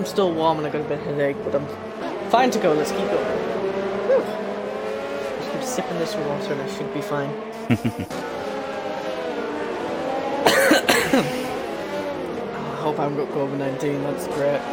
I'm 0.00 0.06
still 0.06 0.32
warm 0.32 0.56
and 0.56 0.66
I 0.66 0.70
got 0.70 0.80
a 0.80 0.84
bit 0.84 0.98
of 0.98 1.06
a 1.06 1.10
headache, 1.10 1.36
but 1.44 1.54
I'm 1.54 1.66
fine 2.30 2.50
to 2.52 2.58
go. 2.58 2.72
Let's 2.72 2.90
keep 2.90 3.00
going. 3.00 3.38
Whew. 4.08 4.22
Just 5.36 5.50
keep 5.52 5.62
sipping 5.62 5.98
this 5.98 6.14
water 6.14 6.54
and 6.54 6.62
I 6.62 6.68
should 6.74 6.94
be 6.94 7.02
fine. 7.02 7.30
Oh, 11.12 11.22
I 12.72 12.74
hope 12.82 12.98
I 12.98 13.02
haven't 13.02 13.18
got 13.18 13.28
COVID 13.34 13.58
19, 13.58 14.02
that's 14.04 14.26
great. 14.28 14.60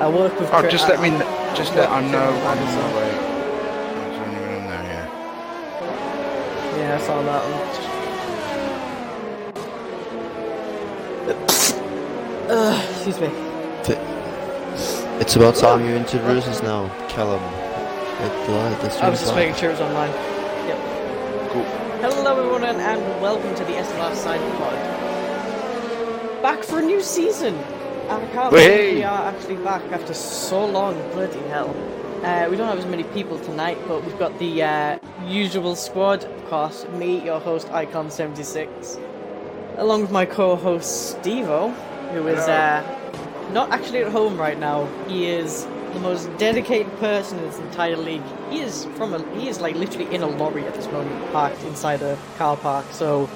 I 0.00 0.08
work 0.08 0.38
with. 0.38 0.48
Oh, 0.52 0.60
Chris- 0.60 0.72
just 0.72 0.88
let 0.88 1.00
me, 1.00 1.08
I- 1.10 1.54
just 1.56 1.74
let 1.74 1.88
I 1.90 2.00
know 2.08 2.30
Chris 2.30 2.44
on 2.44 2.56
Madison. 2.56 2.80
my 2.82 2.92
way. 2.96 3.10
There's 3.10 4.18
anyone 4.28 4.54
in 4.54 4.64
there, 4.68 4.84
yeah. 4.84 5.06
Yeah, 6.78 6.94
I 6.94 6.98
saw 7.04 7.20
that 7.22 7.42
one. 7.42 7.89
Excuse 12.50 13.20
me. 13.20 13.28
It's 15.20 15.36
about 15.36 15.54
time 15.54 15.84
you 15.84 15.94
introduce 15.94 16.48
us 16.48 16.60
now, 16.64 16.88
Callum. 17.08 17.40
The 18.18 18.98
I 19.00 19.08
was 19.08 19.20
just 19.20 19.36
making 19.36 19.54
sure 19.54 19.70
it 19.70 19.74
was 19.74 19.80
online. 19.80 20.10
Yep. 20.66 21.52
Cool. 21.52 21.62
Hello 22.00 22.36
everyone 22.36 22.64
and, 22.64 23.22
welcome 23.22 23.54
to 23.54 23.64
the 23.64 23.74
SLR 23.74 24.16
Side 24.16 24.40
Pod. 24.58 26.42
Back 26.42 26.64
for 26.64 26.80
a 26.80 26.82
new 26.82 27.00
season! 27.00 27.56
I 28.08 28.26
can't 28.32 28.50
believe 28.50 28.94
we 28.96 29.04
are 29.04 29.32
actually 29.32 29.56
back 29.62 29.84
after 29.92 30.12
so 30.12 30.66
long, 30.66 30.94
bloody 31.12 31.38
hell. 31.50 31.68
Uh, 32.24 32.48
we 32.50 32.56
don't 32.56 32.66
have 32.66 32.80
as 32.80 32.86
many 32.86 33.04
people 33.04 33.38
tonight, 33.38 33.78
but 33.86 34.04
we've 34.04 34.18
got 34.18 34.36
the 34.40 34.64
uh, 34.64 34.98
usual 35.24 35.76
squad, 35.76 36.24
of 36.24 36.44
course, 36.46 36.84
me, 36.88 37.24
your 37.24 37.38
host, 37.38 37.68
Icon76, 37.68 39.00
along 39.76 40.00
with 40.00 40.10
my 40.10 40.26
co-host, 40.26 41.16
Stevo, 41.16 41.72
who 42.12 42.26
is 42.28 42.40
uh, 42.48 42.82
not 43.52 43.70
actually 43.70 44.02
at 44.02 44.12
home 44.12 44.38
right 44.38 44.58
now. 44.58 44.86
He 45.06 45.26
is 45.26 45.66
the 45.92 46.00
most 46.00 46.34
dedicated 46.38 46.92
person 46.98 47.38
in 47.38 47.44
this 47.44 47.58
entire 47.58 47.96
league. 47.96 48.22
He 48.50 48.60
is 48.60 48.84
from 48.96 49.14
a 49.14 49.38
he 49.38 49.48
is 49.48 49.60
like 49.60 49.74
literally 49.76 50.12
in 50.14 50.22
a 50.22 50.26
lorry 50.26 50.64
at 50.64 50.74
this 50.74 50.86
moment, 50.86 51.32
parked 51.32 51.62
inside 51.64 52.02
a 52.02 52.18
car 52.38 52.56
park. 52.56 52.86
So 52.92 53.28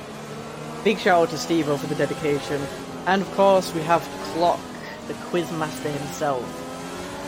big 0.84 0.98
shout 0.98 1.22
out 1.22 1.30
to 1.30 1.38
Steve 1.38 1.66
for 1.66 1.86
the 1.86 1.94
dedication. 1.94 2.60
And 3.06 3.22
of 3.22 3.30
course 3.32 3.74
we 3.74 3.82
have 3.82 4.02
Clock, 4.32 4.60
the 5.08 5.14
quiz 5.14 5.50
master 5.52 5.90
himself. 5.90 6.42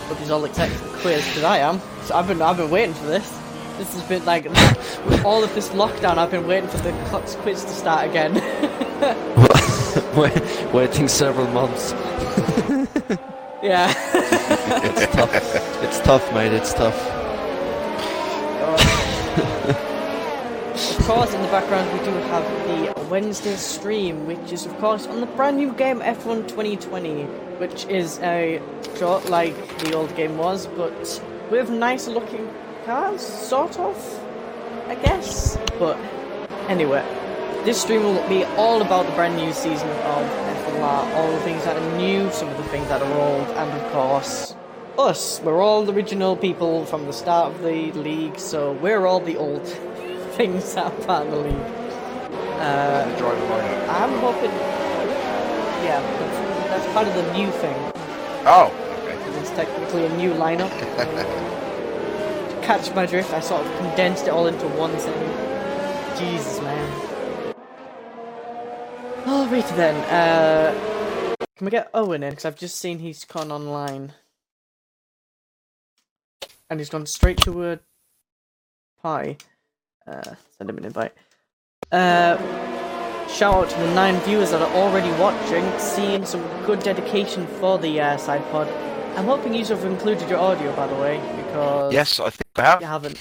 Hope 0.08 0.18
he's 0.18 0.30
all 0.30 0.44
excited 0.44 0.76
for 0.76 0.88
the 0.88 0.98
quiz, 0.98 1.26
because 1.26 1.42
I 1.42 1.58
am. 1.58 1.80
So 2.04 2.14
I've 2.14 2.28
been 2.28 2.40
I've 2.40 2.56
been 2.56 2.70
waiting 2.70 2.94
for 2.94 3.06
this. 3.06 3.28
This 3.78 3.92
has 3.94 4.02
been 4.04 4.24
like 4.24 4.44
with 4.44 5.24
all 5.24 5.44
of 5.44 5.54
this 5.54 5.68
lockdown 5.70 6.16
I've 6.16 6.30
been 6.30 6.46
waiting 6.46 6.68
for 6.68 6.78
the 6.78 6.92
Clock's 7.08 7.34
quiz 7.36 7.64
to 7.64 7.70
start 7.70 8.08
again. 8.08 8.34
Wait- 10.16 10.72
Waiting 10.72 11.08
several 11.08 11.46
months. 11.48 11.92
yeah. 13.62 13.92
It's 14.14 15.06
tough. 15.14 15.82
It's 15.82 16.00
tough, 16.00 16.34
mate. 16.34 16.52
It's 16.52 16.72
tough. 16.72 17.12
Of 20.98 21.06
course, 21.06 21.32
in 21.34 21.40
the 21.42 21.48
background, 21.48 21.90
we 21.92 22.04
do 22.04 22.10
have 22.10 22.44
the 22.66 23.08
Wednesday 23.08 23.54
stream, 23.56 24.26
which 24.26 24.52
is, 24.52 24.66
of 24.66 24.76
course, 24.78 25.06
on 25.06 25.20
the 25.20 25.26
brand 25.26 25.56
new 25.56 25.72
game 25.72 26.00
F1 26.00 26.48
2020, 26.48 27.22
which 27.58 27.86
is 27.86 28.18
a 28.20 28.60
short 28.98 29.28
like 29.30 29.54
the 29.78 29.94
old 29.94 30.14
game 30.16 30.36
was, 30.36 30.66
but 30.66 31.22
with 31.50 31.70
nicer 31.70 32.10
looking 32.10 32.50
cars, 32.84 33.20
sort 33.20 33.78
of, 33.78 33.96
I 34.88 34.96
guess. 34.96 35.56
But 35.78 35.96
anyway, 36.68 37.04
this 37.66 37.82
stream 37.82 38.04
will 38.04 38.28
be 38.28 38.44
all 38.56 38.80
about 38.80 39.06
the 39.06 39.12
brand 39.16 39.34
new 39.34 39.52
season 39.52 39.88
of 39.88 40.24
F1 40.24 41.14
all 41.16 41.32
the 41.32 41.40
things 41.40 41.64
that 41.64 41.76
are 41.76 41.98
new, 41.98 42.30
some 42.30 42.46
of 42.48 42.56
the 42.58 42.62
things 42.70 42.86
that 42.86 43.02
are 43.02 43.12
old, 43.12 43.48
and 43.48 43.70
of 43.72 43.92
course, 43.92 44.54
us. 44.96 45.40
We're 45.40 45.60
all 45.60 45.84
the 45.84 45.92
original 45.92 46.36
people 46.36 46.86
from 46.86 47.06
the 47.06 47.12
start 47.12 47.52
of 47.52 47.62
the 47.62 47.90
league, 47.90 48.38
so 48.38 48.74
we're 48.74 49.04
all 49.04 49.18
the 49.18 49.36
old 49.36 49.66
things 50.36 50.74
that 50.74 50.92
are 50.92 51.06
part 51.06 51.26
of 51.26 51.32
the 51.32 51.38
league. 51.40 51.66
Uh, 52.60 53.10
The 53.10 53.18
driver 53.18 53.46
lineup. 53.46 53.88
I'm 53.88 54.16
hoping, 54.20 54.52
yeah, 55.82 56.00
that's, 56.20 56.68
that's 56.68 56.92
part 56.92 57.08
of 57.08 57.14
the 57.14 57.32
new 57.32 57.50
thing. 57.50 57.74
Oh, 58.46 58.72
okay. 59.02 59.40
It's 59.40 59.50
technically 59.50 60.06
a 60.06 60.16
new 60.16 60.30
lineup. 60.34 60.70
to 60.70 62.60
catch 62.62 62.94
my 62.94 63.06
drift, 63.06 63.32
I 63.34 63.40
sort 63.40 63.66
of 63.66 63.76
condensed 63.78 64.28
it 64.28 64.30
all 64.30 64.46
into 64.46 64.68
one 64.68 64.92
thing. 64.92 66.16
Jesus, 66.16 66.60
man. 66.60 67.15
Alrighty 69.26 69.76
then. 69.76 69.96
Uh, 70.04 71.34
can 71.56 71.64
we 71.64 71.70
get 71.70 71.90
Owen 71.94 72.22
in? 72.22 72.30
Because 72.30 72.44
I've 72.44 72.56
just 72.56 72.76
seen 72.76 73.00
he's 73.00 73.24
gone 73.24 73.50
online. 73.50 74.12
And 76.70 76.78
he's 76.80 76.88
gone 76.90 77.06
straight 77.06 77.38
to 77.38 77.72
a 77.72 77.78
pie. 79.02 79.36
Uh, 80.06 80.34
send 80.56 80.70
him 80.70 80.78
an 80.78 80.84
invite. 80.84 81.12
Uh, 81.90 82.36
shout 83.28 83.54
out 83.54 83.70
to 83.70 83.78
the 83.80 83.94
nine 83.94 84.16
viewers 84.20 84.50
that 84.52 84.62
are 84.62 84.72
already 84.76 85.10
watching, 85.20 85.64
seeing 85.78 86.24
some 86.24 86.42
good 86.64 86.80
dedication 86.80 87.46
for 87.46 87.78
the 87.78 88.00
uh, 88.00 88.16
side 88.16 88.42
pod. 88.52 88.68
I'm 89.16 89.24
hoping 89.24 89.54
you 89.54 89.64
have 89.64 89.84
included 89.84 90.28
your 90.28 90.38
audio, 90.38 90.74
by 90.76 90.86
the 90.86 90.94
way, 90.96 91.18
because 91.36 91.92
Yes, 91.92 92.20
I 92.20 92.30
think 92.30 92.46
I 92.56 92.62
have. 92.62 92.80
you 92.80 92.86
haven't. 92.86 93.18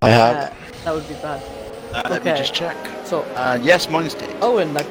I 0.00 0.08
have. 0.08 0.36
Uh, 0.36 0.54
that 0.84 0.94
would 0.94 1.08
be 1.08 1.14
bad. 1.14 1.42
Uh, 1.96 2.08
Let 2.10 2.24
me 2.24 2.30
okay. 2.30 2.40
just 2.40 2.54
check. 2.54 2.76
So, 3.04 3.22
Uh, 3.34 3.58
yes, 3.62 3.88
mine's 3.88 4.14
did. 4.14 4.30
Owen, 4.42 4.74
that 4.74 4.86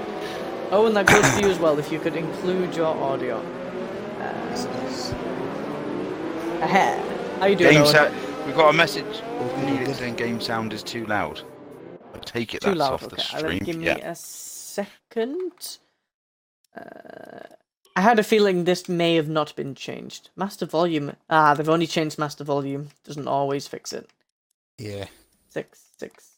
Owen, 0.71 0.93
that 0.95 1.05
goes 1.05 1.21
to 1.35 1.41
you 1.41 1.49
as 1.51 1.59
well. 1.59 1.77
If 1.79 1.91
you 1.91 1.99
could 1.99 2.15
include 2.15 2.75
your 2.75 2.87
audio. 2.97 3.37
Uh, 4.19 4.55
aha. 6.61 7.37
How 7.39 7.45
you 7.45 7.55
doing, 7.55 7.73
Game 7.73 7.81
Owen? 7.83 7.91
sound. 7.91 8.15
We've 8.45 8.55
got 8.55 8.69
a 8.73 8.77
message. 8.77 9.21
Needed 9.65 9.95
saying 9.95 10.15
game 10.15 10.39
sound 10.41 10.73
is 10.73 10.83
too 10.83 11.05
loud. 11.05 11.41
I 12.13 12.19
take 12.19 12.53
it 12.53 12.61
Too 12.61 12.69
that's 12.69 12.79
loud. 12.79 12.93
off 12.93 13.03
Okay, 13.03 13.21
uh, 13.33 13.37
stream. 13.37 13.59
give 13.59 13.77
me 13.77 13.85
yeah. 13.85 14.11
a 14.11 14.15
second. 14.15 15.79
Uh, 16.75 17.39
I 17.95 18.01
had 18.01 18.19
a 18.19 18.23
feeling 18.23 18.63
this 18.65 18.89
may 18.89 19.15
have 19.15 19.29
not 19.29 19.55
been 19.55 19.75
changed. 19.75 20.29
Master 20.35 20.65
volume. 20.65 21.13
Ah, 21.29 21.53
they've 21.53 21.69
only 21.69 21.87
changed 21.87 22.19
master 22.19 22.43
volume. 22.43 22.89
Doesn't 23.03 23.27
always 23.27 23.67
fix 23.67 23.93
it. 23.93 24.09
Yeah. 24.77 25.05
Six, 25.49 25.81
six. 25.97 26.31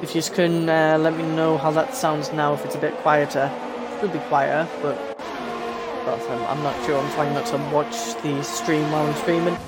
If 0.00 0.14
you 0.14 0.22
can 0.22 0.68
uh, 0.68 0.96
let 0.98 1.16
me 1.16 1.24
know 1.24 1.58
how 1.58 1.70
that 1.72 1.94
sounds 1.94 2.32
now, 2.32 2.54
if 2.54 2.64
it's 2.64 2.76
a 2.76 2.78
bit 2.78 2.94
quieter. 2.98 3.50
It'll 3.96 4.08
be 4.08 4.20
quieter, 4.20 4.68
but 4.80 4.96
well, 6.06 6.20
I'm, 6.30 6.58
I'm 6.58 6.62
not 6.62 6.86
sure. 6.86 6.98
I'm 6.98 7.12
trying 7.14 7.34
not 7.34 7.46
to 7.46 7.56
watch 7.74 8.14
the 8.22 8.42
stream 8.42 8.90
while 8.92 9.06
I'm 9.06 9.14
streaming. 9.16 9.58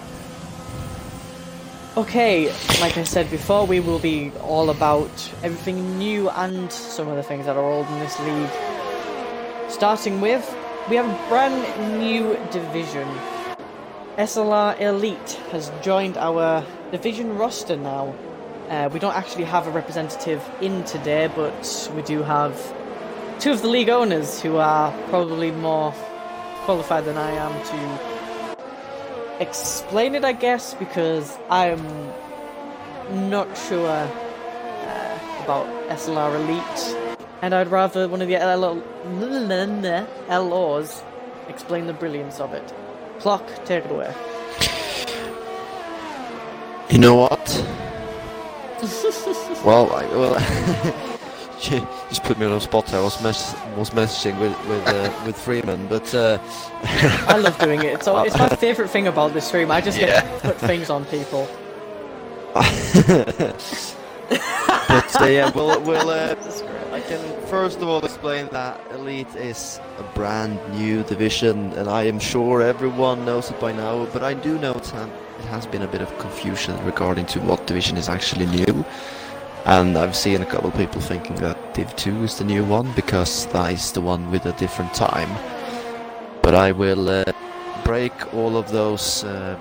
Okay, 1.97 2.47
like 2.81 2.97
I 2.97 3.03
said 3.03 3.29
before, 3.29 3.67
we 3.67 3.81
will 3.81 3.99
be 3.99 4.31
all 4.41 4.71
about 4.71 5.11
everything 5.43 5.99
new 5.99 6.31
and 6.31 6.73
some 6.73 7.09
of 7.09 7.17
the 7.17 7.23
things 7.23 7.47
that 7.47 7.57
are 7.57 7.65
old 7.65 7.89
in 7.89 7.99
this 7.99 8.19
league. 8.21 8.51
Starting 9.69 10.21
with, 10.21 10.49
we 10.89 10.95
have 10.95 11.07
a 11.07 11.29
brand 11.29 11.99
new 11.99 12.39
division. 12.53 13.09
SLR 14.17 14.79
Elite 14.81 15.41
has 15.53 15.71
joined 15.83 16.17
our 16.19 16.65
division 16.91 17.39
roster 17.39 17.77
now. 17.77 18.15
Uh, 18.69 18.89
we 18.93 18.99
don't 18.99 19.15
actually 19.15 19.45
have 19.45 19.67
a 19.67 19.71
representative 19.71 20.47
in 20.61 20.85
today, 20.85 21.29
but 21.35 21.91
we 21.95 22.03
do 22.03 22.23
have 22.23 22.55
two 23.39 23.53
of 23.53 23.63
the 23.63 23.69
league 23.69 23.89
owners 23.89 24.41
who 24.41 24.57
are 24.57 24.93
probably 25.09 25.53
more 25.53 25.93
qualified 26.65 27.05
than 27.05 27.17
I 27.17 27.31
am 27.31 27.53
to 27.67 29.43
explain 29.43 30.15
it, 30.15 30.25
I 30.25 30.33
guess, 30.33 30.75
because 30.75 31.39
I'm 31.49 31.83
not 33.29 33.57
sure 33.57 33.89
uh, 33.89 35.19
about 35.45 35.67
SLR 35.89 36.35
Elite, 36.35 37.17
and 37.43 37.55
I'd 37.55 37.69
rather 37.69 38.09
one 38.09 38.21
of 38.21 38.29
the 38.29 38.37
LO- 38.37 38.83
LOs 40.29 41.03
explain 41.49 41.87
the 41.87 41.93
brilliance 41.93 42.41
of 42.41 42.53
it. 42.53 42.75
Clock, 43.21 43.47
take 43.67 43.85
it 43.85 43.91
away. 43.91 44.15
You 46.89 46.99
know 46.99 47.17
what? 47.17 47.67
well, 49.65 49.93
I, 49.93 50.07
well, 50.07 50.35
just 52.09 52.25
put 52.25 52.39
me 52.39 52.47
on 52.47 52.53
a 52.53 52.61
spot. 52.61 52.95
I 52.95 53.01
was 53.01 53.23
mess- 53.23 53.55
was 53.77 53.91
messaging 53.91 54.41
with 54.41 54.57
with 54.67 54.89
uh, 54.89 55.13
with 55.27 55.37
Freeman, 55.37 55.87
but 55.87 56.15
uh, 56.15 56.39
I 56.83 57.37
love 57.37 57.59
doing 57.59 57.81
it. 57.81 57.93
It's, 57.93 58.09
all, 58.09 58.25
it's 58.25 58.39
my 58.39 58.49
favorite 58.49 58.89
thing 58.89 59.07
about 59.07 59.35
this 59.35 59.47
stream. 59.47 59.71
I 59.71 59.83
just 59.83 59.99
get 59.99 60.25
to 60.25 60.49
put 60.49 60.57
things 60.57 60.89
on 60.89 61.05
people. 61.05 61.47
but 62.55 62.65
uh, 65.21 65.27
yeah, 65.27 65.51
we'll 65.55 65.79
we'll 65.83 66.11
can 67.11 67.47
first 67.49 67.79
of 67.81 67.89
all 67.89 68.05
explain 68.05 68.47
that 68.53 68.81
Elite 68.93 69.35
is 69.35 69.81
a 69.99 70.05
brand 70.15 70.57
new 70.79 71.03
division, 71.03 71.73
and 71.73 71.89
I 71.89 72.05
am 72.05 72.21
sure 72.21 72.63
everyone 72.63 73.25
knows 73.25 73.51
it 73.51 73.59
by 73.59 73.73
now. 73.73 74.07
But 74.13 74.23
I 74.23 74.35
do 74.35 74.59
know 74.61 74.75
it 74.75 74.91
has 75.47 75.67
been 75.67 75.83
a 75.83 75.89
bit 75.89 76.03
of 76.03 76.19
confusion 76.19 76.73
regarding 76.85 77.27
to 77.27 77.41
what 77.41 77.67
division 77.67 77.97
is 77.97 78.09
actually 78.09 78.47
new. 78.47 78.85
And 79.65 79.99
I've 79.99 80.15
seen 80.15 80.41
a 80.41 80.47
couple 80.47 80.71
of 80.71 80.77
people 80.77 81.01
thinking 81.01 81.35
that 81.37 81.75
Div 81.75 81.95
2 81.97 82.23
is 82.23 82.39
the 82.39 82.45
new 82.45 82.65
one 82.65 82.93
because 82.93 83.47
that 83.47 83.73
is 83.73 83.91
the 83.91 84.01
one 84.01 84.31
with 84.31 84.47
a 84.47 84.53
different 84.53 84.95
time. 84.95 85.31
But 86.43 86.55
I 86.55 86.71
will 86.71 87.09
uh, 87.09 87.25
break 87.85 88.15
all 88.33 88.57
of 88.57 88.71
those, 88.71 89.25
uh, 89.25 89.59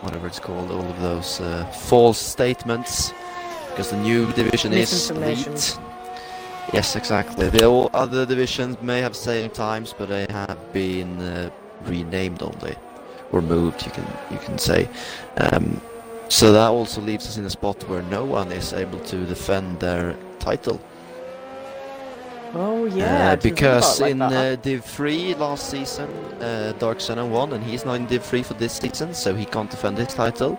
whatever 0.00 0.26
it's 0.28 0.40
called, 0.40 0.70
all 0.70 0.88
of 0.88 0.98
those 1.00 1.42
uh, 1.42 1.66
false 1.66 2.18
statements 2.18 3.12
because 3.78 3.92
the 3.92 4.02
new 4.02 4.26
division 4.32 4.72
is 4.72 5.08
Elite. 5.08 5.78
Yes, 6.72 6.96
exactly. 6.96 7.48
The 7.48 7.64
all 7.64 7.90
other 7.94 8.26
divisions 8.26 8.76
may 8.82 9.00
have 9.00 9.14
same 9.14 9.50
times, 9.50 9.94
but 9.96 10.08
they 10.08 10.26
have 10.30 10.58
been 10.72 11.20
uh, 11.20 11.50
renamed 11.84 12.42
only, 12.42 12.74
or 13.30 13.40
moved. 13.40 13.86
You 13.86 13.92
can 13.92 14.06
you 14.32 14.38
can 14.38 14.58
say. 14.58 14.88
Um, 15.36 15.80
so 16.28 16.52
that 16.52 16.66
also 16.66 17.00
leaves 17.00 17.28
us 17.28 17.36
in 17.36 17.44
a 17.44 17.50
spot 17.50 17.88
where 17.88 18.02
no 18.02 18.24
one 18.24 18.50
is 18.50 18.72
able 18.72 18.98
to 19.12 19.24
defend 19.26 19.78
their 19.78 20.16
title. 20.40 20.80
Oh 22.54 22.86
yeah. 22.86 23.30
Uh, 23.30 23.36
because 23.36 24.00
in 24.00 24.18
like 24.18 24.30
that. 24.32 24.52
uh, 24.52 24.56
Div 24.56 24.84
3 24.84 25.34
last 25.36 25.70
season, 25.70 26.10
uh, 26.40 26.72
Dark 26.80 27.00
Sun 27.00 27.30
won, 27.30 27.52
and 27.52 27.62
he's 27.62 27.84
now 27.84 27.92
in 27.92 28.06
Div 28.06 28.24
3 28.24 28.42
for 28.42 28.54
this 28.54 28.72
season, 28.72 29.14
so 29.14 29.36
he 29.36 29.44
can't 29.44 29.70
defend 29.70 29.98
his 29.98 30.08
title. 30.08 30.58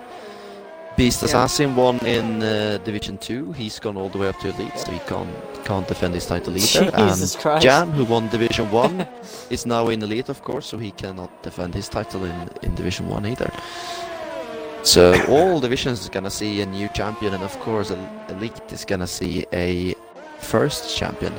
Beast 1.00 1.22
Yeah. 1.22 1.28
Assassin 1.28 1.76
won 1.78 1.98
in 2.06 2.44
uh, 2.44 2.78
Division 2.84 3.18
2, 3.18 3.54
he's 3.54 3.80
gone 3.80 3.96
all 3.96 4.10
the 4.10 4.18
way 4.18 4.28
up 4.28 4.38
to 4.42 4.50
Elite, 4.50 4.78
so 4.78 4.92
he 4.92 5.00
can't, 5.08 5.30
can't 5.64 5.88
defend 5.88 6.14
his 6.14 6.26
title 6.26 6.54
either. 6.58 6.92
Jesus 6.98 7.34
and 7.36 7.42
Christ. 7.42 7.64
Jam, 7.64 7.92
who 7.92 8.04
won 8.04 8.28
Division 8.28 8.70
1, 8.72 9.08
is 9.50 9.66
now 9.66 9.88
in 9.88 10.04
Elite, 10.04 10.28
of 10.28 10.42
course, 10.44 10.66
so 10.68 10.78
he 10.78 10.92
cannot 10.92 11.32
defend 11.42 11.74
his 11.74 11.88
title 11.88 12.26
in, 12.26 12.50
in 12.64 12.76
Division 12.76 13.08
1 13.08 13.26
either. 13.28 13.50
So 14.84 15.14
all 15.30 15.62
divisions 15.62 16.02
is 16.02 16.10
gonna 16.10 16.30
see 16.30 16.60
a 16.62 16.66
new 16.66 16.90
champion, 16.90 17.34
and 17.34 17.44
of 17.44 17.58
course, 17.62 17.92
Elite 18.30 18.62
is 18.72 18.84
gonna 18.84 19.08
see 19.08 19.46
a 19.54 19.96
first 20.40 20.98
champion. 20.98 21.34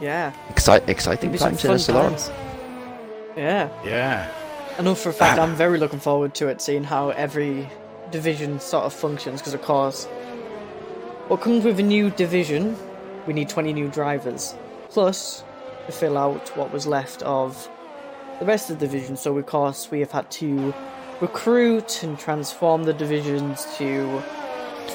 yeah. 0.00 0.32
Exci- 0.50 0.88
exciting 0.88 1.30
Maybe 1.30 1.38
some 1.38 1.56
times 1.56 1.88
in 1.88 1.94
fun 1.94 1.94
SLR. 1.96 2.08
times. 2.10 2.30
Yeah. 3.36 3.68
Yeah. 3.84 4.28
I 4.76 4.82
know 4.82 4.94
for 4.94 5.10
a 5.10 5.12
fact 5.12 5.38
I'm 5.38 5.54
very 5.64 5.78
looking 5.78 6.00
forward 6.00 6.34
to 6.36 6.48
it, 6.48 6.60
seeing 6.60 6.82
how 6.82 7.10
every 7.10 7.68
division 8.10 8.58
sort 8.58 8.84
of 8.84 8.92
functions. 8.92 9.40
Because 9.40 9.54
of 9.54 9.62
course, 9.62 10.06
what 11.28 11.40
comes 11.40 11.64
with 11.64 11.78
a 11.78 11.82
new 11.82 12.10
division, 12.10 12.76
we 13.26 13.32
need 13.34 13.48
20 13.48 13.72
new 13.72 13.88
drivers, 13.88 14.54
plus 14.88 15.44
to 15.86 15.92
fill 15.92 16.18
out 16.18 16.56
what 16.56 16.72
was 16.72 16.86
left 16.86 17.22
of 17.22 17.68
the 18.40 18.46
rest 18.46 18.68
of 18.70 18.78
the 18.80 18.86
division. 18.86 19.16
So 19.16 19.36
of 19.38 19.46
course 19.46 19.90
we 19.90 20.00
have 20.00 20.10
had 20.10 20.28
to 20.32 20.74
recruit 21.20 22.02
and 22.02 22.18
transform 22.18 22.84
the 22.84 22.92
divisions 22.92 23.66
to 23.76 24.20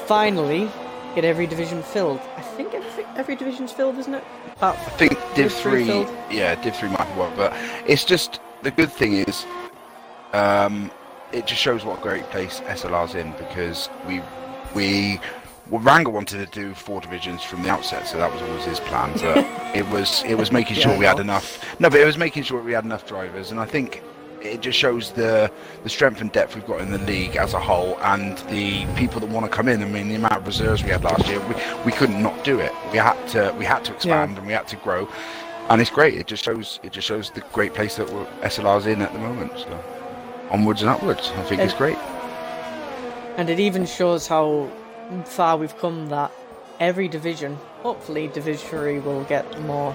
finally 0.06 0.68
get 1.14 1.24
every 1.24 1.46
division 1.46 1.82
filled. 1.82 2.20
I 2.36 2.42
think 2.42 2.74
every, 2.74 3.04
every 3.16 3.36
division's 3.36 3.72
filled, 3.72 3.96
isn't 3.98 4.14
it? 4.14 4.24
Apart 4.56 4.76
I 4.78 4.90
think 4.90 5.12
Div 5.34 5.36
Div 5.36 5.52
three 5.54 5.84
3, 5.84 5.86
filled? 5.86 6.16
yeah, 6.30 6.54
Div 6.62 6.76
3 6.76 6.90
might 6.90 7.06
be 7.06 7.18
one, 7.18 7.34
but 7.34 7.54
it's 7.86 8.04
just, 8.04 8.40
the 8.62 8.70
good 8.70 8.92
thing 8.92 9.14
is, 9.14 9.46
um, 10.32 10.90
it 11.32 11.46
just 11.46 11.60
shows 11.60 11.84
what 11.84 11.98
a 11.98 12.02
great 12.02 12.24
place 12.24 12.60
SLR's 12.60 13.14
in 13.14 13.32
because 13.32 13.88
we, 14.06 14.22
we, 14.74 15.20
well, 15.68 15.80
Ranga 15.80 16.10
wanted 16.10 16.38
to 16.38 16.60
do 16.60 16.74
four 16.74 17.00
divisions 17.00 17.42
from 17.42 17.62
the 17.62 17.70
outset, 17.70 18.06
so 18.06 18.18
that 18.18 18.32
was 18.32 18.42
always 18.42 18.64
his 18.64 18.80
plan, 18.80 19.12
but 19.18 19.38
it 19.76 19.88
was, 19.90 20.24
it 20.24 20.34
was 20.34 20.50
making 20.50 20.76
sure 20.76 20.96
we 20.98 21.04
had 21.04 21.20
enough, 21.20 21.64
no, 21.80 21.88
but 21.88 22.00
it 22.00 22.06
was 22.06 22.18
making 22.18 22.42
sure 22.42 22.60
we 22.62 22.72
had 22.72 22.84
enough 22.84 23.06
drivers, 23.06 23.50
and 23.50 23.60
I 23.60 23.66
think 23.66 24.02
it 24.42 24.60
just 24.60 24.78
shows 24.78 25.12
the 25.12 25.50
the 25.82 25.88
strength 25.88 26.20
and 26.20 26.32
depth 26.32 26.54
we've 26.54 26.66
got 26.66 26.80
in 26.80 26.90
the 26.90 26.98
league 26.98 27.36
as 27.36 27.54
a 27.54 27.60
whole, 27.60 27.98
and 28.00 28.38
the 28.48 28.86
people 28.96 29.20
that 29.20 29.28
want 29.28 29.44
to 29.46 29.52
come 29.54 29.68
in. 29.68 29.82
I 29.82 29.86
mean, 29.86 30.08
the 30.08 30.14
amount 30.14 30.34
of 30.34 30.46
reserves 30.46 30.82
we 30.82 30.90
had 30.90 31.04
last 31.04 31.26
year, 31.28 31.40
we, 31.40 31.54
we 31.84 31.92
couldn't 31.92 32.22
not 32.22 32.42
do 32.44 32.58
it. 32.58 32.72
We 32.92 32.98
had 32.98 33.22
to 33.28 33.54
we 33.58 33.64
had 33.64 33.84
to 33.86 33.94
expand 33.94 34.38
and 34.38 34.46
we 34.46 34.52
had 34.52 34.66
to 34.68 34.76
grow, 34.76 35.08
and 35.68 35.80
it's 35.80 35.90
great. 35.90 36.14
It 36.14 36.26
just 36.26 36.44
shows 36.44 36.80
it 36.82 36.92
just 36.92 37.06
shows 37.06 37.30
the 37.30 37.42
great 37.52 37.74
place 37.74 37.96
that 37.96 38.10
we're, 38.10 38.26
SLR's 38.42 38.86
in 38.86 39.02
at 39.02 39.12
the 39.12 39.18
moment. 39.18 39.52
So 39.58 39.99
onwards 40.50 40.82
and 40.82 40.90
upwards. 40.90 41.30
I 41.36 41.42
think 41.44 41.60
it's 41.62 41.74
great. 41.74 41.96
And 43.36 43.48
it 43.48 43.60
even 43.60 43.86
shows 43.86 44.26
how 44.26 44.68
far 45.24 45.56
we've 45.56 45.76
come 45.78 46.08
that 46.08 46.30
every 46.78 47.08
division, 47.08 47.56
hopefully 47.82 48.28
Division 48.28 48.68
3 48.68 48.98
will 49.00 49.24
get 49.24 49.60
more 49.62 49.94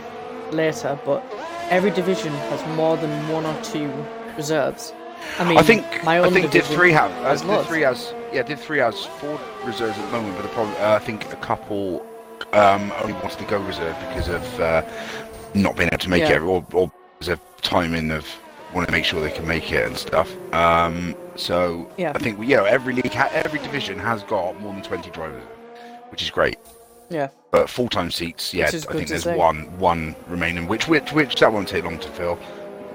later, 0.52 0.98
but 1.06 1.24
every 1.70 1.92
division 1.92 2.32
has 2.34 2.76
more 2.76 2.98
than 2.98 3.30
one 3.30 3.46
or 3.46 3.64
two 3.64 3.92
reserves. 4.38 4.94
I 5.40 5.44
mean, 5.48 5.58
I 5.58 5.64
think 5.64 6.04
my 6.04 6.20
own 6.20 6.26
I 6.26 6.30
think 6.30 6.52
Div 6.52 6.66
three 6.68 6.92
have 6.92 7.10
uh, 7.24 7.30
has 7.30 7.42
Div 7.42 7.66
three 7.66 7.82
has 7.82 8.14
yeah 8.32 8.44
Div 8.44 8.60
three 8.60 8.80
has 8.80 9.06
four 9.06 9.40
reserves 9.64 9.98
at 9.98 10.06
the 10.06 10.12
moment, 10.12 10.36
but 10.36 10.44
the 10.44 10.50
problem 10.50 10.76
uh, 10.80 10.94
I 10.94 11.00
think 11.00 11.32
a 11.32 11.38
couple 11.38 12.06
um, 12.54 12.92
only 13.02 13.14
wanted 13.14 13.40
to 13.40 13.46
go 13.46 13.60
reserve 13.60 13.98
because 14.08 14.28
of 14.28 14.60
uh, 14.60 14.84
not 15.54 15.76
being 15.78 15.88
able 15.88 15.98
to 16.00 16.10
make 16.10 16.22
Yeah. 16.22 16.36
it 16.36 16.42
or, 16.42 16.66
or 16.74 16.92
because 17.18 17.30
of 17.30 17.40
timing 17.62 18.12
of 18.12 18.28
wanting 18.76 18.88
to 18.88 18.92
make 18.92 19.06
sure 19.06 19.22
they 19.22 19.32
can 19.32 19.48
make 19.48 19.72
it 19.72 19.88
and 19.88 19.98
stuff. 19.98 20.36
Um, 20.54 21.16
so 21.36 21.90
Yeah. 21.98 22.12
I 22.14 22.20
think 22.20 22.40
yeah 22.44 22.64
every 22.66 22.94
league 22.94 23.14
ha- 23.14 23.30
every 23.34 23.60
division 23.60 23.98
has 24.00 24.22
got 24.24 24.60
more 24.62 24.74
than 24.74 24.84
twenty 24.84 25.10
drivers, 25.10 25.44
which 26.10 26.22
is 26.22 26.30
great. 26.30 26.58
Yeah. 27.10 27.30
But 27.52 27.70
full 27.70 27.88
time 27.90 28.12
seats, 28.12 28.54
yeah, 28.54 28.66
I 28.68 28.70
think 28.72 29.08
there's 29.08 29.24
say. 29.24 29.36
one 29.38 29.78
one 29.80 30.16
remaining, 30.28 30.68
which 30.68 30.88
which 30.88 31.12
which 31.14 31.36
that 31.40 31.52
won't 31.52 31.68
take 31.68 31.86
long 31.86 32.00
to 32.00 32.10
fill. 32.10 32.38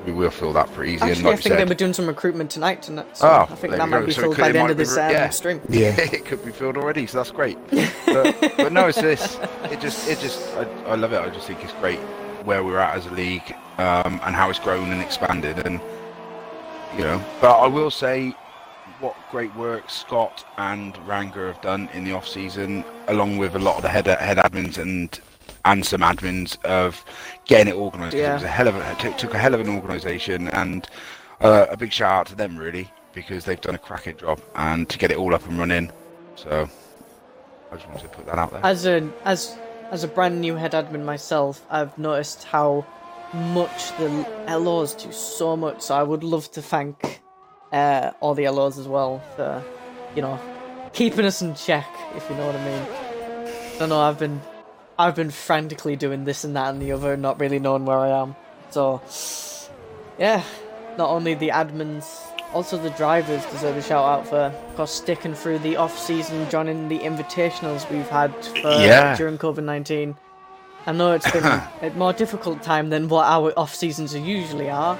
We 0.06 0.12
will 0.12 0.30
fill 0.30 0.54
that 0.54 0.72
pretty 0.72 0.92
easy. 0.92 1.02
and 1.02 1.10
Actually, 1.10 1.24
like 1.24 1.32
I 1.32 1.36
you 1.36 1.42
think 1.42 1.56
they 1.58 1.64
were 1.66 1.74
doing 1.74 1.92
some 1.92 2.06
recruitment 2.06 2.50
tonight, 2.50 2.80
tonight 2.82 3.14
so 3.18 3.28
Oh, 3.28 3.46
I 3.50 3.54
think 3.54 3.74
that 3.76 3.86
might 3.86 4.00
go. 4.00 4.06
be 4.06 4.12
So 4.12 4.22
filled 4.22 4.36
could- 4.36 4.40
by 4.40 4.52
the 4.52 4.58
end 4.58 4.70
of 4.70 4.78
this 4.78 4.96
re- 4.96 5.02
um, 5.02 5.10
yeah. 5.12 5.28
stream. 5.28 5.60
Yeah. 5.68 5.94
it 5.98 6.24
could 6.24 6.42
be 6.42 6.52
filled 6.52 6.78
already, 6.78 7.06
so 7.06 7.18
that's 7.18 7.30
great. 7.30 7.58
But, 8.06 8.34
but 8.56 8.72
no, 8.72 8.86
it's 8.86 8.98
this. 8.98 9.38
It 9.64 9.78
just, 9.78 10.08
it 10.08 10.18
just, 10.18 10.40
I, 10.56 10.62
I 10.86 10.94
love 10.94 11.12
it. 11.12 11.20
I 11.20 11.28
just 11.28 11.46
think 11.46 11.62
it's 11.62 11.74
great 11.74 12.00
where 12.44 12.62
we're 12.64 12.78
at 12.78 12.96
as 12.96 13.06
a 13.06 13.10
league 13.10 13.54
um, 13.78 14.20
and 14.25 14.34
how 14.34 14.50
it's 14.50 14.58
grown 14.58 14.90
and 14.92 15.00
expanded, 15.02 15.66
and 15.66 15.81
you 16.96 17.04
know. 17.04 17.22
But 17.40 17.58
I 17.58 17.66
will 17.66 17.90
say, 17.90 18.31
what 19.00 19.16
great 19.31 19.54
work 19.56 19.88
Scott 19.90 20.44
and 20.58 20.96
Ranga 21.06 21.46
have 21.46 21.60
done 21.62 21.88
in 21.94 22.04
the 22.04 22.12
off 22.12 22.26
season, 22.28 22.84
along 23.08 23.38
with 23.38 23.54
a 23.56 23.58
lot 23.58 23.76
of 23.76 23.82
the 23.82 23.88
head 23.88 24.06
head 24.06 24.37
admins 24.38 24.78
and 24.78 25.19
and 25.64 25.84
some 25.84 26.00
admins 26.00 26.62
of 26.64 27.04
getting 27.44 27.69
it 27.69 27.76
organised. 27.76 28.12
'cause 28.16 28.20
It 28.31 28.34
was 28.34 28.42
a 28.44 28.48
hell 28.48 28.69
of 28.69 28.76
a, 28.76 28.90
it 28.92 28.98
took, 28.98 29.19
took 29.19 29.34
a 29.34 29.38
hell 29.38 29.54
of 29.54 29.60
an 29.60 29.69
organisation, 29.69 30.48
and 30.48 30.88
uh, 31.40 31.66
a 31.70 31.76
big 31.76 31.92
shout 31.92 32.12
out 32.12 32.26
to 32.28 32.34
them 32.34 32.56
really 32.56 32.90
because 33.12 33.44
they've 33.44 33.60
done 33.60 33.75
a 33.75 33.78
cracking 33.78 34.16
job 34.16 34.40
and 34.54 34.88
to 34.88 34.96
get 34.98 35.10
it 35.10 35.16
all 35.19 35.34
up 35.34 35.46
and 35.48 35.58
running. 35.58 35.90
So 36.37 36.68
I 37.73 37.76
just 37.76 37.88
wanted 37.88 38.02
to 38.02 38.09
put 38.09 38.26
that 38.26 38.38
out 38.38 38.52
there. 38.52 38.61
As 38.64 38.87
a 38.87 39.09
as 39.25 39.56
as 39.90 40.04
a 40.04 40.09
brand 40.09 40.40
new 40.40 40.54
head 40.54 40.73
admin 40.73 41.04
myself, 41.04 41.64
I've 41.68 41.97
noticed 41.99 42.44
how 42.44 42.87
much 43.32 43.97
the 43.99 44.09
LOs 44.49 44.94
do 44.94 45.12
so 45.12 45.56
much. 45.56 45.82
So 45.82 45.94
I 45.94 46.02
would 46.02 46.25
love 46.25 46.50
to 46.52 46.62
thank 46.62 47.20
uh, 47.73 48.12
all 48.20 48.35
the 48.35 48.49
LOs 48.49 48.78
as 48.78 48.88
well 48.88 49.23
for 49.37 49.62
you 50.14 50.23
know 50.23 50.40
keeping 50.92 51.25
us 51.25 51.42
in 51.42 51.54
check, 51.54 51.87
if 52.16 52.28
you 52.28 52.37
know 52.37 52.47
what 52.47 52.56
I 52.56 52.64
mean. 52.64 52.82
I 53.75 53.78
don't 53.78 53.88
know. 53.88 54.00
I've 54.00 54.18
been 54.18 54.40
I've 54.99 55.16
been 55.16 55.30
frantically 55.30 55.97
doing 55.97 56.25
this 56.25 56.44
and 56.44 56.56
that 56.56 56.70
and 56.70 56.82
the 56.82 56.92
other, 56.92 57.16
not 57.16 57.40
really 57.40 57.59
knowing 57.59 57.85
where 57.85 57.99
I 57.99 58.20
am. 58.23 58.37
So 58.70 59.02
yeah, 60.18 60.42
not 60.99 61.11
only 61.11 61.35
the 61.35 61.49
admins, 61.49 62.04
also 62.52 62.76
the 62.76 62.90
drivers 62.90 63.45
deserve 63.47 63.76
a 63.76 63.83
shout 63.83 64.04
out 64.04 64.26
for, 64.26 64.37
of 64.37 64.76
course, 64.76 64.90
sticking 64.92 65.35
through 65.35 65.59
the 65.61 65.76
off 65.76 65.99
season, 65.99 66.49
joining 66.50 66.88
the 66.88 66.99
invitationals 66.99 67.88
we've 67.90 68.09
had 68.09 68.33
for, 68.45 68.71
Yeah. 68.73 69.16
during 69.16 69.38
COVID 69.38 69.64
nineteen. 69.64 70.16
I 70.87 70.92
know 70.92 71.12
it's 71.12 71.30
been 71.30 71.45
a 71.83 71.90
more 71.97 72.12
difficult 72.12 72.62
time 72.62 72.88
than 72.90 73.09
what 73.09 73.26
our 73.26 73.52
off 73.59 73.75
seasons 73.75 74.14
usually 74.14 74.71
are, 74.71 74.99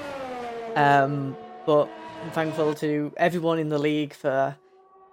um, 0.75 1.35
but 1.65 1.89
I'm 2.23 2.31
thankful 2.31 2.73
to 2.75 3.11
everyone 3.17 3.57
in 3.59 3.69
the 3.69 3.79
league 3.79 4.13
for 4.13 4.55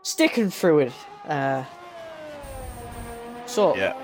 sticking 0.02 0.50
through 0.50 0.80
it. 0.80 0.92
Uh, 1.26 1.64
so 3.46 3.74
Yeah. 3.76 3.94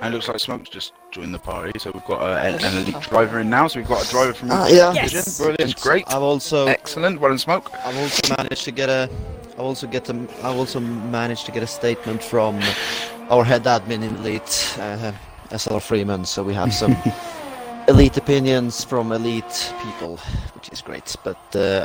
And 0.00 0.14
it 0.14 0.16
looks 0.16 0.28
like 0.28 0.38
Smoke's 0.38 0.70
just 0.70 0.94
joined 1.10 1.34
the 1.34 1.38
party, 1.38 1.78
so 1.78 1.90
we've 1.92 2.04
got 2.06 2.22
a, 2.22 2.56
an 2.64 2.76
elite 2.78 3.00
driver 3.02 3.40
in 3.40 3.50
now. 3.50 3.68
So 3.68 3.80
we've 3.80 3.88
got 3.88 4.06
a 4.06 4.10
driver 4.10 4.32
from 4.32 4.50
Ah, 4.50 4.66
yeah. 4.68 4.92
Yes! 4.94 5.36
Brilliant. 5.38 5.60
It's 5.60 5.82
great. 5.82 6.04
I've 6.08 6.22
also 6.22 6.66
Excellent. 6.66 7.20
Well 7.20 7.30
done, 7.30 7.38
Smoke. 7.38 7.70
I've 7.84 7.96
also 7.98 8.34
managed 8.36 8.64
to 8.64 8.70
get 8.70 8.88
a 8.88 9.10
I've 9.60 9.66
also 9.66 9.86
get 9.86 10.08
a, 10.08 10.14
I've 10.42 10.56
also 10.56 10.80
managed 10.80 11.44
to 11.44 11.52
get 11.52 11.62
a 11.62 11.66
statement 11.66 12.22
from 12.22 12.58
our 13.28 13.44
head 13.44 13.64
admin 13.64 14.02
in 14.02 14.16
Elite, 14.16 14.74
uh, 14.78 15.12
SLR 15.50 15.82
Freeman. 15.82 16.24
So 16.24 16.42
we 16.42 16.54
have 16.54 16.72
some 16.72 16.96
elite 17.88 18.16
opinions 18.16 18.82
from 18.84 19.12
elite 19.12 19.74
people, 19.82 20.16
which 20.54 20.70
is 20.70 20.80
great. 20.80 21.14
But 21.22 21.54
uh, 21.54 21.84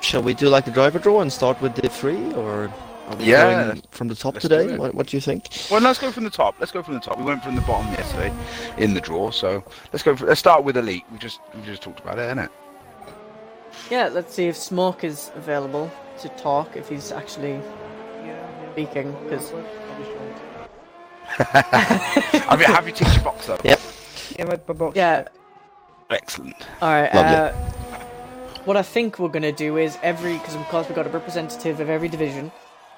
shall 0.00 0.22
we 0.22 0.32
do 0.32 0.48
like 0.48 0.64
the 0.64 0.70
driver 0.70 0.98
draw 0.98 1.20
and 1.20 1.30
start 1.30 1.60
with 1.60 1.74
the 1.74 1.90
three, 1.90 2.32
or 2.32 2.64
are 2.64 2.68
we 2.68 2.72
Yeah, 3.18 3.66
going 3.66 3.82
from 3.90 4.08
the 4.08 4.14
top 4.14 4.34
let's 4.34 4.46
today? 4.46 4.76
What, 4.76 4.94
what 4.94 5.06
do 5.08 5.16
you 5.16 5.20
think? 5.20 5.48
Well, 5.70 5.80
let's 5.80 5.98
go 5.98 6.12
from 6.12 6.24
the 6.24 6.30
top. 6.30 6.56
Let's 6.60 6.72
go 6.72 6.82
from 6.82 6.94
the 6.94 7.00
top. 7.00 7.18
We 7.18 7.24
went 7.24 7.42
from 7.42 7.56
the 7.56 7.60
bottom 7.62 7.92
yesterday 7.92 8.32
in 8.78 8.94
the 8.94 9.00
draw, 9.00 9.30
so 9.30 9.64
let's 9.92 10.02
go. 10.02 10.14
For, 10.14 10.26
let's 10.26 10.40
start 10.40 10.64
with 10.64 10.76
elite. 10.76 11.04
We 11.10 11.18
just 11.18 11.40
we 11.54 11.62
just 11.62 11.82
talked 11.82 12.00
about 12.00 12.18
it, 12.18 12.36
innit? 12.36 12.50
yeah, 13.90 14.08
let's 14.08 14.34
see 14.34 14.46
if 14.46 14.56
Smoke 14.56 15.04
is 15.04 15.30
available 15.34 15.90
to 16.20 16.28
talk. 16.30 16.76
If 16.76 16.88
he's 16.88 17.12
actually, 17.12 17.60
speaking 18.72 19.12
because 19.24 19.52
I 21.38 22.56
mean, 22.58 22.66
have 22.66 22.86
your 22.86 22.96
teacher 22.96 23.20
box 23.20 23.46
though. 23.46 23.58
Yep. 23.64 23.80
Yeah, 24.38 24.44
my, 24.44 24.60
my 24.68 24.74
box. 24.74 24.96
yeah. 24.96 25.28
Excellent. 26.10 26.56
All 26.82 26.90
right. 26.90 27.14
Uh, 27.14 27.52
what 28.64 28.76
I 28.76 28.82
think 28.82 29.18
we're 29.18 29.28
gonna 29.28 29.52
do 29.52 29.76
is 29.76 29.98
every 30.02 30.34
because 30.34 30.54
of 30.54 30.64
course 30.66 30.88
we've 30.88 30.96
got 30.96 31.06
a 31.06 31.10
representative 31.10 31.80
of 31.80 31.88
every 31.88 32.08
division. 32.08 32.50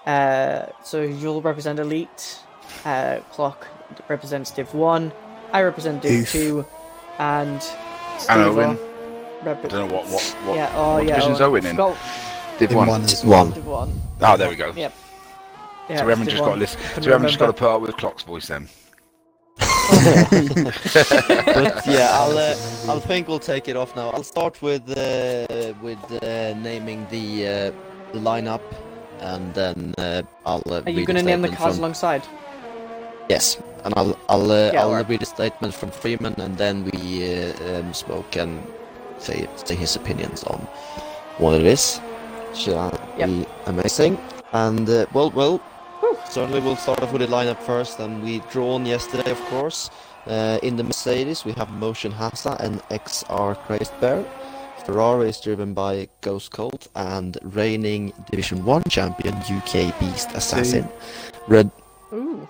Uh, 0.06 0.66
so 0.82 1.02
you'll 1.02 1.42
represent 1.42 1.78
elite. 1.78 2.40
Uh, 2.85 3.18
clock 3.30 3.68
representative 4.09 4.73
one. 4.75 5.12
I 5.52 5.62
representative 5.62 6.11
Oof. 6.23 6.32
two, 6.32 6.66
and 7.18 7.62
Steve 7.62 8.30
And 8.30 8.40
Owen. 8.42 8.78
Rep- 9.44 9.64
I 9.64 9.68
don't 9.68 9.88
know 9.88 9.94
what 9.94 10.06
what 10.06 10.23
what, 10.47 10.56
yeah. 10.56 10.73
Oh 10.75 10.94
what 10.94 11.04
yeah. 11.06 11.14
division's 11.16 11.40
Owen 11.40 11.66
in. 11.66 11.76
Got 11.76 11.97
Div 12.59 12.75
one. 12.75 12.88
one 12.88 13.02
as 13.02 13.25
One. 13.25 13.50
Div 13.50 13.66
one. 13.66 14.00
Oh, 14.21 14.37
there 14.37 14.49
we 14.49 14.56
go. 14.56 14.73
Yep. 14.75 14.92
Yeah, 15.90 15.97
so 15.99 16.04
we 16.04 16.11
haven't 16.11 16.25
Div 16.26 16.32
just 16.35 16.42
got 16.42 16.49
one. 16.50 16.59
to 16.59 16.61
listen. 16.61 16.80
Can 16.94 17.02
So 17.02 17.06
we 17.09 17.12
haven't 17.12 17.28
just 17.28 17.38
got 17.38 17.47
to 17.47 17.52
remember. 17.52 17.59
put 17.59 17.75
up 17.76 17.80
with 17.82 17.97
Clock's 17.97 18.23
voice 18.23 18.49
then. 18.49 18.68
but 19.59 21.82
yeah, 21.87 22.09
I'll 22.12 22.37
uh, 22.38 22.54
I'll 22.88 23.00
think 23.00 23.28
we'll 23.28 23.38
take 23.38 23.68
it 23.68 23.76
off 23.76 23.94
now. 23.97 24.11
I'll 24.11 24.23
start 24.23 24.61
with 24.62 24.82
uh, 24.90 25.75
with 25.82 25.99
uh, 26.23 26.54
naming 26.54 27.06
the 27.11 27.47
uh, 27.47 27.73
the 28.12 28.18
lineup, 28.18 28.61
and 29.23 29.55
then 29.55 29.95
uh, 29.99 30.23
I'll. 30.45 30.62
Uh, 30.67 30.83
Are 30.85 30.91
you 30.91 31.05
gonna 31.07 31.23
name 31.23 31.43
the 31.43 31.49
cars 31.49 31.75
from- 31.76 31.85
alongside? 31.85 32.23
Yes, 33.29 33.57
and 33.85 33.95
I'll 33.97 34.19
I'll 34.29 34.50
uh, 34.50 34.71
Yeah, 34.75 34.83
I'll 34.83 35.05
read 35.05 35.23
a 35.23 35.26
statement 35.26 35.73
from 35.75 35.91
Freeman, 35.91 36.35
and 36.38 36.57
then 36.59 36.85
we 36.91 37.25
uh, 37.25 37.79
um, 37.79 37.95
smoke 37.95 38.37
and 38.37 38.61
say 39.19 39.49
say 39.64 39.75
his 39.75 39.97
opinions 39.97 40.45
on 40.45 40.59
what 41.38 41.55
it 41.61 41.67
is. 41.67 42.00
Shall 42.55 42.93
Yep. 43.17 43.29
be 43.29 43.47
amazing. 43.67 44.19
And 44.52 44.88
uh, 44.88 45.07
well, 45.14 45.31
well, 45.31 45.59
Whew. 46.00 46.19
certainly 46.29 46.61
we'll 46.61 46.76
start 46.76 47.00
off 47.02 47.12
with 47.12 47.23
the 47.23 47.29
lineup 47.29 47.59
first, 47.62 47.99
and 48.00 48.23
we 48.23 48.41
drawn 48.50 48.85
yesterday, 48.85 49.31
of 49.31 49.41
course. 49.49 49.91
Uh, 50.26 50.59
in 50.62 50.76
the 50.76 50.85
Mercedes, 50.85 51.45
we 51.45 51.52
have 51.52 51.71
Motion 51.71 52.12
Hasa 52.12 52.55
and 52.61 52.81
XR 52.91 53.57
Crazed 53.67 53.99
Bear. 54.00 54.23
Ferrari 54.85 55.29
is 55.29 55.41
driven 55.41 55.75
by 55.75 56.09
Ghost 56.21 56.51
Colt 56.51 56.89
and 56.97 57.39
reigning 57.43 58.12
Division 58.31 58.65
1 58.65 58.83
champion 58.89 59.35
UK 59.37 59.99
Beast 60.01 60.31
Assassin. 60.35 60.89
Red 61.49 61.71
Ooh. 62.12 62.49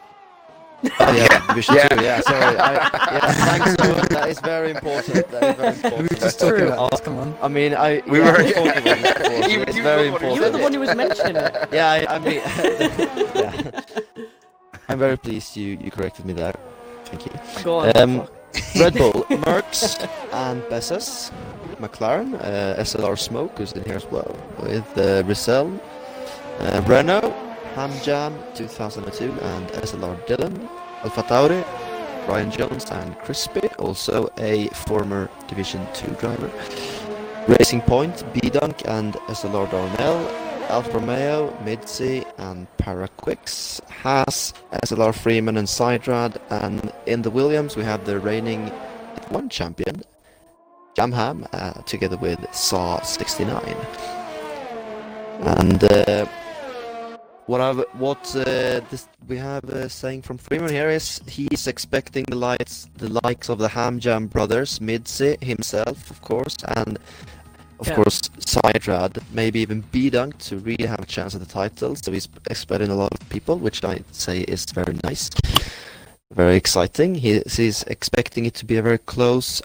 Oh 0.98 1.12
yeah, 1.12 1.46
Division 1.48 1.74
Yeah. 1.76 1.88
Two. 1.88 2.02
Yeah, 2.04 2.20
sorry. 2.22 2.56
I, 2.58 2.72
yeah, 2.72 3.32
thanks. 3.32 3.76
Owen. 3.86 4.08
That 4.10 4.28
is 4.30 4.40
very 4.40 4.70
important. 4.72 5.28
That 5.30 5.42
is 5.44 5.56
very 5.56 5.72
We 5.84 5.90
were 5.92 6.00
important. 6.08 6.20
just 6.20 6.40
talking 6.40 6.56
True. 6.58 6.68
about 6.72 6.90
this, 6.90 7.00
come 7.00 7.18
on. 7.18 7.36
I 7.40 7.48
mean, 7.48 7.74
I 7.74 8.02
We 8.08 8.18
yeah, 8.18 8.32
were- 8.32 8.42
we 8.44 8.52
talked 8.52 8.78
about 8.78 8.98
this 8.98 9.12
before, 9.14 9.42
so 9.42 9.48
Even 9.48 9.68
it's 9.68 9.76
you 9.76 9.82
very 9.84 10.10
were 10.10 10.18
the 10.18 10.26
one 10.26 10.32
who 10.32 10.34
important. 10.34 10.34
You 10.36 10.42
were 10.42 10.50
the 10.50 10.58
one 10.58 10.72
who 10.74 10.80
was 10.80 10.94
mentioning 10.96 11.36
it. 11.36 11.52
Yeah, 11.72 11.90
I, 11.90 12.16
I 12.16 12.18
mean, 12.18 12.40
yeah. 13.36 13.80
I'm 14.88 14.98
very 14.98 15.16
pleased 15.16 15.56
you 15.56 15.78
you 15.80 15.90
corrected 15.92 16.24
me 16.26 16.32
there. 16.32 16.54
Thank 17.04 17.26
you. 17.26 17.32
Go 17.62 17.78
on. 17.86 17.96
Um, 17.96 18.26
Red 18.78 18.94
Bull, 18.94 19.24
Mercs, 19.44 20.08
and 20.32 20.62
Bessas. 20.64 21.32
McLaren, 21.82 22.34
uh, 22.34 22.80
SLR 22.80 23.18
Smoke, 23.18 23.58
who's 23.58 23.72
in 23.72 23.82
here 23.82 23.96
as 23.96 24.06
well, 24.06 24.36
with 24.60 24.86
uh, 24.96 25.24
Rizal, 25.26 25.72
uh, 26.60 26.80
Renault, 26.86 27.34
Hamjam 27.74 28.32
2002, 28.54 29.32
and 29.32 29.68
SLR 29.82 30.16
Dylan, 30.26 30.68
AlphaTauri, 31.02 31.64
Ryan 32.28 32.50
Jones, 32.52 32.88
and 32.90 33.18
Crispy, 33.18 33.66
also 33.80 34.30
a 34.38 34.68
former 34.86 35.28
Division 35.48 35.84
2 35.94 36.12
driver. 36.20 36.50
Racing 37.48 37.80
Point, 37.80 38.22
B-Dunk, 38.32 38.82
and 38.86 39.14
SLR 39.26 39.68
Darnell, 39.68 40.51
Alfa 40.68 40.98
Romeo, 40.98 41.50
Midsi, 41.64 42.24
and 42.38 42.66
Paraquix, 42.78 43.80
Haas, 43.88 44.52
SLR 44.84 45.14
Freeman, 45.14 45.56
and 45.56 45.68
Sidrad, 45.68 46.36
and 46.50 46.92
in 47.06 47.22
the 47.22 47.30
Williams 47.30 47.76
we 47.76 47.84
have 47.84 48.04
the 48.04 48.18
reigning 48.18 48.68
one 49.28 49.48
champion, 49.48 50.02
Jamham, 50.96 51.46
uh, 51.52 51.82
together 51.82 52.16
with 52.16 52.38
Saw 52.54 53.00
69. 53.00 53.76
And 55.40 55.84
uh, 55.84 56.26
what 57.46 57.60
I've, 57.60 57.84
what 57.94 58.36
uh, 58.36 58.80
this, 58.90 59.08
we 59.26 59.36
have 59.38 59.64
uh, 59.64 59.88
saying 59.88 60.22
from 60.22 60.38
Freeman 60.38 60.70
here 60.70 60.88
is 60.88 61.20
he's 61.26 61.66
expecting 61.66 62.24
the 62.28 62.56
the 62.96 63.20
likes 63.24 63.48
of 63.48 63.58
the 63.58 63.68
Hamjam 63.68 64.30
brothers, 64.30 64.78
Midzi 64.78 65.42
himself, 65.42 66.10
of 66.10 66.22
course, 66.22 66.56
and 66.76 66.98
of 67.82 67.88
Yeah. 67.88 67.96
course 67.96 68.20
Sidrad, 68.52 69.12
maybe 69.32 69.58
even 69.60 69.82
B-Dunk 69.92 70.38
to 70.48 70.56
really 70.68 70.86
have 70.86 71.00
a 71.00 71.10
chance 71.16 71.34
at 71.34 71.40
the 71.46 71.52
title. 71.60 71.96
So 71.96 72.12
he's 72.12 72.28
expecting 72.48 72.90
a 72.90 72.94
lot 72.94 73.12
of 73.12 73.20
people, 73.28 73.56
which 73.58 73.82
I 73.84 73.94
say 74.12 74.36
is 74.54 74.64
very 74.80 74.96
nice, 75.02 75.24
very 76.42 76.56
exciting. 76.56 77.16
He, 77.16 77.42
he's 77.58 77.82
expecting 77.96 78.46
it 78.46 78.54
to 78.60 78.64
be 78.64 78.76
a 78.76 78.82
very 78.82 78.98
close 79.14 79.60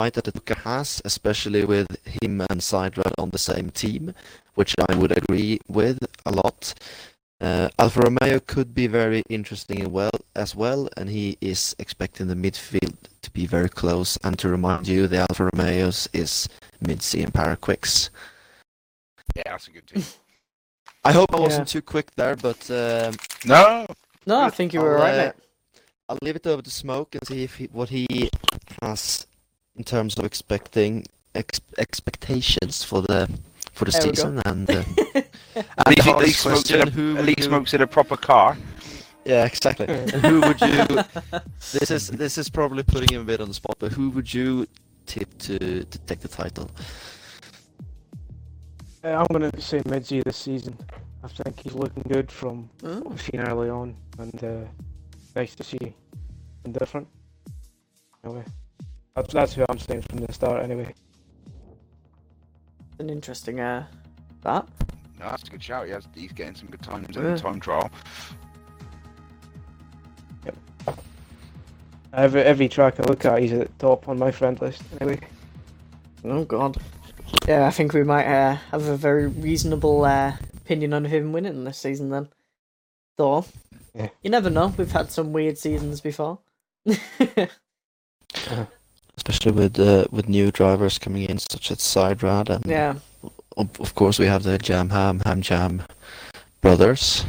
fight. 0.00 0.14
Fight 0.14 0.24
that 0.24 0.34
Tuka 0.34 0.56
has, 0.62 1.02
especially 1.04 1.64
with 1.64 1.86
him 2.06 2.40
and 2.50 2.60
Sidrad 2.60 3.12
on 3.18 3.30
the 3.30 3.38
same 3.38 3.70
team, 3.70 4.14
which 4.54 4.74
I 4.88 4.94
would 4.94 5.16
agree 5.16 5.60
with 5.68 5.98
a 6.26 6.30
lot. 6.30 6.74
Uh, 7.40 7.68
Alfa 7.78 8.00
Romeo 8.00 8.40
could 8.40 8.74
be 8.74 8.86
very 8.86 9.22
interesting 9.28 9.82
as 9.82 9.88
well, 9.88 10.10
as 10.34 10.54
well, 10.54 10.88
and 10.96 11.08
he 11.08 11.36
is 11.40 11.74
expecting 11.78 12.28
the 12.28 12.34
midfield 12.34 12.96
to 13.22 13.30
be 13.30 13.46
very 13.46 13.68
close. 13.68 14.18
And 14.24 14.38
to 14.38 14.48
remind 14.48 14.88
you, 14.88 15.06
the 15.06 15.18
Alfa 15.18 15.50
Romeos 15.52 16.08
is 16.12 16.48
Midsi 16.84 17.22
and 17.22 17.32
Paraquix. 17.32 18.10
Yeah, 19.36 19.42
that's 19.46 19.68
a 19.68 19.70
good 19.70 19.86
team. 19.86 20.04
I 21.04 21.12
hope 21.12 21.34
I 21.34 21.40
wasn't 21.40 21.68
too 21.68 21.82
quick 21.82 22.10
there, 22.16 22.36
but 22.36 22.70
um, 22.70 23.14
No, 23.44 23.86
No, 24.26 24.40
I 24.42 24.50
think 24.50 24.74
you 24.74 24.80
were 24.80 24.98
I'll, 24.98 25.04
right, 25.04 25.28
uh. 25.28 25.32
I'll 26.10 26.18
leave 26.22 26.36
it 26.36 26.46
over 26.46 26.62
to 26.62 26.70
Smoke 26.70 27.14
and 27.14 27.26
see 27.26 27.44
if 27.44 27.56
he, 27.56 27.66
what 27.72 27.88
he 27.88 28.28
has 28.82 29.26
in 29.76 29.84
terms 29.84 30.18
of 30.18 30.24
expecting 30.24 31.04
ex- 31.34 31.60
expectations 31.78 32.82
for 32.84 33.02
the 33.02 33.28
for 33.72 33.84
the 33.84 33.92
There 33.92 34.00
season. 34.02 34.42
And 34.44 34.68
uh, 34.70 34.82
at 35.14 35.24
least, 35.54 35.68
at 35.78 35.88
least 35.88 36.02
hardest 36.02 36.40
smokes 36.40 36.70
in 36.70 36.88
a, 36.88 36.90
who 36.90 37.12
at 37.12 37.16
would 37.18 37.26
least 37.26 37.38
you- 37.40 37.44
smokes 37.46 37.74
in 37.74 37.80
a 37.82 37.86
proper 37.86 38.16
car. 38.16 38.56
yeah, 39.24 39.44
exactly. 39.44 39.86
and 39.88 40.10
who 40.10 40.40
would 40.40 40.60
you? 40.60 40.86
This 41.72 41.90
is 41.90 42.08
this 42.08 42.36
is 42.38 42.48
probably 42.50 42.82
putting 42.82 43.14
him 43.14 43.22
a 43.22 43.24
bit 43.24 43.40
on 43.40 43.48
the 43.48 43.54
spot, 43.54 43.76
but 43.78 43.92
who 43.92 44.10
would 44.10 44.32
you 44.32 44.66
tip 45.06 45.28
to 45.38 45.84
to 45.84 45.98
take 46.06 46.20
the 46.20 46.28
title? 46.28 46.70
Uh, 49.02 49.08
I'm 49.16 49.26
going 49.34 49.50
to 49.50 49.60
say 49.60 49.80
Midzi 49.80 50.22
this 50.24 50.36
season. 50.36 50.76
I 51.24 51.28
think 51.28 51.60
he's 51.60 51.72
looking 51.74 52.02
good 52.08 52.30
from 52.30 52.68
Oh, 52.82 52.98
what 53.00 53.10
we've 53.10 53.22
seen 53.22 53.40
early 53.40 53.70
on, 53.70 53.94
and 54.18 54.44
uh, 54.44 54.64
nice 55.34 55.54
to 55.54 55.64
see 55.64 55.94
and 56.64 56.74
different. 56.74 57.08
Anyway, 58.24 58.44
that's, 59.22 59.32
that's 59.34 59.54
who 59.54 59.64
I'm 59.68 59.78
saying 59.78 60.02
from 60.02 60.18
the 60.20 60.32
start. 60.32 60.62
Anyway, 60.62 60.94
an 62.98 63.10
interesting 63.10 63.60
uh, 63.60 63.86
that. 64.42 64.66
No, 65.18 65.26
that's 65.30 65.42
a 65.44 65.50
good 65.50 65.62
shout. 65.62 65.86
He 65.86 65.92
has, 65.92 66.06
he's 66.14 66.32
getting 66.32 66.54
some 66.54 66.68
good 66.68 66.82
times 66.82 67.16
in 67.16 67.22
Yeah. 67.24 67.34
the 67.34 67.40
time 67.40 67.60
trial. 67.60 67.90
Yep. 70.44 70.56
every 72.14 72.42
every 72.42 72.68
track 72.68 72.98
I 73.00 73.02
look 73.04 73.24
at, 73.24 73.40
he's 73.42 73.52
at 73.52 73.66
the 73.68 73.74
top 73.78 74.08
on 74.08 74.18
my 74.18 74.30
friend 74.30 74.60
list. 74.60 74.82
Anyway, 75.00 75.20
Oh 76.24 76.44
god. 76.44 76.76
Yeah, 77.46 77.66
I 77.66 77.70
think 77.70 77.92
we 77.92 78.02
might 78.02 78.26
uh, 78.26 78.56
have 78.72 78.86
a 78.86 78.96
very 78.96 79.26
reasonable 79.28 80.04
uh, 80.04 80.34
opinion 80.56 80.92
on 80.92 81.04
him 81.04 81.32
winning 81.32 81.64
this 81.64 81.78
season 81.78 82.10
then. 82.10 82.28
Though, 83.16 83.44
Yeah. 83.94 84.08
you 84.22 84.30
never 84.30 84.50
know. 84.50 84.74
We've 84.76 84.90
had 84.90 85.10
some 85.12 85.32
weird 85.32 85.56
seasons 85.58 86.00
before. 86.00 86.38
Especially 89.20 89.52
with 89.52 89.78
uh, 89.78 90.06
with 90.10 90.30
new 90.30 90.50
drivers 90.50 90.98
coming 90.98 91.28
in, 91.28 91.36
such 91.38 91.70
as 91.70 91.78
Sidrad, 91.78 92.48
and 92.48 92.64
yeah. 92.64 92.94
of, 93.58 93.68
of 93.78 93.94
course 93.94 94.18
we 94.18 94.24
have 94.24 94.44
the 94.44 94.56
Jam 94.56 94.88
Ham 94.88 95.20
Ham 95.26 95.42
Jam 95.42 95.82
brothers. 96.62 97.26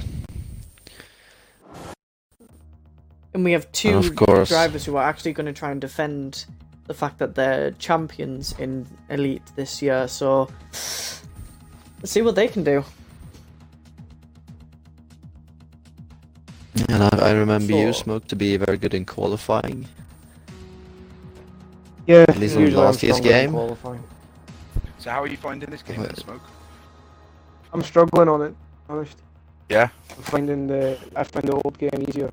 And 3.33 3.43
we 3.43 3.51
have 3.51 3.69
two 3.73 4.13
course. 4.13 4.47
drivers 4.47 4.85
who 4.85 4.95
are 4.95 5.03
actually 5.03 5.33
going 5.33 5.47
to 5.47 5.53
try 5.53 5.71
and 5.71 5.81
defend 5.81 6.45
the 6.87 6.93
fact 6.93 7.19
that 7.19 7.35
they're 7.35 7.71
champions 7.71 8.55
in 8.57 8.87
Elite 9.09 9.43
this 9.57 9.81
year. 9.81 10.07
So 10.07 10.49
let's 10.71 11.21
see 12.05 12.21
what 12.21 12.35
they 12.35 12.47
can 12.47 12.63
do. 12.63 12.85
And 16.87 17.03
I, 17.03 17.09
I 17.21 17.31
remember 17.31 17.73
you, 17.73 17.91
So- 17.91 18.03
Smoke, 18.03 18.27
to 18.29 18.35
be 18.37 18.55
very 18.55 18.77
good 18.77 18.93
in 18.93 19.03
qualifying. 19.05 19.87
Yeah, 22.07 22.25
At 22.27 22.37
least 22.37 22.55
in 22.55 22.61
usually 22.61 22.81
last 22.83 23.03
year's 23.03 23.19
game. 23.19 23.51
Qualifying. 23.51 24.03
So 24.97 25.09
how 25.09 25.23
are 25.23 25.27
you 25.27 25.37
finding 25.37 25.69
this 25.69 25.81
game, 25.81 26.01
then, 26.01 26.15
Smoke? 26.15 26.41
I'm 27.73 27.81
struggling 27.81 28.29
on 28.29 28.41
it, 28.41 28.55
honest. 28.89 29.17
Yeah. 29.69 29.89
I'm 30.15 30.23
finding 30.23 30.67
the 30.67 30.97
I 31.15 31.23
find 31.23 31.47
the 31.47 31.53
old 31.53 31.77
game 31.77 32.05
easier 32.07 32.29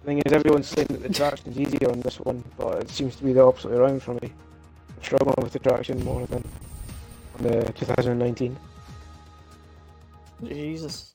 The 0.00 0.06
thing 0.06 0.18
is, 0.18 0.32
everyone's 0.32 0.68
saying 0.68 0.88
that 0.90 1.02
the 1.02 1.08
traction's 1.12 1.58
easier 1.58 1.90
on 1.90 2.00
this 2.00 2.20
one, 2.20 2.44
but 2.58 2.82
it 2.82 2.90
seems 2.90 3.16
to 3.16 3.24
be 3.24 3.32
the 3.32 3.42
opposite 3.42 3.70
way 3.70 3.78
around 3.78 4.02
for 4.02 4.14
me. 4.14 4.20
I'm 4.24 5.02
struggling 5.02 5.34
with 5.42 5.52
the 5.52 5.58
traction 5.58 6.04
more 6.04 6.26
than 6.26 6.44
on 7.38 7.42
the 7.44 7.72
2019. 7.72 8.56
Jesus. 10.44 11.14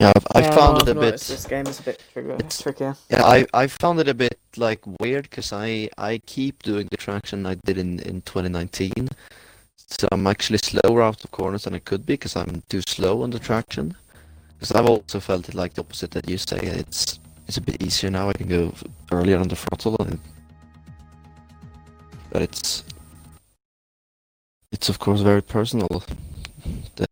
Yeah, 0.00 0.12
I've, 0.14 0.26
I 0.34 0.40
Yeah, 0.40 0.54
found 0.54 0.82
it 0.82 0.88
a 0.88 0.94
bit. 0.94 1.20
This 1.20 1.46
game 1.46 1.66
is 1.66 1.80
a 1.80 1.82
bit 1.82 2.02
trigger- 2.12 2.34
It's- 2.34 2.60
trickier. 2.62 2.96
Yeah, 3.08 3.24
I, 3.24 3.46
I 3.54 3.66
found 3.66 3.98
it 4.00 4.08
a 4.08 4.14
bit 4.14 4.38
like 4.56 4.80
weird 5.00 5.22
because 5.30 5.52
I 5.52 5.88
I 5.96 6.18
keep 6.26 6.62
doing 6.62 6.88
the 6.90 6.96
traction 6.98 7.46
I 7.46 7.54
did 7.64 7.78
in 7.78 8.00
in 8.00 8.20
2019. 8.22 9.08
So 9.76 10.08
I'm 10.12 10.26
actually 10.26 10.58
slower 10.58 11.00
out 11.02 11.24
of 11.24 11.30
corners 11.30 11.62
than 11.64 11.74
I 11.74 11.78
could 11.78 12.04
be 12.04 12.14
because 12.14 12.36
I'm 12.36 12.62
too 12.68 12.82
slow 12.86 13.22
on 13.22 13.30
the 13.30 13.38
traction. 13.38 13.96
Because 14.58 14.72
I've 14.72 14.86
also 14.88 15.20
felt 15.20 15.48
it 15.48 15.54
like 15.54 15.74
the 15.74 15.80
opposite 15.82 16.10
that 16.10 16.28
you 16.28 16.36
say. 16.38 16.58
It's 16.58 17.18
it's 17.48 17.56
a 17.56 17.60
bit 17.62 17.82
easier 17.82 18.10
now. 18.10 18.28
I 18.28 18.32
can 18.34 18.48
go 18.48 18.74
earlier 19.12 19.38
on 19.38 19.48
the 19.48 19.56
throttle, 19.56 19.96
and, 20.00 20.18
but 22.30 22.42
it's 22.42 22.84
it's 24.72 24.88
of 24.90 24.98
course 24.98 25.20
very 25.22 25.42
personal. 25.42 26.02
The- 26.96 27.06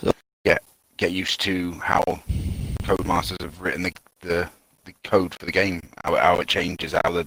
so- 0.00 0.12
Get 0.98 1.12
used 1.12 1.42
to 1.42 1.72
how 1.72 2.02
Codemasters 2.84 3.42
have 3.42 3.60
written 3.60 3.82
the, 3.82 3.92
the 4.22 4.48
the 4.86 4.94
code 5.04 5.34
for 5.34 5.44
the 5.44 5.52
game, 5.52 5.82
how, 6.06 6.14
it- 6.14 6.22
how 6.22 6.40
it 6.40 6.48
changes, 6.48 6.92
how 7.04 7.10
the 7.10 7.24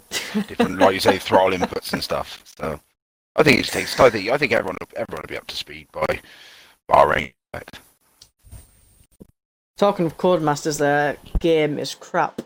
different, 0.48 0.79
like 0.79 0.96
you 0.96 1.00
say, 1.00 1.18
throttle 1.20 1.56
inputs 1.56 1.94
and 1.94 2.03
stuff. 2.03 2.41
So 2.58 2.79
I 3.36 3.44
think 3.44 3.60
it 3.60 3.68
takes. 3.68 4.00
I 4.00 4.10
think 4.10 4.29
I 4.32 4.39
think 4.39 4.53
everyone 4.53 4.75
will- 4.79 4.88
everyone 4.98 5.22
will 5.22 5.27
be 5.29 5.38
up 5.38 5.46
to 5.46 5.56
speed 5.56 5.88
by 5.91 6.20
Bahrain. 6.89 7.32
Talking 9.77 10.08
of 10.08 10.18
Codemasters, 10.18 10.79
their 10.79 11.18
game 11.39 11.77
is 11.77 11.94
crap 11.94 12.41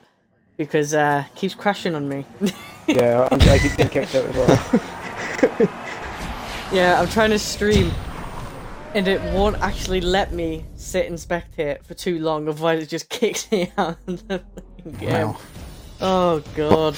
because 0.57 0.93
uh, 0.93 1.24
it 1.25 1.36
keeps 1.36 1.55
crashing 1.55 1.95
on 1.95 2.10
me. 2.10 2.25
Yeah, 2.86 3.29
I'm, 3.31 3.39
I 3.43 3.60
keep 3.60 3.77
getting 3.77 3.89
kicked 3.89 4.13
out 4.15 4.25
as 4.25 4.36
well. 4.36 5.69
yeah, 6.74 7.00
I'm 7.00 7.07
trying 7.07 7.29
to 7.29 7.39
stream, 7.39 7.91
and 8.93 9.07
it 9.07 9.21
won't 9.33 9.57
actually 9.62 10.01
let 10.01 10.33
me 10.33 10.65
sit 10.75 11.07
and 11.07 11.17
spectate 11.17 11.83
for 11.83 11.93
too 11.93 12.19
long. 12.19 12.47
Otherwise, 12.47 12.83
it 12.83 12.89
just 12.89 13.09
kicks 13.19 13.51
me 13.51 13.71
out 13.77 13.97
of 14.07 14.27
the 14.27 14.41
game. 15.00 15.27
Wow. 15.29 15.38
Oh 16.01 16.43
god. 16.55 16.95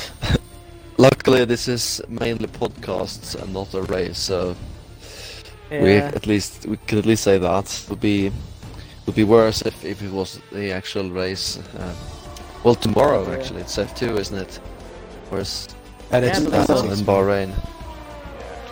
Luckily, 0.98 1.46
this 1.46 1.68
is 1.68 2.02
mainly 2.08 2.48
podcasts 2.48 3.36
and 3.42 3.54
not 3.54 3.74
a 3.74 3.82
race, 3.84 4.18
so 4.18 4.56
we 5.70 5.94
at 5.98 6.26
least 6.26 6.66
we 6.66 6.78
could 6.78 7.00
at 7.00 7.06
least 7.06 7.24
say 7.24 7.38
that 7.38 7.84
it 7.84 7.90
would 7.90 8.00
be 8.00 8.32
would 9.06 9.16
be 9.16 9.24
worse 9.24 9.62
if, 9.62 9.84
if 9.84 10.02
it 10.02 10.12
was 10.12 10.40
the 10.52 10.72
actual 10.72 11.10
race. 11.10 11.60
Uh, 11.78 11.94
well, 12.64 12.76
tomorrow 12.76 13.28
Yeah. 13.28 13.36
actually 13.38 13.62
it's 13.62 13.78
F2, 13.78 14.18
isn't 14.20 14.38
it? 14.38 14.60
Whereas 15.30 15.68
And 16.12 16.26
it's 16.26 16.40
but 16.40 16.52
that's 16.52 16.68
that's 16.68 17.00
in 17.00 17.06
Bahrain. 17.06 17.54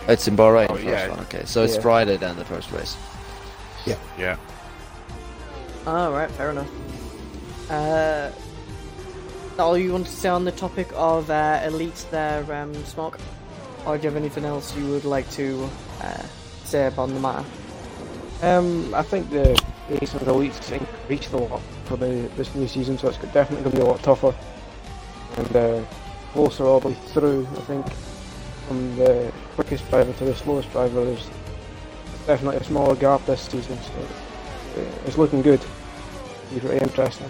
It's 0.08 0.26
in 0.26 0.36
Bahrain. 0.36 0.66
Oh, 0.70 0.74
first 0.74 0.84
yeah. 0.86 1.08
one, 1.10 1.20
Okay, 1.20 1.42
so 1.44 1.62
it's 1.62 1.76
Friday 1.76 2.16
then 2.16 2.36
the 2.36 2.44
first 2.44 2.70
race. 2.72 2.96
Yeah. 3.86 3.96
Yeah. 4.18 4.36
All 5.86 6.12
right, 6.12 6.30
fair 6.30 6.50
enough. 6.50 6.70
Uh, 7.70 8.30
all 9.58 9.76
you 9.76 9.92
want 9.92 10.06
to 10.06 10.12
say 10.12 10.28
on 10.28 10.44
the 10.44 10.52
topic 10.52 10.88
of 10.94 11.30
uh, 11.30 11.60
elites 11.62 12.08
there, 12.10 12.50
um, 12.52 12.74
smoke, 12.86 13.18
or 13.86 13.96
do 13.96 14.04
you 14.04 14.10
have 14.10 14.16
anything 14.16 14.44
else 14.44 14.74
you 14.76 14.86
would 14.86 15.04
like 15.04 15.30
to 15.32 15.68
uh, 16.00 16.22
say 16.64 16.86
about 16.86 17.10
the 17.10 17.20
matter? 17.20 17.44
Um, 18.42 18.94
I 18.94 19.02
think 19.02 19.30
the 19.30 19.60
pace 19.88 20.14
of 20.14 20.24
the 20.24 20.32
elites 20.32 20.72
increased 20.72 21.32
a 21.32 21.36
lot 21.36 21.62
for 21.84 21.96
the, 21.96 22.28
this 22.36 22.54
new 22.54 22.66
season, 22.66 22.98
so 22.98 23.08
it's 23.08 23.18
definitely 23.18 23.64
going 23.64 23.70
to 23.70 23.76
be 23.76 23.82
a 23.82 23.86
lot 23.86 24.02
tougher 24.02 24.34
and 25.36 25.56
uh, 25.56 25.84
closer 26.32 26.64
all 26.64 26.80
the 26.80 26.88
way 26.88 26.94
through. 27.08 27.46
I 27.52 27.60
think 27.60 27.92
from 28.66 28.96
the 28.96 29.32
quickest 29.54 29.88
driver 29.90 30.12
to 30.12 30.24
the 30.24 30.34
slowest 30.34 30.70
driver, 30.72 31.04
there's 31.04 31.28
definitely 32.26 32.56
a 32.56 32.64
smaller 32.64 32.96
gap 32.96 33.24
this 33.26 33.42
season, 33.42 33.78
so 33.78 34.86
it's 35.06 35.18
looking 35.18 35.42
good. 35.42 35.60
Be 36.52 36.60
very 36.60 36.78
interesting. 36.78 37.28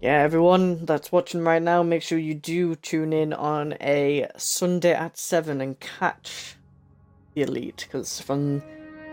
Yeah, 0.00 0.22
everyone 0.22 0.84
that's 0.84 1.10
watching 1.10 1.42
right 1.42 1.60
now, 1.60 1.82
make 1.82 2.02
sure 2.02 2.18
you 2.18 2.34
do 2.34 2.76
tune 2.76 3.12
in 3.12 3.32
on 3.32 3.74
a 3.80 4.28
Sunday 4.36 4.92
at 4.92 5.18
7 5.18 5.60
and 5.60 5.78
catch 5.80 6.54
the 7.34 7.42
Elite, 7.42 7.86
because 7.88 8.20
from 8.20 8.62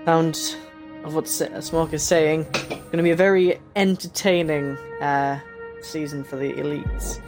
sound 0.05 0.55
of 1.03 1.15
what 1.15 1.27
Smoke 1.27 1.93
is 1.93 2.03
saying, 2.03 2.45
it's 2.53 2.67
going 2.67 2.97
to 2.97 3.03
be 3.03 3.11
a 3.11 3.15
very 3.15 3.59
entertaining 3.75 4.77
uh, 5.01 5.39
season 5.81 6.23
for 6.23 6.35
the 6.35 6.53
Elites. 6.53 7.19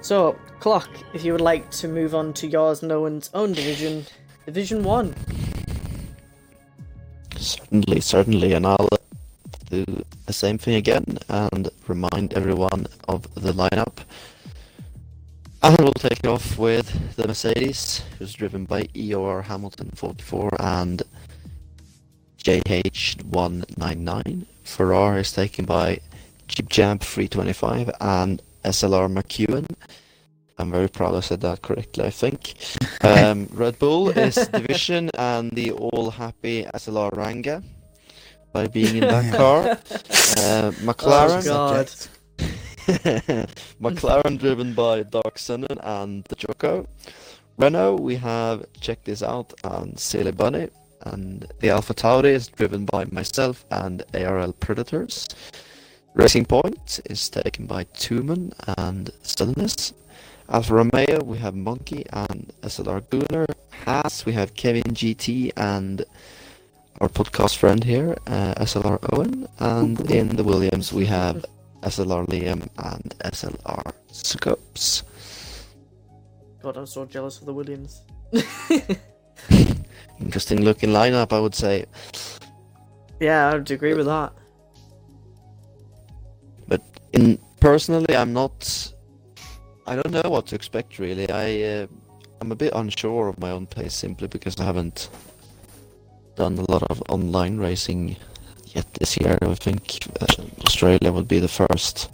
So, 0.00 0.38
Clock, 0.60 0.88
if 1.12 1.24
you 1.24 1.32
would 1.32 1.40
like 1.40 1.70
to 1.72 1.88
move 1.88 2.14
on 2.14 2.34
to 2.34 2.46
yours, 2.46 2.82
one's 2.82 3.30
own 3.34 3.52
division, 3.52 4.06
Division 4.46 4.84
1. 4.84 5.14
Certainly, 7.36 8.00
certainly, 8.00 8.52
and 8.52 8.66
I'll 8.66 8.88
do 9.70 9.84
the 10.26 10.32
same 10.32 10.58
thing 10.58 10.74
again 10.74 11.18
and 11.28 11.70
remind 11.88 12.34
everyone 12.34 12.86
of 13.08 13.22
the 13.34 13.52
lineup. 13.52 13.98
And 15.62 15.76
we'll 15.78 15.92
take 15.92 16.26
off 16.26 16.58
with 16.58 17.16
the 17.16 17.26
Mercedes, 17.26 18.02
who's 18.18 18.34
driven 18.34 18.66
by 18.66 18.82
EOR 18.94 19.44
Hamilton 19.44 19.90
44 19.94 20.50
and 20.60 21.02
JH199. 22.42 24.44
Ferrari 24.62 25.22
is 25.22 25.32
taken 25.32 25.64
by 25.64 26.00
Jeep 26.48 26.68
Jam 26.68 26.98
325 26.98 27.90
and 27.98 28.42
SLR 28.62 29.08
McEwen. 29.10 29.64
I'm 30.58 30.70
very 30.70 30.88
proud 30.88 31.14
I 31.14 31.20
said 31.20 31.40
that 31.40 31.62
correctly, 31.62 32.04
I 32.04 32.10
think. 32.10 32.54
Um, 33.04 33.48
Red 33.52 33.78
Bull 33.78 34.08
is 34.08 34.34
division 34.48 35.10
and 35.18 35.50
the 35.50 35.72
all 35.72 36.10
happy 36.10 36.64
SLR 36.64 37.14
Ranga 37.14 37.62
by 38.50 38.66
being 38.66 38.96
in 38.96 39.00
that 39.00 39.34
car. 39.34 39.60
Uh, 39.68 40.70
McLaren, 40.88 41.44
God. 41.44 41.86
McLaren 43.82 44.38
driven 44.38 44.72
by 44.72 45.02
Dark 45.02 45.38
Sinan 45.38 45.78
and 45.82 46.24
the 46.24 46.36
Choco. 46.36 46.86
Renault, 47.58 47.96
we 47.96 48.16
have 48.16 48.64
check 48.80 49.04
this 49.04 49.22
out 49.22 49.52
and 49.64 49.98
Silly 49.98 50.32
Bunny. 50.32 50.70
And 51.02 51.46
the 51.60 51.68
Alpha 51.68 51.92
Tauri 51.92 52.32
is 52.32 52.48
driven 52.48 52.86
by 52.86 53.04
myself 53.10 53.66
and 53.70 54.02
ARL 54.14 54.52
Predators. 54.54 55.28
Racing 56.14 56.46
Point 56.46 57.00
is 57.10 57.28
taken 57.28 57.66
by 57.66 57.84
Tuman 57.84 58.52
and 58.78 59.10
Suddenness. 59.22 59.92
Alfa 60.48 60.74
Romeo, 60.74 61.24
we 61.24 61.38
have 61.38 61.54
Monkey 61.54 62.04
and 62.12 62.52
SLR 62.62 63.08
Gunnar. 63.08 63.46
Haas, 63.84 64.26
we 64.26 64.32
have 64.34 64.54
Kevin 64.54 64.82
GT 64.82 65.52
and 65.56 66.04
our 67.00 67.08
podcast 67.08 67.56
friend 67.56 67.82
here, 67.82 68.16
uh, 68.26 68.54
SLR 68.58 68.98
Owen. 69.12 69.48
And 69.58 69.98
in 70.10 70.36
the 70.36 70.44
Williams, 70.44 70.92
we 70.92 71.06
have 71.06 71.44
SLR 71.82 72.26
Liam 72.28 72.68
and 72.78 73.14
SLR 73.24 73.92
Scopes. 74.12 75.02
God, 76.62 76.76
I'm 76.76 76.86
so 76.86 77.04
jealous 77.06 77.40
of 77.40 77.46
the 77.46 77.54
Williams. 77.54 78.02
Interesting 80.20 80.62
looking 80.62 80.90
lineup, 80.90 81.32
I 81.32 81.40
would 81.40 81.54
say. 81.54 81.86
yeah, 83.18 83.48
I 83.48 83.54
would 83.54 83.70
agree 83.70 83.94
with 83.94 84.06
that. 84.06 84.32
But 86.68 86.82
in 87.12 87.38
personally, 87.60 88.14
I'm 88.14 88.32
not. 88.32 88.92
I 89.86 89.96
don't 89.96 90.10
know 90.10 90.30
what 90.30 90.46
to 90.46 90.54
expect 90.54 90.98
really. 90.98 91.28
I 91.30 91.62
uh, 91.62 91.86
I'm 92.40 92.52
a 92.52 92.56
bit 92.56 92.72
unsure 92.74 93.28
of 93.28 93.38
my 93.38 93.50
own 93.50 93.66
pace 93.66 93.94
simply 93.94 94.28
because 94.28 94.58
I 94.58 94.64
haven't 94.64 95.10
done 96.36 96.58
a 96.58 96.70
lot 96.70 96.82
of 96.84 97.02
online 97.08 97.58
racing 97.58 98.16
yet 98.74 98.86
this 98.94 99.18
year. 99.18 99.38
I 99.42 99.54
think 99.54 99.98
uh, 100.20 100.26
Australia 100.66 101.12
would 101.12 101.28
be 101.28 101.38
the 101.38 101.48
first 101.48 102.10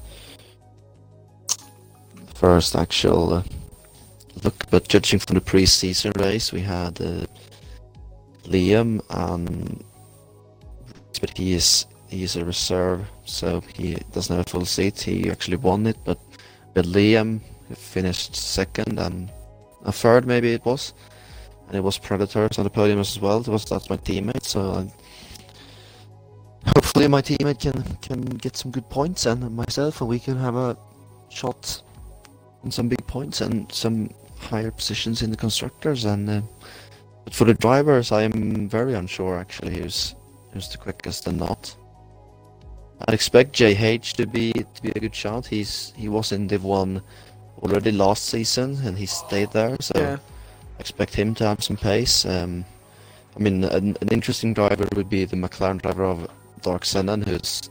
first 2.35 2.75
actual 2.75 3.35
uh, 3.35 3.43
look. 4.43 4.69
But 4.71 4.89
judging 4.89 5.21
from 5.21 5.35
the 5.35 5.41
pre-season 5.41 6.13
race, 6.17 6.53
we 6.53 6.63
had 6.63 7.01
uh, 7.01 7.27
Liam 8.45 9.01
and 9.11 9.85
but 11.21 11.37
he 11.37 11.53
is 11.53 11.87
a 12.11 12.45
reserve, 12.45 13.07
so 13.27 13.63
he 13.77 13.95
doesn't 14.13 14.35
have 14.35 14.47
a 14.47 14.51
full 14.51 14.65
seat. 14.65 15.01
He 15.01 15.31
actually 15.31 15.59
won 15.59 15.87
it, 15.87 15.97
but 16.05 16.19
but 16.75 16.85
Liam 16.87 17.41
finished 17.75 18.37
second 18.37 18.99
and 18.99 19.31
a 19.85 19.93
third 19.93 20.27
maybe 20.27 20.53
it 20.53 20.65
was, 20.65 20.93
and 21.69 21.77
it 21.77 21.81
was 21.81 21.99
Predators 21.99 22.59
on 22.59 22.65
the 22.65 22.71
podium 22.71 22.99
as 22.99 23.19
well. 23.19 23.41
It 23.41 23.49
was 23.49 23.65
that's 23.65 23.91
my 23.91 23.97
teammate, 23.97 24.45
so 24.45 24.61
I, 24.73 26.71
hopefully 26.71 27.09
my 27.09 27.23
teammate 27.23 27.61
can 27.61 27.83
can 28.03 28.23
get 28.23 28.57
some 28.57 28.71
good 28.71 28.89
points 28.91 29.27
and 29.27 29.55
myself, 29.57 30.01
and 30.01 30.11
we 30.11 30.19
can 30.19 30.37
have 30.37 30.57
a 30.57 30.77
shot 31.29 31.83
and 32.63 32.73
some 32.73 32.89
big 32.89 33.07
points 33.07 33.41
and 33.41 33.71
some 33.73 34.11
higher 34.39 34.71
positions 34.71 35.23
in 35.23 35.31
the 35.31 35.37
constructors, 35.37 36.05
and 36.05 36.29
uh, 36.29 36.41
but 37.25 37.35
for 37.35 37.45
the 37.45 37.55
drivers, 37.55 38.13
I 38.13 38.23
am 38.23 38.69
very 38.69 38.95
unsure 38.95 39.39
actually 39.39 39.79
who's 39.79 40.15
who's 40.53 40.69
the 40.69 40.79
quickest 40.79 41.27
and 41.27 41.39
not. 41.39 41.75
I'd 43.07 43.15
expect 43.15 43.55
JH 43.55 44.13
to 44.15 44.27
be 44.27 44.53
to 44.53 44.83
be 44.83 44.91
a 44.91 45.01
good 45.01 45.15
shot. 45.15 45.47
He's 45.47 45.93
he 45.97 46.09
was 46.09 46.33
in 46.33 46.47
Div 46.47 46.65
One 46.65 47.03
already 47.63 47.93
last 47.93 48.27
season, 48.27 48.79
and 48.85 48.97
he 48.99 49.07
stayed 49.07 49.53
there, 49.53 49.77
so 49.81 49.99
Yeah. 49.99 50.17
expect 50.79 51.15
him 51.15 51.35
to 51.37 51.45
have 51.47 51.63
some 51.63 51.77
pace. 51.77 52.25
Um, 52.25 52.65
I 53.37 53.41
mean, 53.41 53.65
an, 53.65 53.97
an 54.01 54.09
interesting 54.11 54.55
driver 54.55 54.87
would 54.97 55.09
be 55.09 55.25
the 55.25 55.37
McLaren 55.37 55.81
driver 55.81 56.05
of 56.05 56.29
Dark 56.63 56.83
Sennen, 56.85 57.27
who's 57.27 57.63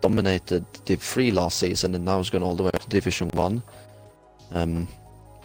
dominated 0.00 0.64
Div 0.84 1.02
3 1.02 1.30
last 1.30 1.58
season 1.58 1.94
and 1.94 2.04
now 2.04 2.20
is 2.20 2.30
going 2.30 2.44
all 2.44 2.54
the 2.54 2.62
way 2.62 2.70
to 2.70 2.88
Division 2.88 3.28
1. 3.30 3.62
Um, 4.52 4.88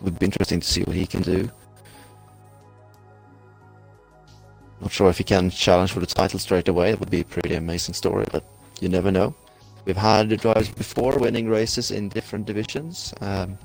would 0.02 0.20
be 0.20 0.26
interesting 0.26 0.60
to 0.60 0.68
see 0.68 0.84
what 0.84 0.96
he 0.96 1.06
can 1.06 1.22
do. 1.22 1.50
Not 4.82 4.92
sure 4.92 5.10
if 5.10 5.18
he 5.18 5.24
can 5.24 5.50
challenge 5.50 5.92
for 5.94 6.02
the 6.02 6.06
title 6.06 6.40
straight 6.40 6.68
away. 6.68 6.92
It 6.92 7.00
would 7.00 7.10
be 7.10 7.22
a 7.22 7.26
pretty 7.26 7.56
amazing 7.56 7.94
story, 7.94 8.26
but 8.32 8.44
you 8.82 8.90
never 8.90 9.12
know. 9.12 9.34
We've 9.86 9.98
had 9.98 10.30
the 10.30 10.38
drivers 10.38 10.70
before 10.70 11.18
winning 11.18 11.48
races 11.50 11.92
in 11.92 12.10
different 12.10 12.46
divisions. 12.46 13.14
Um, 13.22 13.58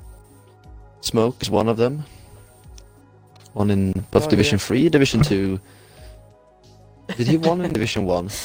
Smoke 1.01 1.41
is 1.41 1.49
one 1.49 1.67
of 1.69 1.77
them. 1.77 2.03
One 3.53 3.71
in 3.71 3.91
both 4.11 4.25
Oh, 4.27 4.29
Division 4.29 4.57
yeah. 4.57 4.65
3, 4.65 4.89
Division 4.89 5.21
2. 5.21 5.59
Did 7.17 7.27
he 7.27 7.37
won 7.37 7.61
in 7.61 7.73
Division 7.73 8.05
1? 8.05 8.29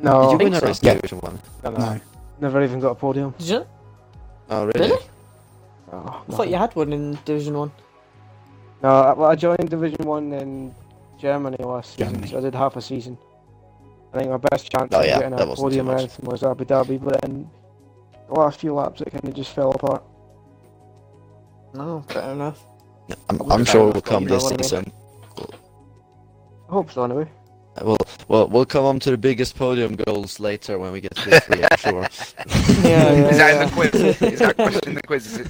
No, 0.00 0.22
Did 0.22 0.30
you 0.32 0.38
win 0.46 0.54
a 0.54 0.58
so. 0.60 0.66
race 0.66 0.80
in 0.80 0.86
Yeah. 0.88 0.94
Division 0.94 1.18
1? 1.20 1.38
no, 1.64 1.70
no, 1.70 1.78
No. 1.78 2.00
never 2.40 2.62
even 2.64 2.80
got 2.80 2.90
a 2.90 2.94
podium. 2.96 3.34
Did 3.38 3.46
you? 3.48 3.66
Oh, 4.50 4.64
really? 4.66 4.80
Really? 4.88 5.02
Oh, 5.92 6.24
I 6.28 6.32
thought 6.32 6.48
you 6.48 6.56
had 6.56 6.74
one 6.74 6.92
in 6.92 7.16
Division 7.24 7.56
One. 7.56 7.70
No, 8.82 8.88
I, 8.88 9.12
well, 9.12 9.30
I 9.30 9.36
joined 9.36 9.70
Division 9.70 10.04
One 10.04 10.32
in 10.32 10.74
Germany 11.20 11.56
last 11.60 11.90
season, 11.94 12.14
Germany. 12.14 12.26
so 12.32 12.38
I 12.38 12.40
did 12.40 12.54
half 12.56 12.74
a 12.74 12.82
season. 12.82 13.16
I 14.12 14.18
think 14.18 14.30
my 14.30 14.38
best 14.38 14.72
chance 14.72 14.88
Oh, 14.92 14.98
of 15.00 15.06
yeah, 15.06 15.20
getting 15.20 15.38
a 15.38 15.54
podium 15.54 15.86
too 15.86 15.90
or 15.92 15.94
much. 15.94 16.00
anything 16.02 16.26
was 16.28 16.42
Abu 16.42 16.64
Dhabi, 16.64 16.98
but 17.04 17.20
then 17.22 17.48
the 18.26 18.34
last 18.34 18.58
few 18.58 18.74
laps 18.74 19.02
it 19.02 19.10
kind 19.12 19.24
of 19.28 19.34
just 19.34 19.54
fell 19.54 19.70
apart. 19.70 20.02
No, 21.74 22.04
fair 22.08 22.32
enough. 22.32 22.64
I'm, 23.30 23.40
I'm 23.50 23.64
sure 23.64 23.80
it 23.80 23.84
enough, 23.84 23.94
will 23.94 24.02
come 24.02 24.22
you 24.24 24.28
know 24.30 24.34
this 24.36 24.44
what 24.44 24.52
I 24.52 24.56
mean. 24.56 24.62
season. 24.62 24.92
I 26.68 26.72
hope 26.72 26.90
so 26.92 27.04
anyway. 27.04 27.24
Uh, 27.76 27.84
We'll, 27.84 27.96
we'll, 28.28 28.48
we'll 28.48 28.66
come 28.66 28.84
on 28.84 29.00
to 29.00 29.10
the 29.10 29.16
biggest 29.16 29.56
podium 29.56 29.96
goals 29.96 30.38
later 30.38 30.78
when 30.78 30.92
we 30.92 31.00
get 31.00 31.14
to 31.16 31.30
the 31.30 31.40
three, 31.40 31.62
I'm 31.64 31.78
sure. 31.78 32.06
Yeah, 32.86 33.12
yeah, 33.12 33.28
Is 33.28 33.38
that 33.38 33.54
yeah. 33.54 33.62
in 33.62 33.68
the 33.68 33.74
quiz? 33.74 33.94
Is 34.32 34.38
that 34.40 34.56
question 34.56 34.88
in 34.88 34.94
the 34.96 35.02
quiz? 35.02 35.26
Is 35.26 35.38
it 35.38 35.48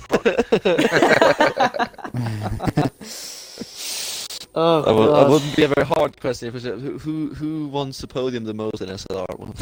Oh, 4.55 4.83
That, 4.83 4.95
would, 4.95 5.07
that 5.07 5.13
God. 5.13 5.31
wouldn't 5.31 5.57
be 5.57 5.63
a 5.65 5.69
very 5.69 5.87
hard 5.87 6.21
question. 6.21 6.49
If 6.49 6.55
it's 6.57 6.65
a- 6.67 6.77
who, 6.77 6.99
who, 6.99 7.35
who 7.35 7.69
wants 7.69 7.99
the 8.01 8.07
podium 8.07 8.45
the 8.45 8.55
most 8.55 8.81
in 8.83 8.89
SLR? 8.89 9.27
Well, 9.39 9.53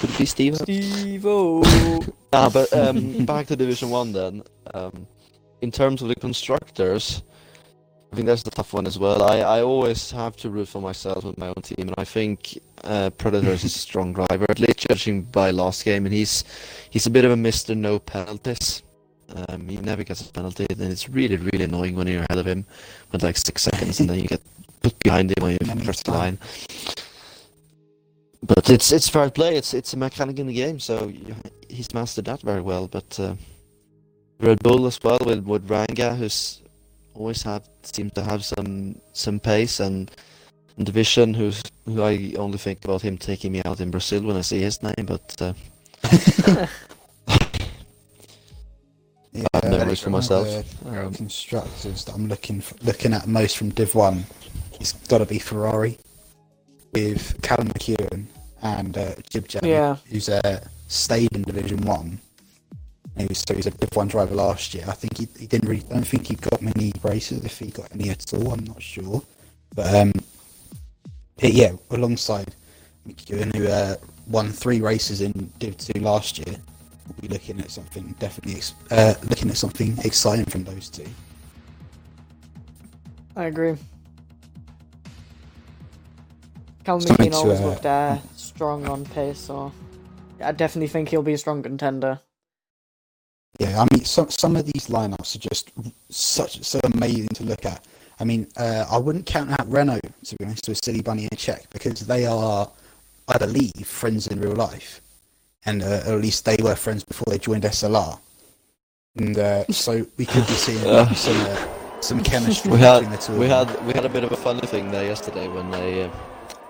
Could 0.00 0.10
it 0.10 0.18
be 0.18 0.26
Steve? 0.26 0.56
Steve-O. 0.58 1.62
Ah, 2.32 2.50
but 2.52 2.72
um, 2.72 3.24
back 3.24 3.46
to 3.46 3.56
Division 3.56 3.88
1 3.90 4.12
then. 4.12 4.42
Um, 4.74 5.06
in 5.62 5.70
terms 5.70 6.02
of 6.02 6.08
the 6.08 6.16
constructors, 6.16 7.22
I 8.12 8.16
think 8.16 8.26
that's 8.26 8.42
the 8.42 8.50
tough 8.50 8.74
one 8.74 8.86
as 8.86 8.98
well. 8.98 9.22
I, 9.22 9.38
I 9.38 9.62
always 9.62 10.10
have 10.10 10.36
to 10.38 10.50
root 10.50 10.68
for 10.68 10.82
myself 10.82 11.24
with 11.24 11.38
my 11.38 11.46
own 11.48 11.62
team, 11.62 11.88
and 11.88 11.94
I 11.96 12.04
think 12.04 12.58
uh, 12.84 13.08
Predators 13.10 13.64
is 13.64 13.74
a 13.74 13.78
strong 13.78 14.12
driver, 14.12 14.44
at 14.50 14.58
least 14.58 14.86
judging 14.86 15.22
by 15.22 15.50
last 15.50 15.84
game, 15.84 16.04
and 16.04 16.14
he's 16.14 16.44
he's 16.90 17.06
a 17.06 17.10
bit 17.10 17.24
of 17.24 17.30
a 17.30 17.36
Mr. 17.36 17.74
No 17.74 17.98
Penalties. 17.98 18.82
Um, 19.48 19.66
he 19.66 19.76
never 19.78 20.04
gets 20.04 20.20
a 20.28 20.30
penalty, 20.30 20.66
and 20.68 20.82
it's 20.82 21.08
really, 21.08 21.36
really 21.36 21.64
annoying 21.64 21.96
when 21.96 22.06
you're 22.06 22.26
ahead 22.28 22.38
of 22.38 22.46
him 22.46 22.66
with 23.12 23.22
like 23.22 23.38
six 23.38 23.62
seconds, 23.62 23.98
and 24.00 24.10
then 24.10 24.18
you 24.18 24.28
get 24.28 24.42
put 24.82 24.98
behind 24.98 25.30
him 25.30 25.42
when 25.42 25.52
you 25.52 25.66
Many 25.66 25.84
cross 25.84 26.02
the 26.02 26.10
line. 26.10 26.38
But 28.42 28.68
it's 28.68 28.92
it's 28.92 29.08
fair 29.08 29.30
play. 29.30 29.56
It's 29.56 29.72
it's 29.72 29.94
a 29.94 29.96
mechanic 29.96 30.38
in 30.38 30.48
the 30.48 30.54
game, 30.54 30.80
so 30.80 31.10
he's 31.68 31.94
mastered 31.94 32.26
that 32.26 32.42
very 32.42 32.60
well. 32.60 32.88
But 32.88 33.18
uh, 33.18 33.36
Red 34.42 34.62
Bull 34.62 34.86
as 34.86 34.98
well 35.02 35.18
with 35.24 35.44
with 35.46 35.70
Ranga, 35.70 36.14
who's 36.16 36.60
always 37.14 37.42
have 37.42 37.62
seems 37.82 38.12
to 38.14 38.22
have 38.22 38.44
some 38.44 38.96
some 39.12 39.38
pace, 39.40 39.78
and, 39.80 40.10
and 40.76 40.86
Division, 40.86 41.32
who's 41.34 41.62
who 41.86 42.02
I 42.02 42.34
only 42.36 42.58
think 42.58 42.84
about 42.84 43.02
him 43.02 43.16
taking 43.18 43.52
me 43.52 43.62
out 43.64 43.80
in 43.80 43.90
Brazil 43.90 44.22
when 44.22 44.36
I 44.36 44.40
see 44.42 44.60
his 44.60 44.82
name. 44.82 45.06
But 45.06 45.36
uh, 45.40 45.52
Yeah, 49.34 49.46
Bad 49.54 49.70
memories 49.70 50.00
for 50.00 50.10
myself. 50.10 50.46
the, 50.84 50.90
uh, 50.90 51.10
constructors 51.10 52.04
that 52.04 52.14
I'm 52.14 52.28
looking 52.28 52.58
f 52.58 52.74
looking 52.82 53.14
at 53.14 53.26
most 53.26 53.56
from 53.56 53.70
Div 53.70 53.94
One, 53.94 54.24
it's 54.78 54.92
got 55.08 55.18
to 55.18 55.24
be 55.26 55.38
Ferrari 55.38 55.96
with 56.92 57.40
Callum 57.40 57.68
McEwen 57.68 58.26
and 58.60 58.98
uh, 58.98 59.14
Jib 59.30 59.48
Jam, 59.48 59.64
Yeah. 59.64 59.96
who's 60.10 60.28
uh, 60.28 60.60
stayed 60.88 61.32
in 61.32 61.42
Division 61.44 61.80
One. 61.86 62.20
He 63.16 63.26
was, 63.26 63.38
so 63.46 63.54
he's 63.54 63.66
a 63.66 63.70
Div 63.70 63.94
One 63.94 64.08
driver 64.08 64.34
last 64.34 64.74
year. 64.74 64.84
I 64.88 64.92
think 64.92 65.18
he, 65.18 65.28
he 65.38 65.46
didn't 65.46 65.68
really. 65.68 65.84
I 65.90 65.94
don't 65.94 66.06
think 66.06 66.26
he 66.26 66.34
got 66.34 66.62
many 66.62 66.92
races. 67.02 67.44
If 67.44 67.58
he 67.58 67.66
got 67.66 67.92
any 67.92 68.10
at 68.10 68.32
all, 68.32 68.52
I'm 68.52 68.64
not 68.64 68.80
sure. 68.80 69.22
But 69.74 69.94
um, 69.94 70.12
yeah, 71.38 71.72
alongside 71.90 72.54
McEwen, 73.06 73.54
who 73.54 73.68
uh, 73.68 73.96
won 74.28 74.50
three 74.50 74.80
races 74.80 75.20
in 75.20 75.52
Div 75.58 75.76
Two 75.76 76.00
last 76.00 76.38
year, 76.38 76.56
we'll 77.06 77.20
be 77.20 77.28
looking 77.28 77.60
at 77.60 77.70
something 77.70 78.14
definitely 78.18 78.62
uh, 78.90 79.14
looking 79.28 79.50
at 79.50 79.56
something 79.56 79.96
exciting 80.04 80.46
from 80.46 80.64
those 80.64 80.88
two. 80.88 81.06
I 83.36 83.44
agree. 83.44 83.76
Something 86.84 87.16
McKean 87.16 87.32
always 87.34 87.60
uh, 87.60 87.66
looked 87.66 87.86
uh, 87.86 88.18
strong 88.36 88.88
on 88.88 89.04
pace, 89.04 89.38
so 89.38 89.72
I 90.40 90.52
definitely 90.52 90.88
think 90.88 91.10
he'll 91.10 91.22
be 91.22 91.34
a 91.34 91.38
strong 91.38 91.62
contender. 91.62 92.18
Yeah, 93.58 93.80
I 93.82 93.86
mean, 93.94 94.04
some 94.04 94.30
some 94.30 94.56
of 94.56 94.64
these 94.66 94.88
lineups 94.88 95.36
are 95.36 95.38
just 95.38 95.70
such 96.08 96.62
so 96.64 96.80
amazing 96.94 97.28
to 97.34 97.44
look 97.44 97.64
at. 97.66 97.84
I 98.18 98.24
mean, 98.24 98.46
uh, 98.56 98.86
I 98.90 98.98
wouldn't 98.98 99.26
count 99.26 99.50
out 99.50 99.70
Renault 99.70 100.00
to 100.24 100.36
be 100.36 100.44
honest 100.44 100.68
with 100.68 100.80
Silly 100.84 101.02
Bunny 101.02 101.28
and 101.30 101.38
Czech 101.38 101.68
because 101.70 102.06
they 102.06 102.24
are, 102.26 102.68
I 103.28 103.38
believe, 103.38 103.72
friends 103.86 104.26
in 104.28 104.40
real 104.40 104.54
life, 104.54 105.00
and 105.66 105.82
uh, 105.82 106.02
at 106.06 106.20
least 106.20 106.44
they 106.44 106.56
were 106.62 106.74
friends 106.76 107.04
before 107.04 107.26
they 107.30 107.38
joined 107.38 107.64
SLR. 107.64 108.18
And 109.16 109.38
uh, 109.38 109.64
so 109.70 110.06
we 110.16 110.24
could 110.24 110.46
be 110.46 110.54
seeing 110.54 110.84
Uh. 110.86 111.12
some 111.14 111.40
uh, 111.40 111.66
some 112.00 112.22
chemistry 112.22 112.70
we 112.72 112.78
between 112.78 113.04
the 113.04 113.10
had 113.10 113.20
two. 113.20 113.38
we 113.38 113.48
had 113.48 113.86
we 113.86 113.92
had 113.92 114.04
a 114.04 114.08
bit 114.08 114.24
of 114.24 114.32
a 114.32 114.36
funny 114.36 114.66
thing 114.66 114.90
there 114.90 115.04
yesterday 115.04 115.46
when 115.48 115.70
they. 115.70 116.10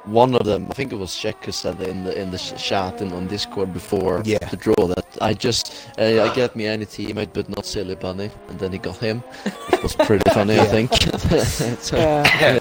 One 0.05 0.35
of 0.35 0.45
them, 0.45 0.67
I 0.69 0.75
think 0.75 0.93
it 0.93 0.97
was 0.99 1.15
Czech, 1.15 1.45
who 1.45 1.53
said 1.53 1.81
in 1.81 2.03
the 2.05 2.13
in 2.21 2.31
the 2.33 2.39
sh- 2.39 2.55
chat 2.57 3.01
and 3.01 3.13
on 3.13 3.29
Discord 3.29 3.73
before 3.73 4.21
Yeah. 4.25 4.39
the 4.51 4.57
draw 4.57 4.87
that 4.89 5.07
I 5.21 5.33
just 5.33 5.73
uh, 5.97 6.25
I 6.25 6.35
get 6.35 6.57
me 6.57 6.67
any 6.67 6.87
teammate 6.87 7.33
but 7.33 7.49
not 7.49 7.65
Silly 7.67 7.95
Bunny, 7.95 8.31
and 8.49 8.59
then 8.59 8.73
he 8.73 8.79
got 8.79 8.97
him, 8.97 9.23
which 9.71 9.83
was 9.83 9.95
pretty 9.95 10.29
funny, 10.35 10.59
I 10.59 10.67
think. 10.67 10.91
so, 11.81 11.97
Yeah. 11.97 12.59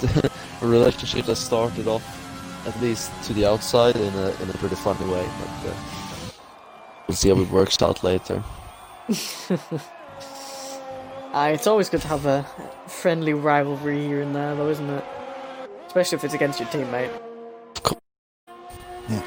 a 0.62 0.66
relationship 0.66 1.26
that 1.26 1.36
started 1.36 1.86
off 1.86 2.02
at 2.66 2.80
least 2.82 3.10
to 3.24 3.34
the 3.34 3.44
outside 3.46 3.96
in 3.96 4.14
a 4.14 4.28
in 4.42 4.48
a 4.48 4.54
pretty 4.58 4.76
funny 4.76 5.04
way, 5.12 5.26
but 5.40 5.70
uh, 5.70 5.74
we'll 7.08 7.16
see 7.16 7.28
how 7.28 7.40
it 7.42 7.50
works 7.50 7.82
out 7.82 8.02
later. 8.02 8.42
Uh, 11.32 11.50
it's 11.54 11.66
always 11.66 11.88
good 11.90 12.00
to 12.00 12.08
have 12.08 12.26
a 12.26 12.42
friendly 12.88 13.34
rivalry 13.34 14.00
here 14.06 14.22
and 14.22 14.34
there, 14.34 14.54
though, 14.56 14.68
isn't 14.70 14.90
it? 14.90 15.04
Especially 15.90 16.18
if 16.18 16.24
it's 16.24 16.34
against 16.34 16.60
your 16.60 16.68
teammate. 16.68 17.10
Yeah. 19.08 19.22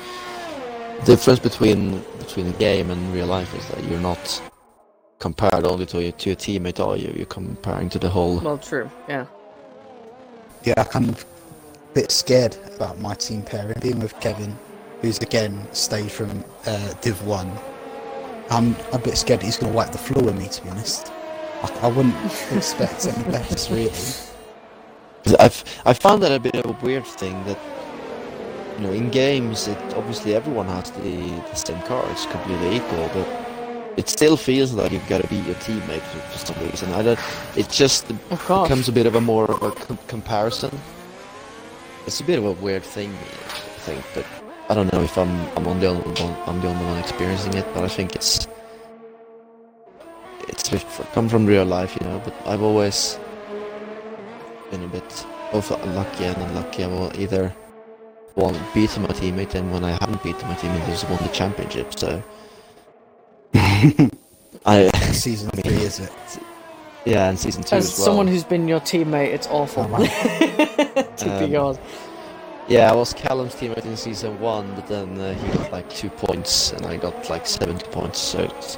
The 1.00 1.06
difference 1.06 1.40
between 1.40 2.00
between 2.20 2.48
a 2.48 2.54
game 2.54 2.90
and 2.90 3.14
real 3.14 3.28
life 3.28 3.54
is 3.54 3.68
that 3.68 3.84
you're 3.84 4.00
not 4.00 4.42
compared 5.20 5.66
only 5.66 5.86
to 5.88 6.02
your, 6.02 6.14
to 6.14 6.30
your 6.30 6.38
teammate, 6.38 6.80
are 6.80 6.96
you? 6.96 7.12
You're 7.18 7.26
comparing 7.26 7.90
to 7.90 8.00
the 8.00 8.10
whole. 8.10 8.40
Well, 8.40 8.58
true, 8.58 8.90
yeah. 9.10 9.26
yeah, 10.64 10.76
I'm 10.78 10.86
kind 10.86 11.10
of 11.10 11.26
a 11.92 11.94
bit 11.96 12.12
scared 12.12 12.56
about 12.78 12.98
my 12.98 13.14
team 13.16 13.42
pairing, 13.42 13.76
being 13.82 14.00
with 14.00 14.18
Kevin, 14.22 14.58
who's 15.02 15.18
again 15.18 15.68
stayed 15.74 16.14
from 16.14 16.46
uh, 16.66 16.94
Div 17.02 17.28
1. 17.28 17.52
I'm 18.52 18.74
a 18.94 19.00
bit 19.00 19.18
scared 19.18 19.42
he's 19.42 19.58
going 19.58 19.74
to 19.74 19.76
wipe 19.76 19.92
the 19.92 19.98
floor 19.98 20.24
with 20.24 20.38
me, 20.38 20.48
to 20.48 20.64
be 20.64 20.70
honest. 20.70 21.12
I, 21.62 21.80
I 21.82 21.88
wouldn't 21.88 22.16
expect 22.54 23.06
any 23.06 23.32
less, 23.34 23.70
really. 23.70 24.33
I've 25.40 25.64
I 25.86 25.94
found 25.94 26.24
that 26.24 26.32
a 26.32 26.40
bit 26.40 26.56
of 26.56 26.66
a 26.66 26.86
weird 26.86 27.06
thing 27.06 27.44
that 27.46 27.60
you 28.78 28.84
know 28.88 28.92
in 28.94 29.10
games 29.10 29.68
it 29.68 29.78
obviously 29.96 30.36
everyone 30.36 30.68
has 30.68 30.92
the, 30.92 31.02
the 31.50 31.56
same 31.56 31.82
cards 31.84 32.26
completely 32.28 32.78
equal, 32.78 33.10
but 33.14 33.28
it 33.98 34.10
still 34.10 34.38
feels 34.38 34.74
like 34.74 34.92
you've 34.92 35.08
got 35.08 35.22
to 35.22 35.28
beat 35.28 35.46
your 35.46 35.56
teammate 35.56 36.02
for, 36.02 36.38
some 36.40 36.68
reason. 36.68 36.92
I 36.94 37.04
don't. 37.04 37.20
It 37.56 37.70
just 37.70 38.08
becomes 38.30 38.90
a 38.90 38.92
bit 38.92 39.06
of 39.06 39.16
a 39.16 39.22
more 39.22 39.46
of 39.52 39.62
a 39.62 39.72
com- 39.72 40.00
comparison. 40.08 40.78
It's 42.08 42.20
a 42.20 42.24
bit 42.24 42.40
of 42.40 42.46
a 42.46 42.52
weird 42.54 42.84
thing, 42.84 43.12
I 43.14 43.80
think, 43.86 44.04
but 44.14 44.26
I 44.70 44.74
don't 44.74 44.92
know 44.92 45.02
if 45.02 45.18
I'm 45.18 45.32
I'm 45.56 45.68
on 45.68 45.80
the 45.80 45.88
only 45.88 46.04
one 46.22 46.36
I'm 46.48 46.60
the 46.62 46.70
only 46.70 46.86
one 46.86 46.98
experiencing 46.98 47.54
it, 47.54 47.66
but 47.74 47.84
I 47.84 47.88
think 47.88 48.16
it's 48.16 48.48
it's 50.48 50.72
it's 50.74 51.02
come 51.14 51.30
from 51.30 51.46
real 51.46 51.66
life, 51.66 51.96
you 52.00 52.08
know. 52.08 52.22
But 52.24 52.34
I've 52.46 52.62
always 52.62 53.20
been 54.74 54.84
a 54.84 54.88
bit 54.88 55.26
both 55.52 55.70
unlucky 55.84 56.26
and 56.26 56.38
unlucky. 56.38 56.84
I've 56.84 57.20
either 57.20 57.54
won 58.36 58.60
beaten 58.74 59.04
my 59.04 59.10
teammate, 59.10 59.54
and 59.54 59.72
when 59.72 59.84
I 59.84 59.92
haven't 59.92 60.24
beaten 60.24 60.48
my 60.48 60.56
teammate, 60.56 60.86
just 60.88 61.08
won 61.10 61.20
the 61.22 61.30
championship. 61.30 61.98
So 61.98 62.22
I 64.66 64.90
Season 65.12 65.50
I 65.54 65.58
mean- 65.58 65.64
three, 65.64 65.86
is 65.86 66.00
it? 66.00 66.12
yeah, 67.06 67.30
and 67.30 67.38
season 67.40 67.62
two 67.64 67.76
As 67.76 67.86
as 67.94 68.00
well. 68.00 68.06
someone 68.08 68.28
who's 68.28 68.44
been 68.44 68.68
your 68.68 68.80
teammate, 68.80 69.28
it's 69.34 69.48
awful 69.48 69.84
Oh, 69.84 69.88
wow. 69.88 69.98
to 71.18 71.26
be 71.26 71.30
Um, 71.46 71.52
yours. 71.52 71.78
Yeah, 72.68 72.90
I 72.92 72.96
was 72.96 73.14
Callum's 73.14 73.54
teammate 73.56 73.86
in 73.86 73.96
season 73.98 74.40
one, 74.40 74.74
but 74.74 74.88
then 74.88 75.20
uh, 75.20 75.34
he 75.36 75.58
got 75.58 75.72
like 75.72 75.88
two 75.90 76.10
points, 76.10 76.72
and 76.72 76.86
I 76.86 76.98
got 76.98 77.30
like 77.30 77.46
seventy 77.46 77.86
points. 77.92 78.20
So 78.20 78.40
it's, 78.40 78.78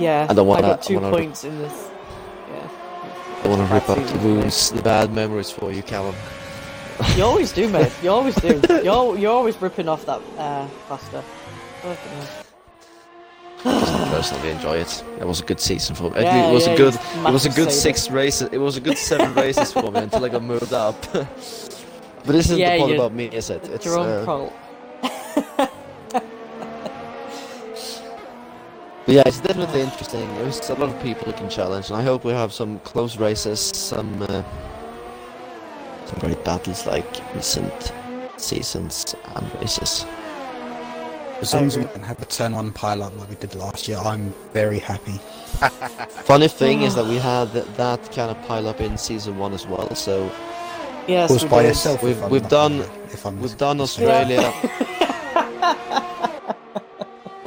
Yeah, 0.00 0.26
I 0.28 0.32
don't 0.34 0.46
wanna- 0.48 0.66
I 0.66 0.70
got 0.70 0.82
two 0.82 0.96
I 0.98 1.00
wanna- 1.02 1.16
points 1.16 1.44
in 1.44 1.58
this. 1.58 1.89
I 3.42 3.48
want 3.48 3.66
to 3.66 3.74
rip 3.74 3.88
up 3.88 3.98
the 3.98 4.18
wounds, 4.18 4.70
the 4.70 4.82
bad 4.82 5.12
memories 5.12 5.50
for 5.50 5.72
you, 5.72 5.82
Callum. 5.82 6.14
You 7.16 7.24
always 7.24 7.50
do, 7.50 7.66
mate. 7.66 7.90
You 8.02 8.10
always 8.10 8.34
do. 8.34 8.60
You're 8.84 9.16
you're 9.16 9.32
always 9.32 9.56
ripping 9.62 9.88
off 9.88 10.04
that 10.04 10.20
uh. 10.36 10.68
I 13.64 14.08
personally 14.10 14.50
enjoy 14.50 14.76
it. 14.78 15.04
It 15.18 15.26
was 15.26 15.40
a 15.40 15.44
good 15.44 15.60
season 15.60 15.94
for 15.96 16.10
me. 16.10 16.20
Yeah, 16.20 16.50
it 16.50 16.52
was 16.52 16.66
yeah, 16.66 16.74
a 16.74 16.76
good. 16.76 16.94
It 16.94 17.32
was 17.32 17.46
a 17.46 17.50
good 17.50 17.72
six 17.72 18.10
races. 18.10 18.50
It 18.52 18.58
was 18.58 18.76
a 18.76 18.80
good 18.82 18.98
seven 18.98 19.34
races 19.44 19.72
for 19.72 19.90
me 19.90 20.00
until 20.00 20.24
I 20.24 20.28
got 20.28 20.42
moved 20.42 20.74
up. 20.74 21.00
but 21.12 21.26
this 22.26 22.46
isn't 22.46 22.58
Yeah, 22.58 22.76
the 22.76 22.82
point 22.82 22.94
about 22.96 23.14
me, 23.14 23.26
is 23.26 23.48
it? 23.48 23.66
It's 23.68 23.84
Jerome 23.84 24.28
uh. 24.28 24.50
But 29.06 29.14
yeah, 29.14 29.22
it's 29.26 29.40
definitely 29.40 29.80
interesting. 29.80 30.26
There's 30.36 30.68
a 30.70 30.74
lot 30.74 30.90
of 30.90 31.02
people 31.02 31.24
who 31.24 31.32
can 31.32 31.48
challenge, 31.48 31.88
and 31.88 31.96
I 31.96 32.02
hope 32.02 32.24
we 32.24 32.32
have 32.32 32.52
some 32.52 32.78
close 32.80 33.16
races, 33.16 33.58
some 33.60 34.22
uh, 34.22 34.42
some 36.06 36.18
great 36.20 36.44
battles 36.44 36.86
like 36.86 37.06
recent 37.34 37.92
seasons 38.36 39.14
and 39.34 39.54
races. 39.60 40.04
As 41.40 41.54
long 41.54 41.64
as 41.66 41.78
we 41.78 41.84
don't 41.84 42.02
have 42.04 42.20
a 42.20 42.26
turn 42.26 42.54
one 42.54 42.70
pile 42.70 43.02
up 43.02 43.16
like 43.18 43.30
we 43.30 43.34
did 43.36 43.54
last 43.54 43.88
year, 43.88 43.96
I'm 43.98 44.34
very 44.52 44.78
happy. 44.78 45.12
Funny 46.28 46.48
thing 46.48 46.82
is 46.82 46.94
that 46.94 47.06
we 47.06 47.16
had 47.16 47.50
th- 47.52 47.64
that 47.78 48.12
kind 48.12 48.30
of 48.30 48.40
pile 48.46 48.68
up 48.68 48.80
in 48.80 48.98
season 48.98 49.38
one 49.38 49.54
as 49.54 49.66
well. 49.66 49.94
So 49.94 50.30
Yes, 51.08 51.30
Of 51.30 51.38
course, 51.38 51.42
we 51.44 51.48
by 51.48 51.62
did. 51.62 51.68
yourself. 51.68 52.02
We've- 52.02 52.20
we've 52.28 52.42
not- 52.42 52.50
done- 52.50 52.80
If 53.10 53.24
I'm 53.24 53.40
we've 53.40 53.56
done 53.56 53.80
Australia. 53.80 54.52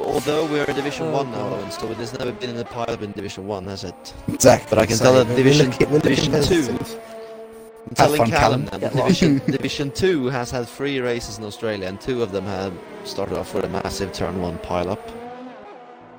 Although 0.04 0.46
we're 0.46 0.64
in 0.64 0.76
Division 0.76 1.06
Oh, 1.08 1.12
One 1.12 1.30
now, 1.30 1.48
God. 1.50 1.60
Owen, 1.60 1.70
so 1.70 1.90
it 1.90 1.96
has 1.96 2.18
never 2.18 2.32
been 2.32 2.50
in 2.50 2.56
the 2.56 2.64
pile 2.64 2.90
up 2.90 3.02
in 3.02 3.12
Division 3.12 3.46
One, 3.46 3.64
has 3.66 3.84
it? 3.84 4.14
exactly. 4.28 4.66
But 4.70 4.78
I 4.80 4.86
can 4.86 4.96
so 4.96 5.04
tell 5.04 5.14
that 5.14 5.26
we're 5.28 5.36
Division- 5.36 5.70
looking- 5.70 5.90
we're 5.90 5.98
Division 6.00 6.32
two 6.32 6.38
positive. 6.38 7.00
I'm 7.88 7.94
telling 7.94 8.16
fun, 8.18 8.30
Callum, 8.30 8.66
Callum. 8.66 8.80
that 8.80 8.80
Get 8.80 8.92
Division, 9.02 9.38
Division 9.58 9.90
2 9.90 10.26
has 10.28 10.50
had 10.50 10.66
three 10.66 11.00
races 11.00 11.36
in 11.38 11.44
Australia, 11.44 11.86
and 11.86 12.00
two 12.00 12.22
of 12.22 12.32
them 12.32 12.44
have 12.46 12.72
started 13.04 13.36
off 13.38 13.52
with 13.54 13.64
a 13.64 13.68
massive 13.68 14.10
turn 14.12 14.40
1 14.40 14.56
pile 14.58 14.88
up. 14.90 15.06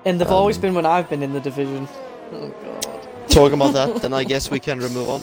And 0.06 0.22
they've 0.22 0.30
always 0.32 0.58
Um, 0.58 0.62
been 0.62 0.76
when 0.76 0.86
I've 0.86 1.10
been 1.10 1.24
in 1.24 1.34
the 1.34 1.40
division. 1.40 1.88
Oh 2.34 2.52
god. 2.64 3.08
Talking 3.30 3.56
about 3.60 3.74
that, 3.74 3.96
then 4.04 4.14
I 4.14 4.24
guess 4.24 4.52
we 4.52 4.60
can 4.60 4.80
remove 4.80 5.10
on. 5.10 5.22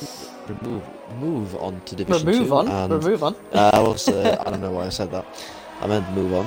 Remove, 0.48 0.82
move 1.20 1.54
on 1.62 1.80
to 1.86 1.94
Division 1.94 2.26
Remove 2.26 2.48
2. 2.48 2.54
on. 2.56 2.68
And, 2.68 2.92
Remove 3.04 3.22
on. 3.22 3.36
uh, 3.52 3.70
I 3.74 3.78
was, 3.80 4.08
uh, 4.08 4.42
I 4.44 4.50
don't 4.50 4.60
know 4.60 4.72
why 4.72 4.86
I 4.86 4.88
said 4.88 5.12
that. 5.12 5.24
I 5.80 5.86
meant 5.86 6.10
move 6.12 6.32
on. 6.34 6.46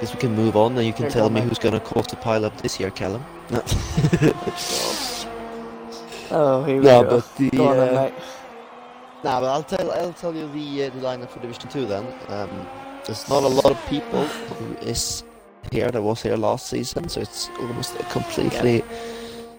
Guess 0.00 0.14
we 0.14 0.20
can 0.20 0.34
move 0.34 0.56
on, 0.56 0.76
and 0.78 0.86
you 0.86 0.92
can 0.94 1.10
tell 1.10 1.28
me 1.28 1.40
who's 1.42 1.58
going 1.58 1.74
to 1.74 1.80
cause 1.80 2.06
the 2.06 2.16
pile 2.16 2.44
up 2.46 2.60
this 2.62 2.80
year, 2.80 2.90
Callum. 2.90 3.24
No, 3.50 3.62
Oh, 6.32 6.62
here 6.64 6.76
we 6.78 6.84
no 6.84 7.02
go. 7.02 7.10
but 7.10 7.36
the. 7.36 7.50
Go 7.50 7.68
on 7.68 7.76
then, 7.76 7.88
uh, 7.96 8.02
mate. 8.04 8.14
Nah, 9.24 9.40
but 9.40 9.48
I'll 9.48 9.62
tell 9.62 9.90
I'll 9.92 10.12
tell 10.12 10.34
you 10.34 10.48
the 10.52 10.84
uh, 10.84 10.90
the 10.90 11.00
lineup 11.00 11.28
for 11.28 11.40
Division 11.40 11.68
Two 11.68 11.86
then. 11.86 12.06
Um, 12.28 12.66
there's 13.04 13.28
not 13.28 13.42
a 13.42 13.48
lot 13.48 13.66
of 13.66 13.86
people 13.88 14.24
who 14.24 14.74
is 14.76 15.24
here 15.72 15.90
that 15.90 16.00
was 16.00 16.22
here 16.22 16.36
last 16.36 16.68
season, 16.68 17.08
so 17.08 17.20
it's 17.20 17.50
almost 17.58 17.98
a 17.98 18.04
completely 18.04 18.82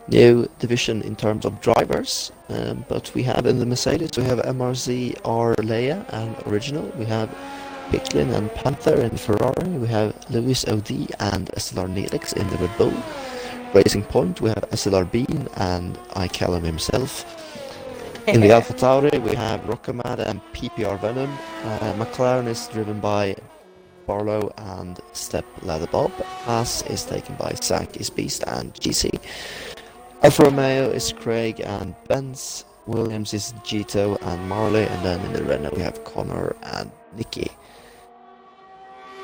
new 0.08 0.50
division 0.60 1.02
in 1.04 1.16
terms 1.16 1.46
of 1.46 1.60
drivers. 1.62 2.32
Um, 2.50 2.86
but 2.90 3.14
we 3.14 3.22
have 3.24 3.46
in 3.46 3.60
the 3.60 3.66
Mercedes, 3.66 4.18
we 4.18 4.24
have 4.24 4.40
MRZ 4.40 5.20
R 5.26 5.56
Leia 5.58 6.06
and 6.14 6.36
Original. 6.48 6.84
We 6.98 7.06
have 7.06 7.30
Picklin 7.92 8.34
and 8.34 8.50
Panther 8.56 9.02
in 9.02 9.18
Ferrari. 9.18 9.70
We 9.78 9.88
have 9.88 10.16
Lewis 10.30 10.66
OD 10.66 10.92
and 11.20 11.48
SLR 11.58 11.90
Neelix 11.92 12.32
in 12.32 12.48
the 12.48 12.56
Red 12.56 12.78
Bull. 12.78 12.94
Racing 13.74 14.04
Point, 14.04 14.40
we 14.40 14.48
have 14.48 14.64
SLR 14.72 15.12
Bean 15.12 15.50
and 15.58 15.98
iCallum 16.16 16.64
himself. 16.64 17.26
In 18.28 18.40
the 18.40 18.52
Alpha 18.52 18.74
Tauri, 18.74 19.22
we 19.22 19.36
have 19.36 19.60
Rockamad 19.64 20.20
and 20.20 20.42
PPR 20.54 21.02
Venom. 21.02 21.30
Uh, 21.66 21.94
McLaren 21.96 22.48
is 22.48 22.66
driven 22.68 23.02
by 23.02 23.36
Barlow 24.08 24.54
and 24.58 24.98
Step 25.12 25.46
Ladder 25.64 25.88
Bob. 25.88 26.12
Haas 26.46 26.84
is 26.84 27.04
taken 27.04 27.36
by 27.36 27.54
Zach 27.62 27.98
is 27.98 28.10
Beast 28.10 28.46
and 28.48 28.74
GC. 28.76 29.20
Alfa 30.24 30.44
Romeo 30.44 30.90
is 30.92 31.12
Craig 31.12 31.60
and 31.60 31.94
Benz. 32.08 32.64
Williams 32.88 33.34
is 33.34 33.54
Gito 33.66 34.16
and 34.22 34.48
Marley. 34.48 34.84
And 34.84 35.04
then 35.04 35.20
in 35.26 35.34
the 35.34 35.44
Renault, 35.44 35.76
we 35.76 35.82
have 35.82 36.04
Connor 36.06 36.56
and 36.64 36.90
Nicky. 37.18 37.52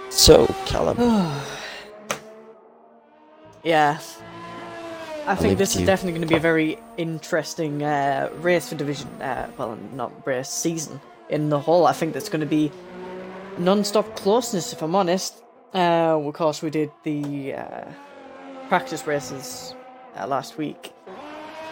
So, 0.09 0.47
Callum, 0.65 0.97
yeah. 3.63 3.99
I 5.27 5.35
think 5.35 5.57
this 5.57 5.75
is 5.75 5.85
definitely 5.85 6.13
going 6.13 6.21
to 6.21 6.27
be 6.27 6.37
a 6.37 6.39
very 6.39 6.79
interesting 6.95 7.83
uh, 7.83 8.29
race 8.39 8.69
for 8.69 8.75
division. 8.75 9.09
Uh, 9.21 9.51
well, 9.57 9.77
not 9.93 10.25
race 10.25 10.49
season 10.49 11.01
in 11.29 11.49
the 11.49 11.59
whole. 11.59 11.85
I 11.85 11.91
think 11.91 12.13
there's 12.13 12.29
going 12.29 12.41
to 12.41 12.47
be 12.47 12.71
non-stop 13.57 14.15
closeness. 14.15 14.71
If 14.71 14.81
I'm 14.81 14.95
honest, 14.95 15.43
uh, 15.73 16.17
of 16.17 16.33
course 16.33 16.61
we 16.61 16.69
did 16.69 16.91
the 17.03 17.55
uh, 17.55 17.85
practice 18.69 19.05
races 19.05 19.75
uh, 20.15 20.27
last 20.27 20.57
week 20.57 20.93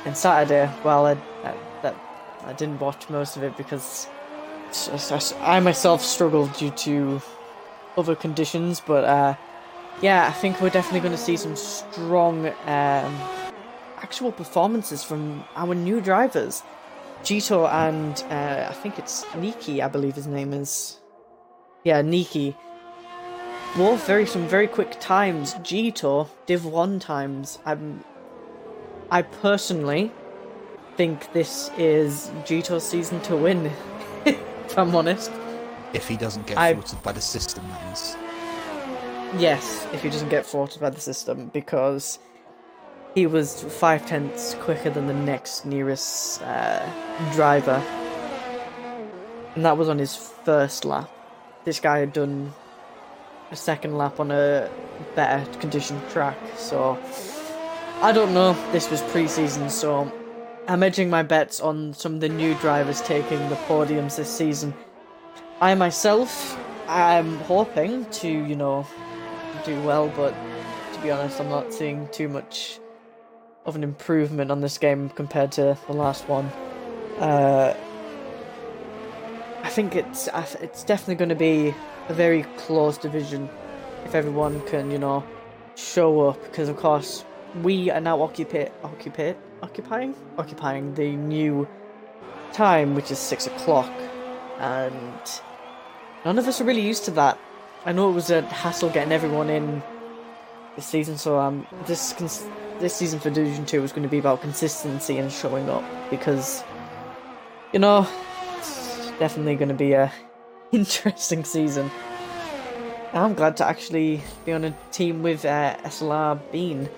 and 0.06 0.18
Saturday. 0.18 0.70
Well, 0.84 1.06
I, 1.06 1.12
I, 1.44 1.56
that 1.82 1.96
I 2.44 2.52
didn't 2.54 2.80
watch 2.80 3.10
most 3.10 3.38
of 3.38 3.44
it 3.44 3.56
because 3.56 4.10
I 5.40 5.60
myself 5.62 6.02
struggled 6.02 6.54
due 6.58 6.72
to 6.72 7.22
other 7.98 8.16
conditions. 8.16 8.82
But 8.86 9.04
uh, 9.04 9.36
yeah, 10.02 10.28
I 10.28 10.32
think 10.32 10.62
we're 10.62 10.70
definitely 10.70 11.02
going 11.02 11.12
to 11.12 11.22
see 11.22 11.38
some 11.38 11.56
strong 11.56 12.48
um, 12.48 13.16
actual 13.98 14.32
performances 14.32 15.04
from 15.04 15.44
our 15.56 15.76
new 15.76 16.02
drivers. 16.02 16.64
Gito 17.24 17.66
and 17.68 18.24
uh, 18.30 18.68
I 18.70 18.74
think 18.74 19.00
it's 19.00 19.24
Niki, 19.34 19.84
I 19.84 19.88
believe 19.88 20.16
his 20.16 20.28
name 20.28 20.54
is. 20.54 21.00
Yeah, 21.84 22.02
Niki. 22.02 22.56
Both 23.76 24.06
very 24.06 24.26
some 24.26 24.48
very 24.48 24.68
quick 24.68 25.00
times. 25.00 25.56
Gito 25.56 26.30
Div 26.46 26.66
one 26.66 27.00
times. 27.00 27.60
I'm. 27.66 28.04
I 29.12 29.22
personally 29.22 30.12
think 30.96 31.32
this 31.34 31.70
is 31.78 32.32
Gito's 32.46 32.88
season 32.88 33.22
to 33.22 33.36
win. 33.36 33.72
if 34.26 34.78
I'm 34.78 34.96
honest. 34.96 35.32
If 35.96 36.08
he 36.08 36.18
doesn't 36.18 36.46
get 36.46 36.58
I- 36.58 36.74
thwarted 36.74 37.02
by 37.04 37.14
the 37.14 37.22
system, 37.22 37.64
that 37.70 37.94
is. 37.94 38.18
Yes, 39.38 39.88
if 39.94 40.04
he 40.04 40.10
doesn't 40.10 40.30
get 40.30 40.46
thwarted 40.46 40.80
by 40.82 40.90
the 40.90 41.00
system, 41.02 41.50
because 41.54 42.20
he 43.16 43.26
was 43.26 43.64
five 43.64 44.06
tenths 44.06 44.56
quicker 44.56 44.90
than 44.90 45.08
the 45.08 45.14
next 45.14 45.66
nearest 45.66 46.42
uh, 46.42 46.86
driver, 47.34 47.82
and 49.56 49.66
that 49.66 49.78
was 49.78 49.90
on 49.90 49.98
his 49.98 50.16
first 50.16 50.86
lap. 50.86 51.10
This 51.64 51.80
guy 51.80 52.00
had 52.00 52.14
done 52.14 52.54
a 53.52 53.56
second 53.56 53.98
lap 53.98 54.20
on 54.20 54.32
a 54.32 54.70
better 55.16 55.50
conditioned 55.60 56.02
track, 56.10 56.38
so 56.58 56.98
I 58.02 58.12
don't 58.12 58.34
know. 58.34 58.54
This 58.72 58.92
was 58.92 59.02
pre-season, 59.04 59.70
so 59.70 60.12
I'm 60.68 60.84
edging 60.84 61.10
my 61.10 61.24
bets 61.24 61.60
on 61.60 61.94
some 61.94 62.16
of 62.16 62.22
the 62.22 62.30
new 62.30 62.54
drivers 62.56 63.02
taking 63.02 63.40
the 63.50 63.56
podiums 63.68 64.18
this 64.18 64.30
season. 64.30 64.74
I 65.62 65.74
myself 65.74 66.58
am 66.88 67.38
hoping 67.40 68.06
to, 68.06 68.28
you 68.28 68.56
know, 68.56 68.86
do 69.64 69.82
well, 69.84 70.10
but 70.10 70.34
to 70.94 71.02
be 71.02 71.12
honest, 71.12 71.40
I'm 71.40 71.50
not 71.50 71.74
seeing 71.74 72.10
too 72.10 72.28
much 72.28 72.80
of 73.66 73.76
an 73.76 73.84
improvement 73.84 74.52
on 74.52 74.60
this 74.60 74.78
game 74.78 75.10
compared 75.10 75.54
to 75.54 75.78
the 75.88 75.94
last 75.94 76.28
one. 76.28 76.46
Uh, 77.20 77.74
I 79.64 79.70
think 79.70 79.96
it's 79.96 80.28
it's 80.62 80.84
definitely 80.84 81.16
going 81.16 81.30
to 81.30 81.36
be 81.36 81.74
a 82.10 82.14
very 82.14 82.44
close 82.58 82.98
division 82.98 83.50
if 84.04 84.14
everyone 84.14 84.60
can, 84.68 84.92
you 84.92 85.00
know, 85.00 85.24
show 85.76 86.30
up. 86.30 86.44
Because 86.44 86.68
of 86.68 86.76
course 86.76 87.24
we 87.64 87.90
are 87.90 88.02
now 88.02 88.22
occupy 88.22 88.68
occupy 88.84 89.34
occupying 89.64 90.14
occupying 90.38 90.94
the 90.96 91.16
new 91.16 91.68
time, 92.52 92.94
which 92.94 93.10
is 93.10 93.20
six 93.20 93.48
o'clock, 93.48 93.92
and 94.60 95.42
none 96.24 96.40
of 96.40 96.48
us 96.48 96.62
are 96.62 96.64
really 96.64 96.86
used 96.86 97.06
to 97.06 97.12
that. 97.12 97.38
I 97.86 97.92
know 97.92 98.10
it 98.10 98.14
was 98.14 98.30
a 98.30 98.42
hassle 98.42 98.90
getting 98.90 99.12
everyone 99.12 99.50
in 99.50 99.84
this 100.76 100.86
season, 100.86 101.18
so 101.18 101.38
I'm 101.38 101.68
just 101.86 102.18
cons- 102.18 102.48
this 102.80 102.96
season 102.96 103.20
for 103.20 103.30
Division 103.30 103.66
2 103.66 103.84
is 103.84 103.92
going 103.92 104.04
to 104.04 104.10
be 104.10 104.18
about 104.18 104.42
consistency 104.42 105.18
and 105.18 105.32
showing 105.32 105.70
up 105.70 105.84
because, 106.10 106.64
you 107.74 107.80
know, 107.80 108.08
it's 108.58 109.12
definitely 109.20 109.56
going 109.56 109.70
to 109.70 109.76
be 109.76 109.94
a 109.94 110.12
interesting 110.72 111.44
season. 111.44 111.90
I'm 113.14 113.34
glad 113.34 113.56
to 113.58 113.66
actually 113.66 114.22
be 114.44 114.52
on 114.52 114.66
a 114.66 114.76
team 114.92 115.24
with 115.24 115.46
uh, 115.46 115.78
SLR 115.86 116.40
Bean, 116.52 116.90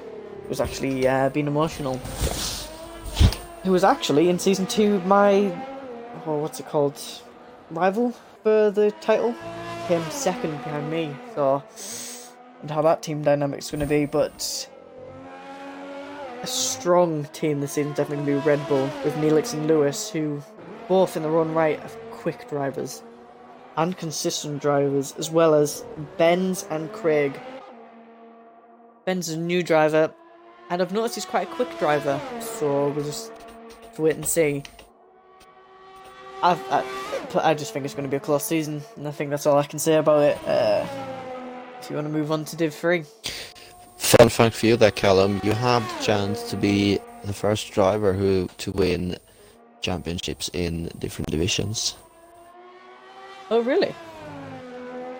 who's 0.48 0.60
actually 0.60 1.08
uh, 1.08 1.30
been 1.30 1.48
emotional. 1.48 1.98
Who 3.64 3.72
was 3.72 3.84
actually 3.84 4.30
in 4.30 4.40
season 4.40 4.66
2 4.66 5.02
my, 5.02 5.52
oh, 6.26 6.38
what's 6.40 6.60
it 6.60 6.68
called, 6.68 7.00
rival 7.72 8.12
for 8.44 8.72
the 8.72 8.92
title? 9.02 9.36
Came 9.88 10.04
second 10.10 10.52
behind 10.64 10.92
me, 10.92 11.16
so. 11.36 11.64
And 12.62 12.72
how 12.72 12.82
that 12.82 13.04
team 13.04 13.22
dynamic's 13.22 13.70
going 13.70 13.82
to 13.82 13.86
be, 13.86 14.06
but 14.06 14.68
a 16.42 16.48
strong 16.48 17.26
team 17.26 17.62
this 17.62 17.74
season 17.74 17.94
definitely 17.94 18.26
going 18.26 18.42
to 18.42 18.42
be 18.42 18.50
Red 18.50 18.68
Bull 18.68 18.90
with 19.04 19.14
Neelix 19.16 19.54
and 19.54 19.68
Lewis, 19.68 20.10
who 20.10 20.42
both 20.88 21.16
in 21.16 21.24
their 21.24 21.38
own 21.38 21.54
right 21.54 21.80
are 21.80 21.90
quick 22.12 22.50
drivers 22.50 23.04
and 23.76 23.96
consistent 23.96 24.62
drivers, 24.62 25.14
as 25.18 25.30
well 25.30 25.54
as 25.54 25.86
Benz 26.18 26.66
and 26.72 26.92
Craig. 26.92 27.40
Ben's 29.06 29.30
a 29.30 29.38
new 29.38 29.62
driver, 29.62 30.12
and 30.70 30.82
I've 30.82 30.92
noticed 30.92 31.16
he's 31.16 31.26
quite 31.26 31.48
a 31.48 31.52
quick 31.52 31.78
driver, 31.78 32.20
so 32.40 32.90
we'll 32.90 33.06
just 33.06 33.32
wait 33.98 34.16
and 34.16 34.26
see. 34.26 34.64
I've, 36.44 36.62
I, 36.72 36.84
I 37.42 37.54
just 37.54 37.74
think 37.74 37.86
it's 37.86 37.94
going 37.94 38.08
to 38.08 38.12
be 38.12 38.18
a 38.18 38.20
close 38.22 38.44
season, 38.44 38.82
and 38.96 39.08
I 39.08 39.12
think 39.12 39.30
that's 39.30 39.46
all 39.46 39.58
I 39.58 39.64
can 39.64 39.80
say 39.80 39.96
about 39.96 40.22
it. 40.22 40.38
Uh, 40.48 40.86
if 41.82 41.90
you 41.90 41.96
want 41.96 42.08
to 42.08 42.14
move 42.14 42.32
on 42.32 42.46
to 42.46 42.56
Div 42.56 42.74
3. 42.74 43.04
Fun 43.98 44.30
fact 44.30 44.56
for 44.56 44.66
you 44.68 44.78
there, 44.78 44.92
Callum. 44.92 45.42
You 45.44 45.54
have 45.54 45.84
the 45.98 46.04
chance 46.04 46.50
to 46.50 46.58
be 46.58 47.00
the 47.24 47.34
first 47.34 47.72
driver 47.72 48.14
who 48.14 48.50
to 48.58 48.72
win 48.72 49.18
championships 49.82 50.50
in 50.54 50.90
different 51.00 51.30
divisions. 51.30 51.96
Oh, 53.50 53.62
really? 53.62 53.96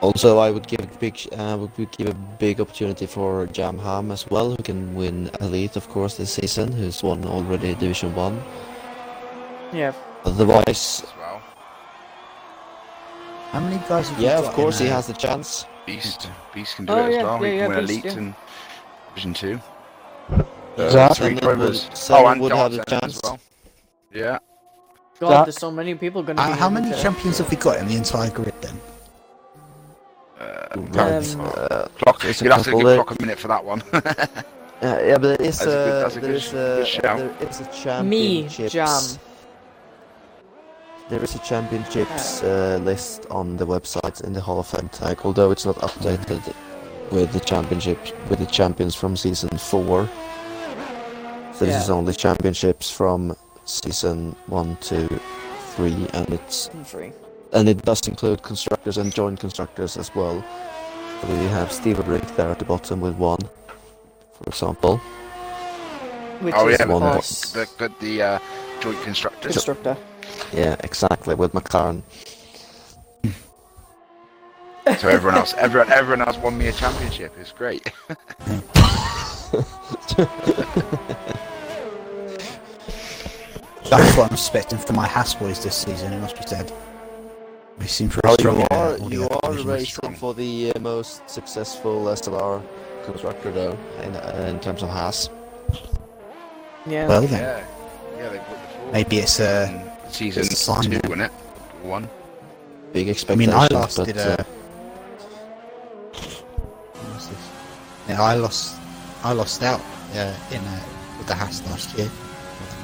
Also, 0.02 0.38
I 0.38 0.52
would 0.52 0.68
give 0.68 0.82
a 0.82 0.98
big, 1.00 1.18
uh, 1.36 1.58
would 1.60 1.92
give 1.92 2.10
a 2.10 2.14
big 2.14 2.62
opportunity 2.62 3.08
for 3.08 3.48
Jamham 3.48 4.12
as 4.12 4.30
well, 4.30 4.52
who 4.52 4.62
can 4.62 4.94
win 4.94 5.32
Elite, 5.42 5.76
of 5.76 5.90
course, 5.90 6.18
this 6.18 6.34
season. 6.34 6.72
Who's 6.72 7.02
won 7.02 7.26
already 7.26 7.74
Division 7.74 8.14
One. 8.14 8.40
Yeah. 9.74 9.94
Otherwise, 10.28 11.04
as 11.04 11.14
well. 11.18 11.42
How 13.52 13.60
many 13.62 13.78
guys 13.88 14.10
have 14.10 14.20
you 14.20 14.26
yeah, 14.26 14.42
got 14.42 14.46
of 14.50 14.54
course, 14.54 14.80
in, 14.82 14.88
he 14.88 14.92
uh, 14.92 14.96
has 14.96 15.08
the 15.08 15.14
chance. 15.14 15.66
Beast, 15.86 16.30
Beast 16.54 16.76
can 16.76 16.86
do 16.86 16.94
Oh, 16.94 16.98
it 16.98 17.08
as 17.08 17.14
yeah, 17.16 17.24
well. 17.24 17.44
yeah, 17.46 17.50
he 17.52 17.58
yeah, 17.58 17.68
can 17.68 17.76
win 17.76 17.86
Beast, 17.88 17.92
elite 17.92 18.06
yeah. 18.06 18.18
and 18.20 18.36
Division 19.16 19.34
Two. 19.34 19.60
Zach? 20.90 21.16
three 21.16 21.28
And 21.28 21.40
drivers. 21.42 21.90
would- 21.90 22.18
Oh, 22.20 22.28
and 22.28 22.42
would 22.42 22.52
have 22.52 22.72
the 22.74 22.84
chance. 22.86 23.16
as 23.16 23.22
well. 23.24 23.40
Yeah. 24.14 24.40
God, 25.20 25.30
Zach? 25.32 25.46
there's 25.46 25.58
so 25.58 25.72
many 25.72 25.96
people 25.96 26.22
going 26.24 26.36
to 26.38 26.44
Uh, 26.44 26.48
be. 26.52 26.60
how 26.60 26.70
many 26.70 26.92
champions 27.02 27.38
have 27.40 27.50
we 27.50 27.56
got 27.58 27.78
in 27.80 27.88
the 27.88 27.96
entire 27.96 28.30
grid 28.30 28.54
then? 28.62 28.80
Uh, 30.40 30.44
Um, 30.74 30.90
Uh, 30.94 31.88
clock. 31.98 32.20
there's 32.22 32.42
a 32.42 32.44
You'll 32.44 32.54
have 32.54 32.64
to 32.66 32.72
give 32.72 32.86
there. 32.86 32.96
clock 33.02 33.12
a 33.18 33.22
minute 33.22 33.40
for 33.40 33.48
that 33.48 33.64
one. 33.64 33.82
Yeah, 33.94 34.02
yeah, 35.08 35.18
but 35.18 35.40
there 35.40 35.42
is 35.42 35.58
That's 35.60 35.62
a 35.62 35.66
good- 35.66 35.88
a, 35.88 36.02
that's 36.04 36.16
a 36.18 36.20
good 36.20 36.30
is 36.36 36.48
a, 36.50 36.52
good 36.52 36.88
shout. 36.88 37.18
there 37.18 37.50
is 37.50 37.86
a 37.88 38.04
Me. 38.04 38.48
Jam. 38.48 39.02
There 41.10 41.24
is 41.24 41.36
a 41.36 41.40
championships 41.40 42.44
uh, 42.44 42.80
list 42.84 43.28
on 43.32 43.56
the 43.56 43.66
website 43.66 44.24
in 44.26 44.34
the 44.34 44.42
Hall 44.42 44.60
of 44.60 44.68
Fame 44.68 44.90
tag, 44.90 45.20
although 45.24 45.52
it's 45.52 45.66
not 45.66 45.76
updated 45.78 46.54
with 47.12 47.32
the 47.32 47.40
championship 47.40 47.98
with 48.30 48.40
the 48.40 48.46
champions 48.46 48.94
from 48.94 49.16
season 49.16 49.50
four. 49.58 50.10
So 51.54 51.66
this 51.66 51.76
Yeah. 51.76 51.82
is 51.84 51.90
only 51.90 52.14
championships 52.14 52.92
from 52.92 53.36
season 53.64 54.36
one, 54.48 54.78
two, 54.82 55.08
three, 55.76 56.08
and 56.14 56.28
it's 56.34 56.70
Free. 56.84 57.14
and 57.54 57.70
it 57.70 57.82
does 57.84 58.06
include 58.08 58.42
constructors 58.44 58.98
and 58.98 59.14
joint 59.14 59.40
constructors 59.40 59.96
as 59.98 60.14
well. 60.14 60.44
We 61.30 61.36
have 61.48 61.72
Steve 61.72 62.04
Brick 62.06 62.28
there 62.36 62.50
at 62.52 62.60
the 62.60 62.66
bottom 62.66 63.00
with 63.00 63.16
one, 63.16 63.40
for 64.38 64.44
example. 64.48 64.98
Which 66.42 66.54
oh 66.58 66.68
is, 66.68 66.78
yeah, 66.80 66.86
one 66.86 67.02
but 67.02 67.14
course, 67.14 67.52
the, 67.54 67.66
the, 67.80 67.92
the 68.02 68.22
uh, 68.22 68.40
joint 68.82 69.02
constructors. 69.04 69.54
constructor. 69.54 69.98
Yeah, 70.54 70.76
exactly, 70.84 71.36
with 71.36 71.54
McLaren. 71.54 72.04
So 75.00 75.10
everyone 75.10 75.38
else, 75.38 75.54
everyone, 75.56 75.92
everyone 75.92 76.28
else 76.28 76.38
won 76.38 76.58
me 76.58 76.68
a 76.68 76.72
championship. 76.72 77.34
It's 77.38 77.52
great. 77.52 77.92
That's 83.90 84.18
what 84.18 84.28
I'm 84.28 84.34
expecting 84.34 84.80
for 84.80 84.94
my 84.94 85.08
Haas 85.08 85.34
boys 85.36 85.64
this 85.64 85.76
season, 85.76 86.14
it 86.14 86.20
must 86.20 86.38
be 86.38 86.44
said. 86.48 86.72
They 87.78 87.88
seem 87.88 88.10
pretty 88.10 88.34
strong. 88.40 88.60
you 88.60 88.68
are 88.72 88.98
you 88.98 89.30
are 89.30 89.54
racing 89.64 90.16
for 90.16 90.34
the 90.34 90.74
uh, 90.74 90.80
most 90.80 91.30
successful 91.30 92.06
SLR 92.06 92.64
constructor 93.06 93.52
though, 93.52 93.78
in, 94.02 94.16
uh, 94.16 94.48
in 94.50 94.60
terms 94.60 94.84
of 94.84 94.90
Haas. 94.90 95.30
Yeah. 96.86 97.08
Well 97.08 97.22
then, 97.22 97.40
Yeah, 97.40 97.66
yeah, 98.18 98.30
they 98.30 98.38
put 98.40 98.62
the 98.62 98.68
four. 98.68 98.92
maybe 98.92 99.18
it's 99.18 99.40
uh, 99.40 99.68
in 100.06 100.12
season 100.12 100.44
it's 100.44 100.68
a 100.68 100.82
two, 100.82 100.90
yeah. 100.92 101.00
wasn't 101.04 101.22
it? 101.22 101.32
One. 101.84 102.10
Big 102.94 103.08
I 103.08 103.12
expectations, 103.12 103.54
mean, 103.54 103.58
I 103.58 103.68
lost 103.68 103.98
but 103.98 104.08
it. 104.10 104.18
uh, 104.18 104.38
Uh, 104.40 104.44
what's 107.12 107.28
this? 107.28 107.50
Yeah, 108.10 108.22
I 108.22 108.36
lost. 108.36 108.76
I 109.24 109.34
lost 109.34 109.62
out 109.64 109.82
uh, 110.16 110.34
in 110.52 110.60
uh, 110.62 110.80
with 111.18 111.28
the 111.28 111.36
Haas 111.36 111.62
last 111.70 111.98
year. 111.98 112.10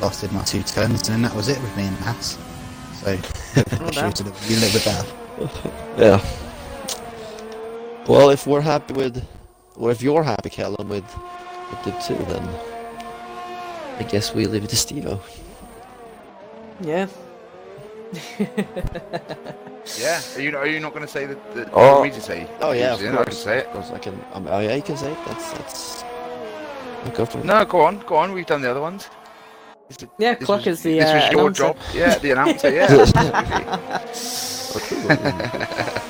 Lost 0.02 0.24
in 0.24 0.34
my 0.34 0.44
two 0.44 0.62
turns, 0.64 1.08
and 1.08 1.16
then 1.16 1.22
that 1.24 1.36
was 1.36 1.50
it 1.50 1.62
with 1.62 1.76
me 1.78 1.84
and 1.88 1.96
Haas. 1.98 2.38
So, 3.02 3.16
she 3.18 3.22
damn. 3.64 3.86
was 4.10 4.20
a 4.20 4.24
little, 4.24 4.32
a 4.32 4.34
little 4.50 4.72
bit 4.72 4.86
better. 4.86 5.08
yeah. 6.02 6.20
Well, 8.08 8.30
if 8.32 8.46
we're 8.46 8.62
happy 8.62 8.94
with, 8.94 9.24
or 9.78 9.92
if 9.92 10.02
you're 10.02 10.24
happy, 10.24 10.50
Callum, 10.50 10.90
with 10.90 11.06
with 11.70 11.84
Div 11.86 11.96
two, 12.06 12.16
then 12.26 12.44
I 14.00 14.04
guess 14.04 14.34
we 14.34 14.46
leave 14.48 14.64
it 14.64 14.70
to 14.70 14.76
Stevo. 14.76 15.20
Yeah. 16.82 17.08
Yeah. 20.00 20.22
Are 20.36 20.42
you 20.42 20.56
are 20.58 20.66
you 20.66 20.80
not 20.80 20.94
going 20.94 21.06
to 21.06 21.12
say 21.12 21.26
that? 21.26 21.56
that 21.56 21.70
Oh. 21.74 22.02
me 22.04 22.10
to 22.12 22.22
say? 22.22 22.48
Oh, 22.62 22.72
yeah, 22.72 22.94
of 22.94 23.02
Usually, 23.02 23.18
I 23.20 23.24
can 23.26 23.34
say 23.34 23.58
it. 23.60 23.66
Of 23.68 23.74
course, 23.74 23.92
I 23.92 24.00
can. 24.00 24.14
Um, 24.34 24.48
oh, 24.50 24.60
yeah, 24.60 24.76
you 24.76 24.82
can 24.82 24.96
say 24.96 25.12
it. 25.12 25.18
That's 25.28 25.52
that's. 25.54 26.04
Go 27.14 27.26
for 27.26 27.40
it. 27.40 27.46
No, 27.46 27.66
go 27.66 27.82
on, 27.82 28.00
go 28.08 28.16
on. 28.16 28.32
We've 28.32 28.46
done 28.46 28.62
the 28.62 28.72
other 28.72 28.80
ones. 28.80 29.10
This 29.90 29.98
Yeah, 30.18 30.36
Clock 30.36 30.60
was, 30.66 30.68
is 30.68 30.84
the, 30.84 31.00
This 31.00 31.10
uh, 31.10 31.14
was 31.16 31.32
your 31.32 31.42
announcer. 31.42 31.64
job. 31.64 31.78
Yeah, 31.94 32.18
the 32.18 32.32
announcer. 32.32 32.70
Yeah. 35.04 36.10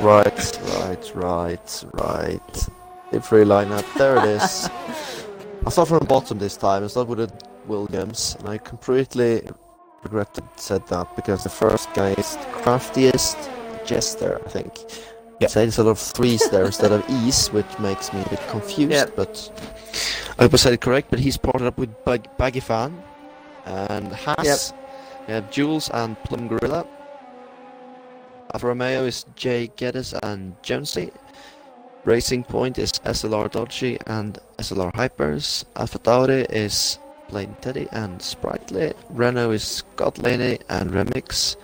Right, 0.00 0.58
right, 0.80 1.12
right, 1.14 1.84
right. 1.94 2.68
The 3.12 3.20
free 3.22 3.44
lineup, 3.44 3.86
there 3.96 4.18
it 4.18 4.24
is. 4.24 4.68
I'll 5.64 5.70
start 5.70 5.88
from 5.88 6.00
the 6.00 6.04
bottom 6.04 6.38
this 6.38 6.56
time. 6.56 6.82
I'll 6.82 6.88
start 6.88 7.08
with 7.08 7.18
the 7.18 7.32
Williams, 7.66 8.36
and 8.38 8.48
I 8.48 8.58
completely 8.58 9.48
regretted 10.02 10.44
said 10.56 10.86
that 10.88 11.16
because 11.16 11.42
the 11.42 11.48
first 11.48 11.92
guy 11.94 12.10
is 12.10 12.36
the 12.36 12.44
craftiest 12.52 13.38
jester, 13.86 14.40
I 14.44 14.48
think. 14.50 14.78
Yeah. 15.40 15.48
A 15.56 15.66
lot 15.82 15.90
of 15.90 15.98
threes 15.98 16.48
there 16.50 16.66
instead 16.66 16.92
of 16.92 17.02
e's, 17.08 17.48
which 17.48 17.78
makes 17.78 18.12
me 18.12 18.22
a 18.22 18.28
bit 18.28 18.40
confused. 18.48 18.92
Yep. 18.92 19.16
But 19.16 19.50
I 20.38 20.42
hope 20.44 20.54
I 20.54 20.56
said 20.56 20.72
it 20.74 20.80
correct. 20.80 21.10
But 21.10 21.18
he's 21.18 21.36
partnered 21.36 21.68
up 21.68 21.78
with 21.78 21.92
Bag- 22.04 22.28
Baggy 22.36 22.60
Fan 22.60 23.02
and 23.64 24.12
Haas. 24.12 24.72
We 25.26 25.34
have 25.34 25.50
Jules 25.50 25.90
and 25.90 26.22
Plum 26.24 26.48
Gorilla. 26.48 26.86
Alfa 28.52 28.66
Romeo 28.66 29.04
is 29.04 29.24
Jay 29.34 29.72
Geddes 29.76 30.14
and 30.22 30.54
Jonesy. 30.62 31.10
Racing 32.04 32.44
Point 32.44 32.78
is 32.78 32.92
SLR 32.92 33.50
Dodgy 33.50 33.98
and 34.06 34.38
SLR 34.58 34.92
Hypers. 34.92 35.64
AlphaTauri 35.74 36.44
is 36.50 36.98
Plain 37.28 37.56
Teddy 37.62 37.88
and 37.92 38.20
Sprightly. 38.20 38.92
Renault 39.08 39.52
is 39.52 39.64
Scott 39.64 40.18
Laney 40.18 40.58
and 40.68 40.90
Remix. 40.90 41.56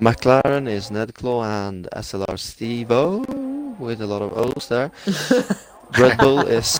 McLaren 0.00 0.68
is 0.68 0.90
Nedclaw 0.90 1.68
and 1.68 1.88
SLR 1.94 2.36
Stevo 2.36 3.78
with 3.78 4.02
a 4.02 4.06
lot 4.06 4.20
of 4.20 4.32
O's 4.36 4.66
there. 4.68 4.90
Red 5.98 6.18
Bull 6.18 6.40
is 6.40 6.76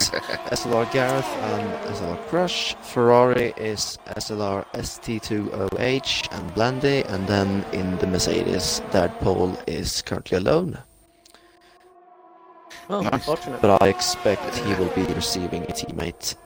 SLR 0.50 0.90
Gareth 0.92 1.24
and 1.24 1.94
SLR 1.94 2.26
Crush. 2.26 2.74
Ferrari 2.82 3.54
is 3.56 3.96
SLR 4.08 4.66
ST2OH 4.74 6.36
and 6.36 6.54
Blandy. 6.54 7.04
And 7.04 7.28
then 7.28 7.64
in 7.72 7.96
the 7.98 8.08
Mercedes, 8.08 8.82
that 8.90 9.20
pole 9.20 9.56
is 9.68 10.02
currently 10.02 10.38
alone. 10.38 10.78
Oh, 12.90 13.00
Nice. 13.02 13.12
unfortunate. 13.14 13.60
But 13.60 13.82
I 13.82 13.88
expect 13.88 14.56
he 14.58 14.74
will 14.74 14.88
be 14.90 15.02
receiving 15.14 15.62
a 15.64 15.66
teammate 15.72 16.36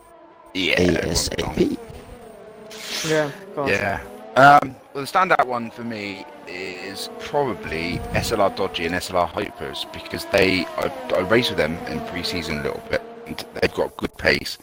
yeah. 0.55 0.81
it 0.81 1.05
won't 1.05 1.37
be 1.37 1.43
long. 1.43 1.55
ASAP. 1.55 3.11
Yeah, 3.11 3.25
of 3.27 3.55
course. 3.55 3.71
Yeah. 3.71 4.01
Um, 4.37 4.77
well, 4.95 5.05
the 5.05 5.11
standout 5.11 5.47
one 5.47 5.71
for 5.71 5.85
me 5.85 6.25
is 6.47 7.11
probably 7.21 7.99
SLR 8.15 8.55
Dodgy 8.57 8.87
and 8.87 8.95
SLR 8.95 9.31
Hypers 9.31 9.91
because 9.93 10.25
they 10.27 10.65
I, 10.79 10.93
I 11.15 11.21
raced 11.21 11.51
with 11.51 11.59
them 11.59 11.77
in 11.87 12.01
pre-season 12.07 12.59
a 12.59 12.63
little 12.63 12.83
bit 12.91 13.03
and 13.27 13.45
they've 13.61 13.73
got 13.75 13.97
good 13.97 14.17
pace. 14.19 14.59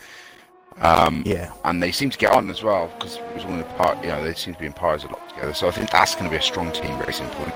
Um, 0.82 1.24
Yeah. 1.26 1.52
and 1.66 1.84
they 1.84 1.92
seem 1.92 2.10
to 2.10 2.18
get 2.18 2.32
on 2.32 2.50
as 2.50 2.64
well 2.64 2.90
because 2.98 3.18
it 3.18 3.36
was 3.36 3.44
one 3.46 3.60
of 3.60 3.68
the 3.68 3.74
part. 3.76 4.02
You 4.04 4.10
know, 4.10 4.24
they 4.24 4.34
seem 4.34 4.54
to 4.54 4.60
be 4.60 4.66
in 4.66 4.74
pairs 4.74 5.04
a 5.04 5.08
lot 5.08 5.28
together. 5.30 5.54
So 5.54 5.68
I 5.68 5.72
think 5.72 5.90
that's 5.92 6.14
going 6.16 6.26
to 6.26 6.32
be 6.32 6.38
a 6.38 6.42
strong 6.42 6.72
team 6.72 6.98
racing 7.00 7.28
point. 7.30 7.54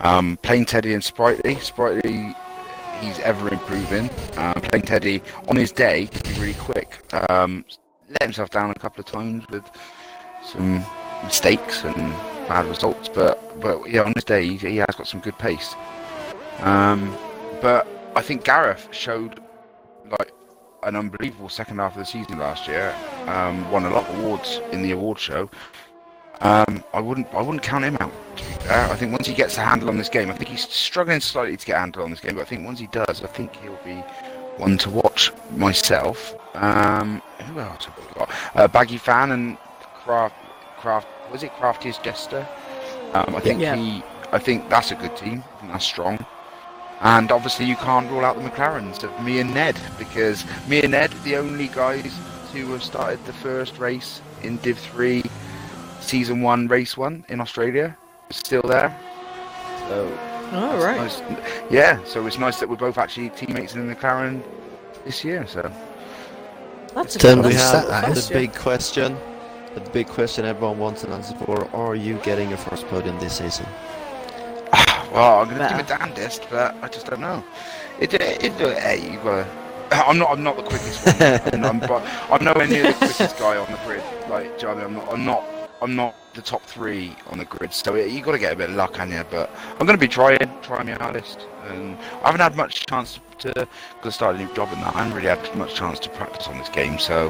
Um, 0.00 0.38
playing 0.42 0.66
Teddy 0.66 0.94
and 0.94 1.02
Sprightly, 1.02 1.56
Sprightly, 1.56 2.34
he's 3.00 3.18
ever 3.20 3.48
improving. 3.52 4.10
Uh, 4.36 4.54
playing 4.54 4.84
Teddy 4.84 5.22
on 5.48 5.56
his 5.56 5.72
day 5.72 6.06
can 6.06 6.34
be 6.34 6.40
really 6.40 6.54
quick. 6.54 7.02
Um, 7.30 7.64
let 8.08 8.22
himself 8.22 8.50
down 8.50 8.70
a 8.70 8.74
couple 8.74 9.00
of 9.00 9.06
times 9.06 9.44
with 9.50 9.64
some 10.44 10.84
mistakes 11.24 11.84
and 11.84 11.96
bad 12.48 12.66
results, 12.66 13.08
but 13.08 13.60
but 13.60 13.90
yeah, 13.90 14.02
on 14.02 14.12
his 14.14 14.24
day 14.24 14.46
he, 14.46 14.56
he 14.56 14.76
has 14.76 14.94
got 14.96 15.06
some 15.06 15.20
good 15.20 15.38
pace. 15.38 15.74
Um, 16.60 17.16
but 17.60 17.86
I 18.16 18.22
think 18.22 18.44
Gareth 18.44 18.88
showed 18.90 19.40
like 20.18 20.32
an 20.84 20.96
unbelievable 20.96 21.48
second 21.48 21.78
half 21.78 21.92
of 21.92 21.98
the 21.98 22.06
season 22.06 22.38
last 22.38 22.68
year. 22.68 22.94
Um, 23.26 23.70
won 23.70 23.84
a 23.84 23.90
lot 23.90 24.08
of 24.08 24.18
awards 24.18 24.60
in 24.72 24.82
the 24.82 24.92
award 24.92 25.18
show. 25.18 25.50
Um, 26.40 26.84
I 26.94 27.00
wouldn't 27.00 27.26
I 27.34 27.42
wouldn't 27.42 27.62
count 27.62 27.84
him 27.84 27.96
out. 28.00 28.12
To. 28.36 28.72
I 28.92 28.94
think 28.96 29.12
once 29.12 29.26
he 29.26 29.34
gets 29.34 29.56
a 29.56 29.60
handle 29.60 29.88
on 29.88 29.98
this 29.98 30.08
game, 30.08 30.30
I 30.30 30.34
think 30.34 30.50
he's 30.50 30.68
struggling 30.68 31.20
slightly 31.20 31.56
to 31.56 31.66
get 31.66 31.76
a 31.76 31.80
handle 31.80 32.04
on 32.04 32.10
this 32.10 32.20
game, 32.20 32.36
but 32.36 32.42
I 32.42 32.44
think 32.44 32.64
once 32.64 32.78
he 32.78 32.86
does, 32.88 33.22
I 33.22 33.26
think 33.26 33.56
he'll 33.56 33.78
be 33.84 33.96
one 34.56 34.78
to 34.78 34.90
watch 34.90 35.32
myself. 35.56 36.34
Um, 36.54 37.20
who 37.46 37.60
else 37.60 37.86
have 37.86 37.96
we 37.98 38.04
got? 38.14 38.30
Uh, 38.54 38.68
Baggy 38.68 38.98
Fan 38.98 39.32
and 39.32 39.58
Craft 40.04 40.34
Craft 40.78 41.08
was 41.32 41.42
it 41.42 41.52
Craftiest 41.54 42.02
Jester? 42.02 42.46
Um, 43.14 43.34
I 43.34 43.40
think 43.40 43.60
Yeah. 43.60 43.74
he 43.76 44.02
I 44.30 44.38
think 44.38 44.68
that's 44.68 44.90
a 44.92 44.94
good 44.94 45.16
team. 45.16 45.42
I 45.56 45.60
think 45.60 45.72
that's 45.72 45.84
strong. 45.84 46.24
And 47.00 47.30
obviously, 47.30 47.64
you 47.64 47.76
can't 47.76 48.10
rule 48.10 48.24
out 48.24 48.36
the 48.36 48.48
McLarens 48.48 49.04
of 49.04 49.24
me 49.24 49.38
and 49.38 49.54
Ned 49.54 49.76
because 49.98 50.44
me 50.68 50.82
and 50.82 50.90
Ned, 50.90 51.12
are 51.14 51.18
the 51.18 51.36
only 51.36 51.68
guys 51.68 52.12
who 52.52 52.66
have 52.72 52.82
started 52.82 53.24
the 53.24 53.32
first 53.32 53.78
race 53.78 54.20
in 54.42 54.56
Div 54.58 54.78
3, 54.78 55.22
Season 56.08 56.40
1, 56.40 56.68
Race 56.68 56.96
1 56.96 57.26
in 57.28 57.38
Australia, 57.40 57.94
still 58.30 58.62
there. 58.62 58.96
So, 59.88 60.18
All 60.54 60.74
it's 60.76 60.84
right. 60.84 60.96
nice- 60.96 61.22
Yeah, 61.70 61.98
so 62.04 62.26
it's 62.26 62.38
nice 62.38 62.58
that 62.60 62.68
we're 62.68 62.76
both 62.76 62.96
actually 62.96 63.28
teammates 63.30 63.74
in 63.74 63.86
the 63.86 63.94
McLaren 63.94 64.42
this 65.04 65.22
year. 65.22 65.46
So, 65.46 65.70
That's 66.94 67.16
a 67.16 67.18
Then 67.18 67.42
good 67.42 67.48
we 67.48 67.54
have 67.54 67.86
that 67.88 68.06
good 68.06 68.16
the 68.16 68.32
big 68.34 68.54
question. 68.54 69.18
The 69.74 69.80
big 69.90 70.08
question 70.08 70.46
everyone 70.46 70.78
wants 70.78 71.04
an 71.04 71.12
answer 71.12 71.34
for. 71.44 71.68
Are 71.76 71.94
you 71.94 72.14
getting 72.24 72.48
your 72.48 72.56
first 72.58 72.88
podium 72.88 73.18
this 73.20 73.34
season? 73.36 73.66
well, 75.12 75.40
I'm 75.40 75.44
going 75.48 75.58
to 75.58 75.64
Nah. 75.64 75.68
do 75.68 75.74
my 75.76 75.82
damnedest, 75.82 76.46
but 76.50 76.74
I 76.82 76.88
just 76.88 77.06
don't 77.06 77.20
know. 77.20 77.44
It, 78.00 78.14
it, 78.14 78.42
it, 78.44 78.52
uh, 78.60 78.92
you 78.94 79.18
gotta, 79.18 79.46
I'm 80.08 80.18
not. 80.18 80.30
I'm 80.30 80.42
not 80.42 80.56
the 80.56 80.62
quickest 80.62 81.04
one. 81.06 81.54
I'm, 81.64 81.64
I'm, 81.64 81.80
but 81.80 82.02
I'm 82.30 82.42
nowhere 82.42 82.66
near 82.66 82.84
the 82.84 82.94
quickest 82.94 83.38
guy 83.38 83.58
on 83.58 83.70
the 83.70 83.78
grid. 83.84 84.02
Like, 84.30 84.58
do 84.58 84.66
you 84.68 84.74
know 84.74 84.80
I 84.80 84.88
mean? 84.88 84.96
I'm 84.96 84.96
not. 84.96 85.12
I'm 85.12 85.24
not. 85.26 85.44
I'm 85.80 85.94
not 85.94 86.14
the 86.34 86.42
top 86.42 86.62
three 86.62 87.14
on 87.28 87.38
the 87.38 87.44
grid. 87.44 87.72
So 87.72 87.94
you 87.94 88.20
got 88.22 88.32
to 88.32 88.38
get 88.38 88.52
a 88.52 88.56
bit 88.56 88.70
of 88.70 88.76
luck 88.76 88.98
on 88.98 89.10
you. 89.10 89.24
But 89.30 89.50
I'm 89.72 89.86
going 89.86 89.98
to 89.98 90.00
be 90.00 90.08
trying, 90.08 90.38
trying 90.62 90.86
my 90.86 90.92
hardest. 90.92 91.46
And 91.66 91.96
I 92.22 92.26
haven't 92.26 92.40
had 92.40 92.56
much 92.56 92.86
chance 92.86 93.20
to, 93.38 93.48
because 93.48 93.68
I 94.04 94.10
started 94.10 94.40
a 94.40 94.44
new 94.44 94.54
job 94.54 94.68
and 94.72 94.82
that. 94.82 94.94
I 94.94 95.04
haven't 95.04 95.14
really 95.14 95.28
had 95.28 95.56
much 95.56 95.74
chance 95.74 95.98
to 96.00 96.08
practice 96.10 96.48
on 96.48 96.58
this 96.58 96.68
game. 96.68 96.98
So 96.98 97.28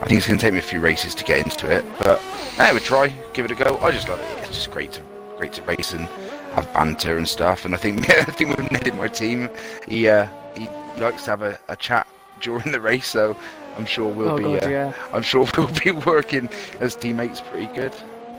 I 0.00 0.06
think 0.06 0.18
it's 0.18 0.26
going 0.26 0.38
to 0.38 0.44
take 0.44 0.52
me 0.52 0.58
a 0.58 0.62
few 0.62 0.80
races 0.80 1.14
to 1.16 1.24
get 1.24 1.44
into 1.44 1.70
it. 1.70 1.84
But 1.98 2.20
I 2.58 2.72
would 2.72 2.82
try, 2.82 3.08
give 3.32 3.44
it 3.44 3.50
a 3.50 3.54
go. 3.54 3.78
I 3.78 3.90
just 3.90 4.08
love 4.08 4.20
it. 4.20 4.38
It's 4.38 4.48
just 4.48 4.70
great 4.70 4.92
to, 4.92 5.02
great 5.36 5.52
to 5.54 5.62
race 5.62 5.92
and 5.92 6.06
have 6.54 6.72
banter 6.72 7.18
and 7.18 7.28
stuff. 7.28 7.64
And 7.64 7.74
I 7.74 7.78
think, 7.78 8.08
I 8.10 8.24
think 8.24 8.56
with 8.56 8.70
Ned 8.72 8.88
in 8.88 8.96
my 8.96 9.08
team, 9.08 9.50
he, 9.86 10.08
uh, 10.08 10.26
he 10.56 10.68
likes 10.98 11.24
to 11.24 11.30
have 11.30 11.42
a, 11.42 11.58
a 11.68 11.76
chat 11.76 12.06
during 12.40 12.72
the 12.72 12.80
race. 12.80 13.06
So 13.06 13.36
I'm 13.80 13.86
sure 13.86 14.12
we'll 14.12 14.28
oh 14.30 14.36
be. 14.36 14.42
god, 14.42 14.64
uh, 14.64 14.68
yeah. 14.68 14.92
I'm 15.10 15.22
sure 15.22 15.48
we'll 15.56 15.72
be 15.82 15.90
working 15.90 16.50
as 16.80 16.94
teammates 16.94 17.40
pretty 17.40 17.72
good. 17.74 17.94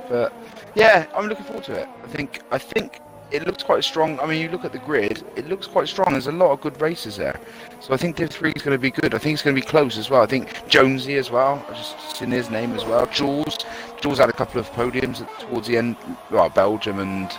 But 0.07 0.31
yeah, 0.75 1.07
I'm 1.15 1.27
looking 1.27 1.45
forward 1.45 1.63
to 1.65 1.73
it. 1.73 1.89
I 2.03 2.07
think 2.07 2.41
I 2.51 2.59
think 2.59 3.01
it 3.31 3.47
looks 3.47 3.63
quite 3.63 3.83
strong. 3.83 4.19
I 4.19 4.27
mean, 4.27 4.39
you 4.39 4.49
look 4.49 4.65
at 4.65 4.71
the 4.71 4.79
grid, 4.79 5.23
it 5.35 5.47
looks 5.47 5.65
quite 5.65 5.87
strong. 5.87 6.11
There's 6.11 6.27
a 6.27 6.31
lot 6.31 6.51
of 6.51 6.61
good 6.61 6.79
races 6.79 7.17
there. 7.17 7.39
So 7.79 7.93
I 7.93 7.97
think 7.97 8.17
Div 8.17 8.29
3 8.29 8.51
is 8.51 8.61
going 8.61 8.75
to 8.77 8.81
be 8.81 8.91
good. 8.91 9.15
I 9.15 9.17
think 9.17 9.33
it's 9.33 9.41
going 9.41 9.55
to 9.55 9.61
be 9.61 9.65
close 9.65 9.97
as 9.97 10.09
well. 10.09 10.21
I 10.21 10.25
think 10.25 10.67
Jonesy 10.67 11.15
as 11.15 11.31
well. 11.31 11.65
I 11.69 11.73
just 11.73 12.17
seen 12.17 12.29
his 12.29 12.49
name 12.49 12.73
as 12.73 12.85
well. 12.85 13.07
Jules. 13.07 13.57
Jules 14.01 14.19
had 14.19 14.29
a 14.29 14.33
couple 14.33 14.59
of 14.59 14.69
podiums 14.71 15.25
towards 15.39 15.67
the 15.67 15.77
end. 15.77 15.95
Well, 16.29 16.49
Belgium 16.49 16.99
and 16.99 17.31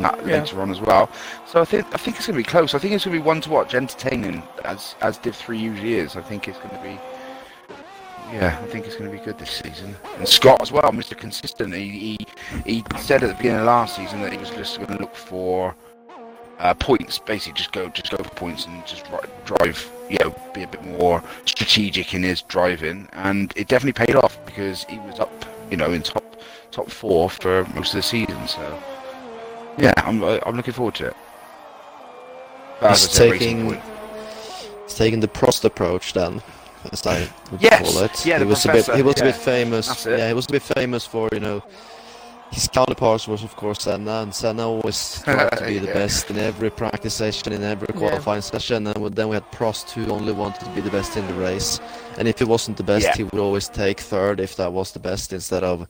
I 0.00 0.10
think 0.10 0.10
there 0.10 0.16
was 0.16 0.22
one 0.22 0.24
that 0.24 0.26
Yeah. 0.26 0.40
later 0.40 0.60
on 0.62 0.70
as 0.70 0.80
well. 0.80 1.08
So 1.46 1.60
I 1.60 1.64
think 1.64 1.86
I 1.92 1.96
think 1.98 2.16
it's 2.16 2.26
going 2.26 2.36
to 2.36 2.44
be 2.44 2.50
close. 2.50 2.74
I 2.74 2.78
think 2.78 2.94
it's 2.94 3.04
going 3.04 3.16
to 3.16 3.22
be 3.22 3.26
one 3.26 3.40
to 3.42 3.50
watch, 3.50 3.74
entertaining 3.74 4.42
as 4.64 4.94
as 5.00 5.18
Div 5.18 5.34
3 5.36 5.58
usually 5.58 5.94
is. 5.94 6.16
I 6.16 6.22
think 6.22 6.48
it's 6.48 6.58
going 6.58 6.76
to 6.76 6.82
be 6.82 6.98
yeah, 8.32 8.58
I 8.60 8.66
think 8.66 8.86
it's 8.86 8.96
going 8.96 9.10
to 9.10 9.16
be 9.16 9.22
good 9.22 9.38
this 9.38 9.50
season. 9.50 9.94
And 10.18 10.26
Scott 10.26 10.60
as 10.62 10.72
well, 10.72 10.90
Mr. 10.90 11.16
Consistent. 11.16 11.74
He, 11.74 12.16
he 12.16 12.26
he 12.64 12.84
said 12.98 13.22
at 13.22 13.28
the 13.28 13.34
beginning 13.34 13.60
of 13.60 13.66
last 13.66 13.96
season 13.96 14.22
that 14.22 14.32
he 14.32 14.38
was 14.38 14.50
just 14.50 14.76
going 14.78 14.88
to 14.88 14.98
look 14.98 15.14
for 15.14 15.74
uh, 16.58 16.74
points. 16.74 17.18
Basically, 17.18 17.52
just 17.52 17.72
go 17.72 17.88
just 17.90 18.10
go 18.10 18.16
for 18.16 18.30
points 18.30 18.66
and 18.66 18.84
just 18.86 19.04
drive. 19.44 19.90
You 20.10 20.18
know, 20.20 20.34
be 20.52 20.62
a 20.62 20.66
bit 20.66 20.84
more 20.84 21.22
strategic 21.46 22.12
in 22.14 22.22
his 22.22 22.42
driving, 22.42 23.08
and 23.12 23.52
it 23.56 23.68
definitely 23.68 24.06
paid 24.06 24.16
off 24.16 24.38
because 24.46 24.84
he 24.84 24.98
was 25.00 25.20
up. 25.20 25.44
You 25.70 25.76
know, 25.76 25.92
in 25.92 26.02
top 26.02 26.24
top 26.70 26.90
four 26.90 27.30
for 27.30 27.64
most 27.74 27.90
of 27.90 27.96
the 27.96 28.02
season. 28.02 28.48
So 28.48 28.82
yeah, 29.78 29.92
I'm 29.96 30.22
uh, 30.22 30.38
I'm 30.46 30.56
looking 30.56 30.74
forward 30.74 30.94
to 30.96 31.06
it. 31.08 31.16
But 32.80 32.90
He's 32.90 33.10
said, 33.10 33.30
taking- 33.32 33.80
He's 34.84 34.94
taking 34.94 35.20
the 35.20 35.28
Prost 35.28 35.64
approach 35.64 36.12
then, 36.12 36.42
as 36.92 37.06
I 37.06 37.28
would 37.50 37.60
Yes, 37.62 37.80
call 37.94 38.02
it. 38.04 38.26
yeah, 38.26 38.38
he 38.38 38.44
was 38.44 38.64
a 38.66 38.72
bit. 38.72 38.86
He 38.94 39.02
was 39.02 39.14
yeah, 39.18 39.24
a 39.24 39.26
bit 39.32 39.36
famous. 39.36 40.04
Yeah, 40.06 40.28
he 40.28 40.34
was 40.34 40.46
a 40.46 40.52
bit 40.52 40.62
famous 40.62 41.06
for 41.06 41.28
you 41.32 41.40
know. 41.40 41.62
His 42.52 42.68
counterparts 42.68 43.26
was 43.26 43.42
of 43.42 43.56
course 43.56 43.82
Senna, 43.82 44.20
and 44.22 44.32
Senna 44.34 44.68
always 44.68 45.22
tried 45.22 45.50
to 45.56 45.66
be 45.66 45.78
the 45.84 45.86
Yeah. 45.88 45.94
best 45.94 46.30
in 46.30 46.38
every 46.38 46.70
practice 46.70 47.14
session, 47.14 47.52
in 47.52 47.62
every 47.64 47.88
Yeah. 47.94 47.98
qualifying 47.98 48.42
session. 48.42 48.86
And 48.86 49.12
then 49.16 49.28
we 49.28 49.34
had 49.34 49.50
Prost, 49.50 49.90
who 49.90 50.06
only 50.12 50.32
wanted 50.32 50.60
to 50.66 50.70
be 50.70 50.80
the 50.82 50.90
best 50.90 51.16
in 51.16 51.26
the 51.26 51.34
race. 51.34 51.80
And 52.18 52.28
if 52.28 52.38
he 52.38 52.44
wasn't 52.44 52.76
the 52.76 52.84
best, 52.84 53.06
Yeah. 53.06 53.16
he 53.16 53.24
would 53.24 53.40
always 53.40 53.68
take 53.68 53.98
third 53.98 54.38
if 54.38 54.54
that 54.56 54.72
was 54.72 54.92
the 54.92 55.00
best, 55.00 55.32
instead 55.32 55.64
of 55.64 55.88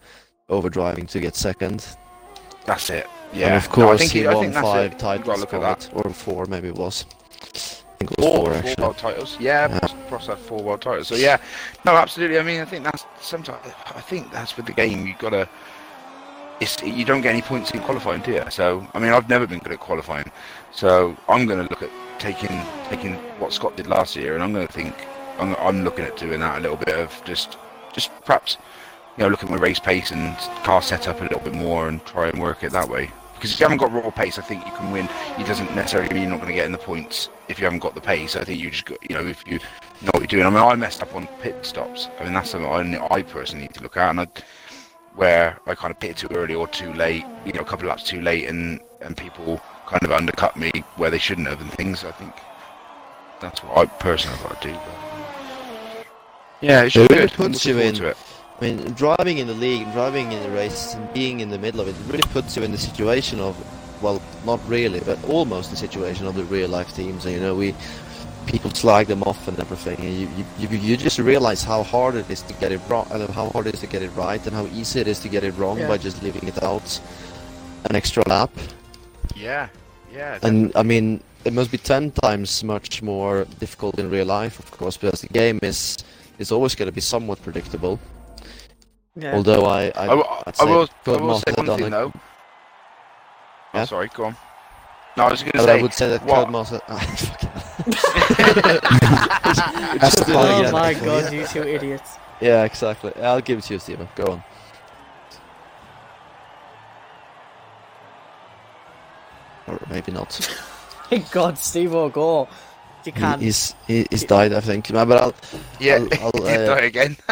overdriving 0.49 1.09
to 1.09 1.21
get 1.21 1.35
second. 1.37 1.85
That's 2.65 2.89
it. 2.89 3.07
Yeah, 3.35 3.47
and 3.49 3.57
of 3.57 3.77
No, 3.77 3.85
I 3.85 3.87
course 3.89 4.01
think 4.01 4.13
he, 4.13 4.19
he- 4.21 4.27
I 4.27 4.35
won 4.35 4.43
think 4.45 4.55
five 4.55 4.99
titles 4.99 5.41
look 5.41 5.55
at 5.55 5.85
it, 5.87 5.91
or 5.95 6.11
four 6.13 6.47
maybe 6.47 6.69
it 6.69 6.75
was. 6.77 7.05
I 7.43 7.97
think 7.99 8.13
it 8.13 8.19
was 8.19 8.27
four, 8.27 8.37
four, 8.37 8.45
four 8.45 8.55
actually. 8.55 8.83
world 8.83 8.99
titles. 8.99 9.37
Yeah, 9.41 9.69
Yeah. 9.69 9.79
Prost 10.11 10.27
had 10.27 10.39
four 10.39 10.63
world 10.63 10.83
titles. 10.83 11.09
So 11.09 11.15
yeah, 11.17 11.39
no, 11.85 11.93
absolutely. 11.97 12.39
I 12.39 12.43
mean, 12.43 12.61
I 12.61 12.65
think 12.65 12.85
that's 12.85 13.05
sometimes. 13.21 13.61
I 13.95 14.01
think 14.01 14.31
that's 14.33 14.57
with 14.57 14.67
the 14.67 14.73
game. 14.73 15.07
You 15.07 15.15
gotta. 15.19 15.49
It's 16.61 16.81
you 16.83 17.05
don't 17.05 17.21
get 17.21 17.31
any 17.31 17.43
points 17.43 17.73
in 17.73 17.81
qualifying, 17.81 18.21
do 18.23 18.33
you? 18.33 18.45
So 18.51 18.87
I 18.95 18.99
mean, 19.01 19.13
I've 19.13 19.29
never 19.29 19.47
been 19.47 19.59
good 19.59 19.73
at 19.73 19.81
qualifying. 19.81 20.31
So 20.73 21.17
I'm 21.29 21.47
going 21.47 21.63
to 21.65 21.69
look 21.71 21.83
at 21.83 21.91
taking 22.21 22.61
taking 22.89 23.15
what 23.41 23.53
Scott 23.53 23.77
did 23.77 23.87
last 23.89 24.15
year, 24.17 24.35
and 24.35 24.43
I'm 24.43 24.53
going 24.53 24.67
to 24.67 24.73
think 24.73 24.95
I'm, 25.39 25.55
I'm 25.57 25.83
looking 25.85 26.05
at 26.05 26.17
doing 26.17 26.41
that 26.41 26.59
a 26.59 26.61
little 26.61 26.77
bit 26.77 26.95
of 26.95 27.21
just 27.25 27.59
just 27.93 28.11
perhaps 28.25 28.57
you 29.17 29.25
know 29.25 29.29
look 29.31 29.43
at 29.43 29.51
my 29.51 29.57
race 29.57 29.81
pace 29.81 30.11
and 30.13 30.37
car 30.65 30.81
setup 30.81 31.21
a 31.21 31.25
little 31.25 31.41
bit 31.41 31.55
more 31.55 31.89
and 31.89 32.05
try 32.07 32.29
and 32.29 32.41
work 32.41 32.63
it 32.63 32.71
that 32.73 32.89
way. 32.89 33.11
Because 33.45 33.57
if 33.57 33.61
you 33.61 33.65
haven't 33.67 33.77
got 33.77 33.93
raw 33.93 34.11
pace, 34.11 34.39
I 34.39 34.43
think 34.43 34.65
you 34.65 34.73
can 34.73 34.91
win. 34.91 35.07
It 35.39 35.47
doesn't 35.47 35.77
necessarily 35.77 36.09
mean 36.15 36.23
you're 36.23 36.31
not 36.31 36.41
going 36.41 36.49
to 36.49 36.55
get 36.55 36.65
in 36.65 36.73
the 36.73 36.79
points 36.79 37.29
if 37.49 37.59
you 37.59 37.65
haven't 37.67 37.81
got 37.81 37.95
the 37.95 38.01
pace. 38.01 38.37
I 38.37 38.45
think 38.45 38.59
you 38.59 38.71
just 38.71 38.87
got, 38.87 38.97
you 39.03 39.15
know, 39.15 39.27
if 39.27 39.47
you 39.47 39.59
know 40.01 40.11
what 40.13 40.21
you're 40.21 40.27
doing. 40.29 40.47
I 40.47 40.49
mean, 40.49 40.61
I 40.61 40.75
messed 40.77 41.03
up 41.03 41.15
on 41.15 41.27
pit 41.43 41.55
stops. 41.61 42.09
I 42.19 42.25
mean, 42.25 42.33
that's 42.33 42.49
something 42.49 42.97
I, 42.97 43.07
I 43.11 43.21
personally 43.21 43.67
need 43.67 43.75
to 43.75 43.83
look 43.83 43.99
at. 43.99 44.09
And 44.09 44.21
I, 44.21 44.29
where 45.15 45.59
I 45.67 45.75
kind 45.75 45.91
of 45.91 46.01
pitted 46.01 46.17
too 46.17 46.29
early 46.35 46.55
or 46.55 46.67
too 46.67 46.91
late, 46.95 47.27
you 47.45 47.53
know, 47.53 47.61
a 47.61 47.65
couple 47.67 47.85
of 47.85 47.91
laps 47.91 48.05
too 48.05 48.23
late, 48.23 48.49
and 48.49 48.81
and 49.03 49.15
people 49.15 49.61
kind 49.87 50.03
of 50.03 50.11
undercut 50.11 50.57
me 50.57 50.73
where 50.97 51.11
they 51.11 51.19
shouldn't 51.19 51.47
have, 51.49 51.61
and 51.61 51.71
things. 51.71 52.03
I 52.03 52.13
think 52.13 52.33
that's 53.43 53.63
what 53.63 53.77
I 53.77 53.85
personally 53.85 54.39
have 54.39 54.49
got 54.49 54.63
to 54.63 54.69
do. 54.69 54.75
But 54.75 56.07
yeah, 56.63 56.85
it 56.85 56.93
should 56.93 57.13
It. 57.13 57.35
Puts 57.35 57.67
you 57.67 57.79
in-. 57.79 58.15
I 58.61 58.65
mean, 58.65 58.93
driving 58.93 59.39
in 59.39 59.47
the 59.47 59.55
league, 59.55 59.91
driving 59.93 60.31
in 60.33 60.43
the 60.43 60.51
races, 60.51 60.95
and 60.95 61.13
being 61.13 61.41
in 61.41 61.51
the 61.51 61.59
middle 61.59 61.81
of 61.81 61.89
it 61.89 61.97
really 62.07 62.23
puts 62.33 62.57
you 62.57 62.63
in 62.63 62.71
the 62.73 62.79
situation 62.79 63.41
of, 63.41 63.57
well, 64.03 64.23
not 64.47 64.61
really, 64.69 65.01
but 65.01 65.23
almost 65.29 65.71
the 65.71 65.77
situation 65.77 66.27
of 66.27 66.35
the 66.35 66.45
real 66.45 66.69
life 66.69 66.95
teams. 66.95 67.25
And 67.27 67.35
you 67.35 67.41
know, 67.41 67.55
we 67.55 67.75
people 68.47 68.71
slag 68.71 69.07
them 69.07 69.23
off 69.23 69.49
and 69.49 69.59
everything, 69.59 69.99
and 69.99 70.15
you 70.15 70.29
you, 70.59 70.69
you, 70.69 70.79
you 70.79 70.97
just 70.97 71.19
realize 71.19 71.65
how 71.65 71.83
hard 71.83 72.15
it 72.15 72.31
is 72.31 72.43
to 72.43 72.55
get 72.55 72.71
it 72.71 72.81
wrong, 72.89 73.07
and 73.11 73.29
how 73.31 73.49
hard 73.51 73.67
it 73.67 73.75
is 73.75 73.81
to 73.81 73.87
get 73.87 74.03
it 74.03 74.11
right, 74.15 74.45
and 74.47 74.55
how 74.55 74.67
easy 74.67 75.01
it 75.01 75.09
is 75.09 75.19
to 75.21 75.29
get 75.29 75.43
it 75.43 75.55
wrong 75.57 75.79
Yeah. 75.79 75.89
by 75.89 75.99
just 75.99 76.23
leaving 76.23 76.47
it 76.47 76.63
out 76.63 77.01
an 77.91 77.97
extra 77.97 78.23
lap. 78.29 78.51
Yeah, 79.35 79.69
yeah. 80.13 80.39
And 80.43 80.73
I 80.77 80.83
mean, 80.83 81.21
it 81.45 81.53
must 81.53 81.71
be 81.73 81.79
ten 81.79 82.13
times 82.13 82.63
much 82.63 83.03
more 83.03 83.47
difficult 83.59 83.99
in 83.99 84.11
real 84.11 84.27
life, 84.27 84.59
of 84.59 84.71
course, 84.71 84.97
because 84.97 85.23
the 85.23 85.29
game 85.29 85.59
is 85.63 85.99
is 86.39 86.53
always 86.53 86.75
going 86.75 86.89
to 86.89 86.95
be 86.95 87.01
somewhat 87.01 87.43
predictable. 87.43 87.99
Yeah. 89.17 89.35
Although 89.37 89.65
I, 89.67 89.93
I, 89.95 90.07
I, 90.07 90.15
will- 90.15 90.25
I'd 90.25 90.43
I 90.49 90.53
say 90.53 90.65
will, 90.65 90.83
I 90.83 90.87
Code 91.05 91.21
will 91.21 91.39
say 91.39 91.53
one 91.57 91.67
thing 91.79 91.87
a- 91.87 91.91
though. 91.91 92.13
Yeah? 93.75 93.83
Oh, 93.83 93.85
sorry, 93.85 94.09
go 94.15 94.25
on. 94.25 94.37
No, 95.17 95.25
I 95.27 95.31
was 95.31 95.43
going 95.43 95.53
to 95.53 95.63
say. 95.63 95.79
I 95.79 95.83
would 95.83 95.95
say 95.95 96.09
that 96.09 96.25
what- 96.25 96.49
Codemaster. 96.49 96.81
Ah, 96.89 97.85
That's 100.01 100.17
the 100.17 100.25
do 100.25 100.33
oh 100.35 100.59
again. 100.61 100.73
my 100.73 100.95
god, 100.95 101.33
you 101.33 101.47
two 101.47 101.63
idiots. 101.63 102.11
Yeah, 102.41 102.65
exactly. 102.65 103.13
I'll 103.23 103.41
give 103.41 103.59
it 103.59 103.65
to 103.65 103.75
you, 103.75 103.79
Steven. 103.81 104.09
Go 104.17 104.25
on. 104.33 104.43
Or 109.67 109.79
maybe 109.91 110.13
not. 110.13 110.33
Thank 111.11 111.31
God, 111.31 111.59
Steve 111.59 111.95
O'Gore. 111.95 112.49
You 113.05 113.13
can't. 113.13 113.43
he's 113.43 113.75
he, 113.87 114.07
he's 114.11 114.25
died, 114.25 114.53
I 114.55 114.61
think. 114.61 114.91
No, 114.91 115.05
But 115.05 115.21
I'll, 115.23 115.35
Yeah, 115.79 115.97
I'll- 115.97 116.09
I'll, 116.25 116.31
Did 116.33 116.69
uh, 116.69 116.75
die 116.75 116.81
again. 116.87 117.17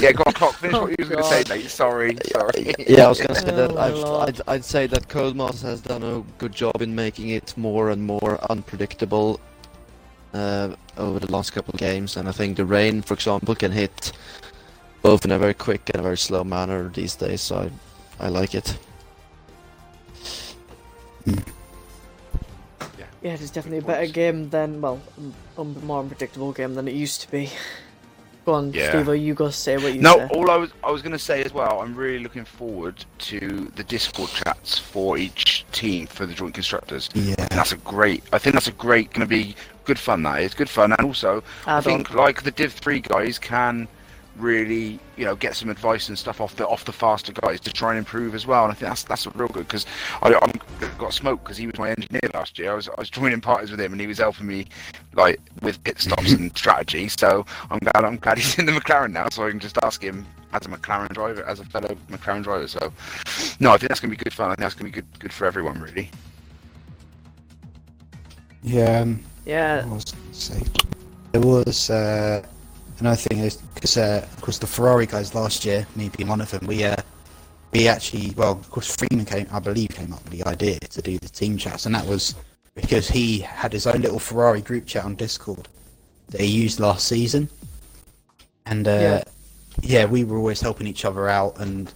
yeah, 0.00 0.12
go 0.12 0.22
on, 0.26 0.32
Clock. 0.32 0.54
Finish 0.54 0.72
what 0.80 0.90
you 0.90 0.96
was 0.98 1.08
going 1.10 1.22
to 1.22 1.28
say, 1.28 1.44
Oh, 1.46 1.54
mate. 1.54 1.70
Sorry, 1.70 2.16
sorry. 2.32 2.74
yeah, 2.78 3.04
I 3.04 3.08
was 3.08 3.20
gonna 3.20 3.34
say 3.38 3.50
Oh, 3.52 3.56
that 3.56 3.74
my 3.74 3.80
I've, 3.86 3.94
lord. 3.96 4.28
I'd, 4.28 4.40
I'd 4.48 4.64
say 4.64 4.86
that 4.86 5.08
Codemasters 5.08 5.62
has 5.62 5.80
done 5.82 6.02
a 6.02 6.22
good 6.38 6.52
job 6.52 6.80
in 6.80 6.94
making 6.94 7.28
it 7.30 7.54
more 7.56 7.90
and 7.90 8.02
more 8.02 8.38
unpredictable 8.50 9.40
uh, 10.32 10.74
over 10.96 11.20
the 11.20 11.30
last 11.30 11.52
couple 11.52 11.72
of 11.74 11.78
games, 11.80 12.16
and 12.16 12.28
I 12.28 12.32
think 12.32 12.56
the 12.56 12.64
rain, 12.64 13.02
for 13.02 13.14
example, 13.14 13.54
can 13.54 13.72
hit 13.72 14.12
both 15.02 15.24
in 15.26 15.30
a 15.32 15.38
very 15.38 15.54
quick 15.54 15.90
and 15.90 16.00
a 16.00 16.02
very 16.02 16.16
slow 16.16 16.44
manner 16.44 16.88
these 16.88 17.14
days. 17.14 17.40
So 17.42 17.70
I, 18.20 18.26
I 18.26 18.28
like 18.28 18.54
it. 18.54 18.76
Yeah, 23.24 23.32
it 23.32 23.40
is 23.40 23.50
definitely 23.50 23.78
a 23.78 23.82
better 23.82 24.06
game 24.06 24.50
than, 24.50 24.82
well, 24.82 25.00
um, 25.18 25.34
a 25.56 25.64
more 25.84 26.00
unpredictable 26.00 26.52
game 26.52 26.74
than 26.74 26.86
it 26.86 26.94
used 26.94 27.22
to 27.22 27.30
be. 27.30 27.50
Go 28.44 28.52
on, 28.52 28.74
Yeah. 28.74 28.90
Steve, 29.02 29.16
you 29.16 29.32
go 29.32 29.48
say 29.48 29.78
what 29.78 29.94
you 29.94 30.00
No, 30.02 30.18
say. 30.18 30.26
all 30.26 30.50
I 30.50 30.56
was 30.56 30.70
I 30.84 30.90
was 30.90 31.00
going 31.00 31.12
to 31.12 31.18
say 31.18 31.42
as 31.42 31.54
well. 31.54 31.80
I'm 31.80 31.94
really 31.96 32.18
looking 32.22 32.44
forward 32.44 33.02
to 33.20 33.72
the 33.76 33.82
Discord 33.82 34.28
chats 34.28 34.78
for 34.78 35.16
each 35.16 35.64
team 35.72 36.06
for 36.06 36.26
the 36.26 36.34
joint 36.34 36.52
constructors. 36.52 37.08
Yeah. 37.14 37.34
And 37.38 37.48
that's 37.52 37.72
a 37.72 37.78
great. 37.78 38.22
I 38.34 38.38
think 38.38 38.52
that's 38.52 38.68
a 38.68 38.72
great 38.72 39.10
going 39.14 39.22
to 39.22 39.26
be 39.26 39.56
good 39.86 39.98
fun. 39.98 40.22
That 40.24 40.42
is 40.42 40.52
good 40.52 40.68
fun, 40.68 40.92
and 40.92 41.00
also 41.06 41.42
I 41.66 41.78
Add 41.78 41.84
think 41.84 42.10
on. 42.10 42.18
like 42.18 42.42
the 42.42 42.50
Div 42.50 42.74
Three 42.74 43.00
guys 43.00 43.38
can 43.38 43.88
really 44.36 44.98
you 45.16 45.24
know 45.24 45.36
get 45.36 45.54
some 45.54 45.70
advice 45.70 46.08
and 46.08 46.18
stuff 46.18 46.40
off 46.40 46.56
the 46.56 46.66
off 46.66 46.84
the 46.84 46.92
faster 46.92 47.32
guys 47.32 47.60
to 47.60 47.72
try 47.72 47.90
and 47.90 47.98
improve 47.98 48.34
as 48.34 48.46
well. 48.46 48.64
And 48.64 48.72
I 48.72 48.74
think 48.74 48.88
that's 48.88 49.04
that's 49.04 49.26
real 49.34 49.48
good 49.48 49.66
because 49.66 49.86
I 50.22 50.34
I'm, 50.34 50.88
got 50.98 51.12
smoked 51.12 51.44
because 51.44 51.56
he 51.56 51.66
was 51.66 51.78
my 51.78 51.90
engineer 51.90 52.30
last 52.32 52.58
year. 52.58 52.72
I 52.72 52.74
was 52.74 52.88
I 52.88 52.94
was 52.98 53.10
joining 53.10 53.40
parties 53.40 53.70
with 53.70 53.80
him 53.80 53.92
and 53.92 54.00
he 54.00 54.06
was 54.06 54.18
helping 54.18 54.46
me 54.46 54.66
like 55.14 55.40
with 55.62 55.82
pit 55.84 56.00
stops 56.00 56.32
and 56.32 56.56
strategy. 56.56 57.08
So 57.08 57.46
I'm 57.70 57.78
glad 57.78 58.04
I'm 58.04 58.16
glad 58.16 58.38
he's 58.38 58.58
in 58.58 58.66
the 58.66 58.72
McLaren 58.72 59.12
now, 59.12 59.28
so 59.30 59.46
I 59.46 59.50
can 59.50 59.60
just 59.60 59.78
ask 59.82 60.02
him 60.02 60.26
as 60.52 60.66
a 60.66 60.68
McLaren 60.68 61.12
driver, 61.12 61.44
as 61.44 61.60
a 61.60 61.64
fellow 61.64 61.96
McLaren 62.10 62.42
driver. 62.42 62.68
So 62.68 62.92
no, 63.60 63.72
I 63.72 63.78
think 63.78 63.88
that's 63.88 64.00
gonna 64.00 64.10
be 64.10 64.16
good 64.16 64.32
fun. 64.32 64.46
I 64.46 64.54
think 64.54 64.60
that's 64.60 64.74
gonna 64.74 64.90
be 64.90 64.94
good 64.94 65.18
good 65.18 65.32
for 65.32 65.46
everyone 65.46 65.80
really. 65.80 66.10
Yeah. 68.62 69.00
Um, 69.00 69.22
Yeah, 69.44 69.84
what 69.84 69.96
was 69.96 70.14
I 70.14 70.32
say? 70.32 70.62
There 71.32 71.42
was 71.42 71.90
uh, 71.90 72.46
another 73.04 73.16
thing 73.16 73.38
is 73.38 73.56
because 73.56 73.96
uh, 73.98 74.26
of 74.32 74.40
course 74.40 74.58
the 74.58 74.66
Ferrari 74.66 75.04
guys 75.06 75.34
last 75.34 75.64
year, 75.64 75.86
me 75.94 76.08
being 76.16 76.28
one 76.28 76.40
of 76.40 76.50
them, 76.50 76.66
we 76.66 76.84
uh, 76.84 76.96
we 77.72 77.86
actually 77.86 78.32
well 78.36 78.52
of 78.52 78.70
course 78.70 78.96
Freeman 78.96 79.26
came 79.26 79.46
I 79.52 79.58
believe 79.58 79.90
came 79.90 80.12
up 80.12 80.22
with 80.24 80.32
the 80.32 80.44
idea 80.48 80.78
to 80.78 81.02
do 81.02 81.18
the 81.18 81.28
team 81.28 81.58
chats 81.58 81.84
and 81.86 81.94
that 81.94 82.06
was 82.06 82.34
because 82.74 83.06
he 83.08 83.40
had 83.40 83.72
his 83.72 83.86
own 83.86 84.00
little 84.00 84.18
Ferrari 84.18 84.62
group 84.62 84.86
chat 84.86 85.04
on 85.04 85.16
Discord 85.16 85.68
that 86.30 86.40
he 86.40 86.46
used 86.46 86.80
last 86.80 87.06
season, 87.06 87.48
and 88.64 88.88
uh, 88.88 88.90
Yeah. 88.90 89.22
yeah. 89.82 90.04
we 90.06 90.24
were 90.24 90.38
always 90.38 90.60
helping 90.60 90.86
each 90.86 91.04
other 91.04 91.28
out 91.28 91.60
and. 91.60 91.92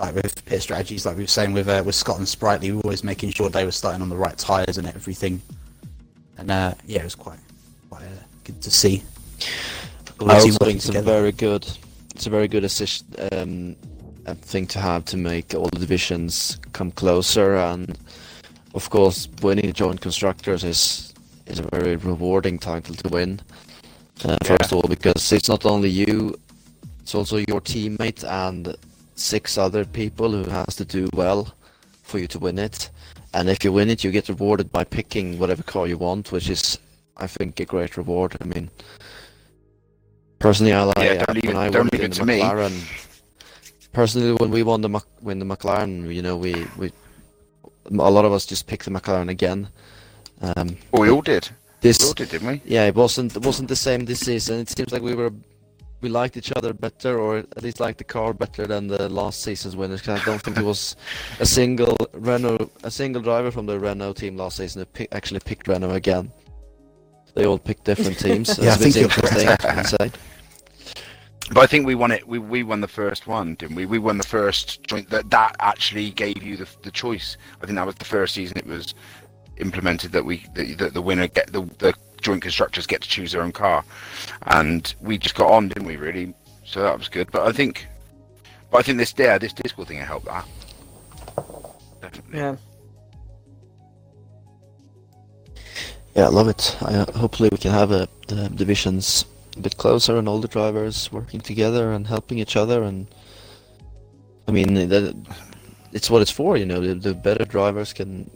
Like 0.00 0.14
with 0.14 0.44
pit 0.44 0.62
strategies, 0.62 1.04
like 1.04 1.16
we 1.16 1.24
were 1.24 1.26
saying 1.26 1.52
with 1.54 1.68
uh, 1.68 1.82
with 1.84 1.96
Scott 1.96 2.18
and 2.18 2.28
Sprightly, 2.28 2.70
we 2.70 2.76
were 2.76 2.84
always 2.84 3.02
making 3.02 3.32
sure 3.32 3.50
they 3.50 3.64
were 3.64 3.72
starting 3.72 4.00
on 4.00 4.08
the 4.08 4.16
right 4.16 4.38
tires 4.38 4.78
and 4.78 4.86
everything. 4.86 5.42
And 6.36 6.52
uh, 6.52 6.74
yeah, 6.86 7.00
it 7.00 7.04
was 7.04 7.16
quite 7.16 7.40
quite 7.90 8.04
uh, 8.04 8.22
good 8.44 8.62
to 8.62 8.70
see. 8.70 9.02
I 10.20 10.34
also 10.34 10.64
think 10.64 10.76
it's 10.76 10.88
a 10.88 11.02
very 11.02 11.32
good, 11.32 11.66
it's 12.14 12.26
a 12.26 12.30
very 12.30 12.48
good 12.48 12.64
assist, 12.64 13.04
um, 13.32 13.76
a 14.26 14.34
thing 14.34 14.66
to 14.68 14.78
have 14.80 15.04
to 15.06 15.16
make 15.16 15.54
all 15.54 15.68
the 15.72 15.78
divisions 15.78 16.58
come 16.72 16.90
closer, 16.90 17.56
and 17.56 17.96
of 18.74 18.90
course, 18.90 19.28
winning 19.42 19.66
the 19.66 19.72
joint 19.72 20.00
constructors 20.00 20.64
is 20.64 21.14
is 21.46 21.60
a 21.60 21.68
very 21.70 21.96
rewarding 21.96 22.58
title 22.58 22.94
to 22.94 23.08
win. 23.08 23.40
Uh, 24.24 24.36
First 24.44 24.72
of 24.72 24.74
all, 24.74 24.88
because 24.88 25.32
it's 25.32 25.48
not 25.48 25.64
only 25.64 25.88
you, 25.88 26.38
it's 27.00 27.14
also 27.14 27.38
your 27.38 27.60
teammate 27.60 28.22
and 28.24 28.76
six 29.14 29.56
other 29.56 29.84
people 29.84 30.30
who 30.30 30.50
has 30.50 30.76
to 30.76 30.84
do 30.84 31.08
well 31.14 31.54
for 32.02 32.18
you 32.18 32.26
to 32.26 32.38
win 32.38 32.58
it. 32.58 32.90
And 33.32 33.48
if 33.48 33.64
you 33.64 33.72
win 33.72 33.88
it, 33.90 34.04
you 34.04 34.10
get 34.10 34.28
rewarded 34.28 34.70
by 34.70 34.84
picking 34.84 35.38
whatever 35.38 35.62
car 35.62 35.86
you 35.86 35.96
want, 35.98 36.32
which 36.32 36.50
is, 36.50 36.78
I 37.16 37.26
think, 37.26 37.60
a 37.60 37.64
great 37.64 37.96
reward. 37.96 38.36
I 38.40 38.44
mean, 38.44 38.70
personally, 40.38 40.72
I 40.72 40.82
like 40.84 40.96
Yeah, 40.98 41.24
don't 41.24 41.34
leave 41.42 41.56
I 41.56 41.68
don't 41.70 41.92
leave 41.92 42.02
it 42.02 42.08
the 42.12 42.16
to 42.16 42.26
me. 42.26 42.40
McLaren. 42.40 43.04
Personally, 43.92 44.34
when 44.40 44.50
we 44.50 44.62
won 44.62 44.80
the 44.82 44.90
when 45.20 45.38
the 45.38 45.44
McLaren, 45.46 46.12
you 46.14 46.22
know, 46.22 46.36
we 46.36 46.66
we 46.76 46.92
a 47.90 48.10
lot 48.10 48.24
of 48.24 48.32
us 48.32 48.44
just 48.46 48.66
picked 48.66 48.84
the 48.84 48.90
McLaren 48.90 49.28
again. 49.30 49.68
Um, 50.40 50.76
Well, 50.92 51.02
we 51.02 51.10
all 51.10 51.22
did. 51.22 51.48
this 51.80 51.98
We 52.00 52.06
all 52.08 52.12
did, 52.14 52.30
didn't 52.30 52.48
we? 52.48 52.62
yeah, 52.64 52.84
it 52.86 52.94
wasn't 52.94 53.34
it 53.34 53.42
wasn't 53.44 53.68
the 53.68 53.76
same 53.76 54.04
this 54.04 54.20
season. 54.20 54.60
It 54.60 54.68
seems 54.70 54.92
like 54.92 55.02
we 55.02 55.14
were 55.14 55.32
we 56.00 56.08
liked 56.08 56.36
each 56.36 56.52
other 56.54 56.72
better, 56.72 57.18
or 57.18 57.38
at 57.38 57.62
least 57.62 57.80
liked 57.80 57.98
the 57.98 58.04
car 58.04 58.32
better 58.32 58.66
than 58.68 58.86
the 58.86 59.08
last 59.08 59.42
season's 59.42 59.74
winners. 59.74 60.00
'cause 60.02 60.20
I 60.20 60.24
don't 60.24 60.40
think 60.40 60.54
there 60.56 60.64
was 60.64 60.94
a 61.40 61.46
single 61.46 61.96
Renault, 62.12 62.70
a 62.84 62.90
single 62.90 63.20
driver 63.22 63.50
from 63.50 63.66
the 63.66 63.80
Renault 63.80 64.12
team 64.12 64.36
last 64.36 64.58
season 64.58 64.80
who 64.82 64.86
pick, 64.86 65.08
actually 65.12 65.40
picked 65.40 65.66
Renault 65.66 65.90
again. 65.94 66.30
They 67.38 67.46
all 67.46 67.58
picked 67.58 67.84
different 67.84 68.18
teams. 68.26 68.58
Yeah, 68.58 68.70
I 68.70 68.74
It's 68.74 68.76
a 68.76 68.84
bit 68.84 68.92
think 68.92 68.96
you're 68.96 69.04
interesting, 69.04 69.56
correct. 69.58 70.18
But 71.52 71.60
I 71.60 71.66
think 71.66 71.86
we 71.86 71.94
won 71.94 72.10
it. 72.10 72.26
We, 72.26 72.40
we 72.40 72.64
won 72.64 72.80
the 72.80 72.88
first 72.88 73.28
one, 73.28 73.54
didn't 73.54 73.76
we? 73.76 73.86
We 73.86 74.00
won 74.00 74.18
the 74.18 74.26
first 74.26 74.82
joint 74.82 75.08
that 75.10 75.30
that 75.30 75.54
actually 75.60 76.10
gave 76.10 76.42
you 76.42 76.56
the, 76.56 76.68
the 76.82 76.90
choice. 76.90 77.36
I 77.62 77.66
think 77.66 77.76
that 77.76 77.86
was 77.86 77.94
the 77.94 78.04
first 78.04 78.34
season 78.34 78.58
it 78.58 78.66
was 78.66 78.92
implemented 79.58 80.10
that 80.12 80.24
we 80.24 80.44
that, 80.54 80.78
that 80.78 80.94
the 80.94 81.00
winner 81.00 81.28
get 81.28 81.52
the, 81.52 81.62
the 81.78 81.94
joint 82.20 82.42
constructors 82.42 82.88
get 82.88 83.02
to 83.02 83.08
choose 83.08 83.30
their 83.30 83.42
own 83.42 83.52
car, 83.52 83.84
and 84.42 84.92
we 85.00 85.16
just 85.16 85.36
got 85.36 85.48
on, 85.48 85.68
didn't 85.68 85.86
we? 85.86 85.96
Really, 85.96 86.34
so 86.64 86.82
that 86.82 86.98
was 86.98 87.08
good. 87.08 87.30
But 87.30 87.46
I 87.46 87.52
think, 87.52 87.86
but 88.72 88.78
I 88.78 88.82
think 88.82 88.98
this 88.98 89.14
yeah, 89.16 89.38
this 89.38 89.52
Discord 89.52 89.86
thing 89.86 89.98
helped 89.98 90.26
that. 90.26 90.44
Definitely. 92.02 92.36
yeah. 92.36 92.56
Yeah, 96.18 96.24
I 96.24 96.30
love 96.30 96.48
it. 96.48 96.76
I, 96.82 96.94
uh, 96.96 97.12
hopefully, 97.12 97.48
we 97.52 97.58
can 97.58 97.70
have 97.70 97.92
uh 97.92 98.06
the 98.26 98.48
divisions 98.48 99.24
a 99.56 99.60
bit 99.60 99.76
closer 99.76 100.16
and 100.18 100.28
all 100.28 100.40
the 100.40 100.48
drivers 100.48 101.12
working 101.12 101.40
together 101.40 101.92
and 101.92 102.08
helping 102.08 102.40
each 102.40 102.56
other. 102.56 102.82
And 102.82 103.06
I 104.48 104.50
mean, 104.50 104.74
that, 104.74 105.14
it's 105.92 106.10
what 106.10 106.20
it's 106.22 106.32
for. 106.32 106.56
You 106.56 106.66
know, 106.66 106.80
the, 106.80 106.94
the 106.96 107.14
better 107.14 107.44
drivers 107.44 107.92
can 107.92 108.28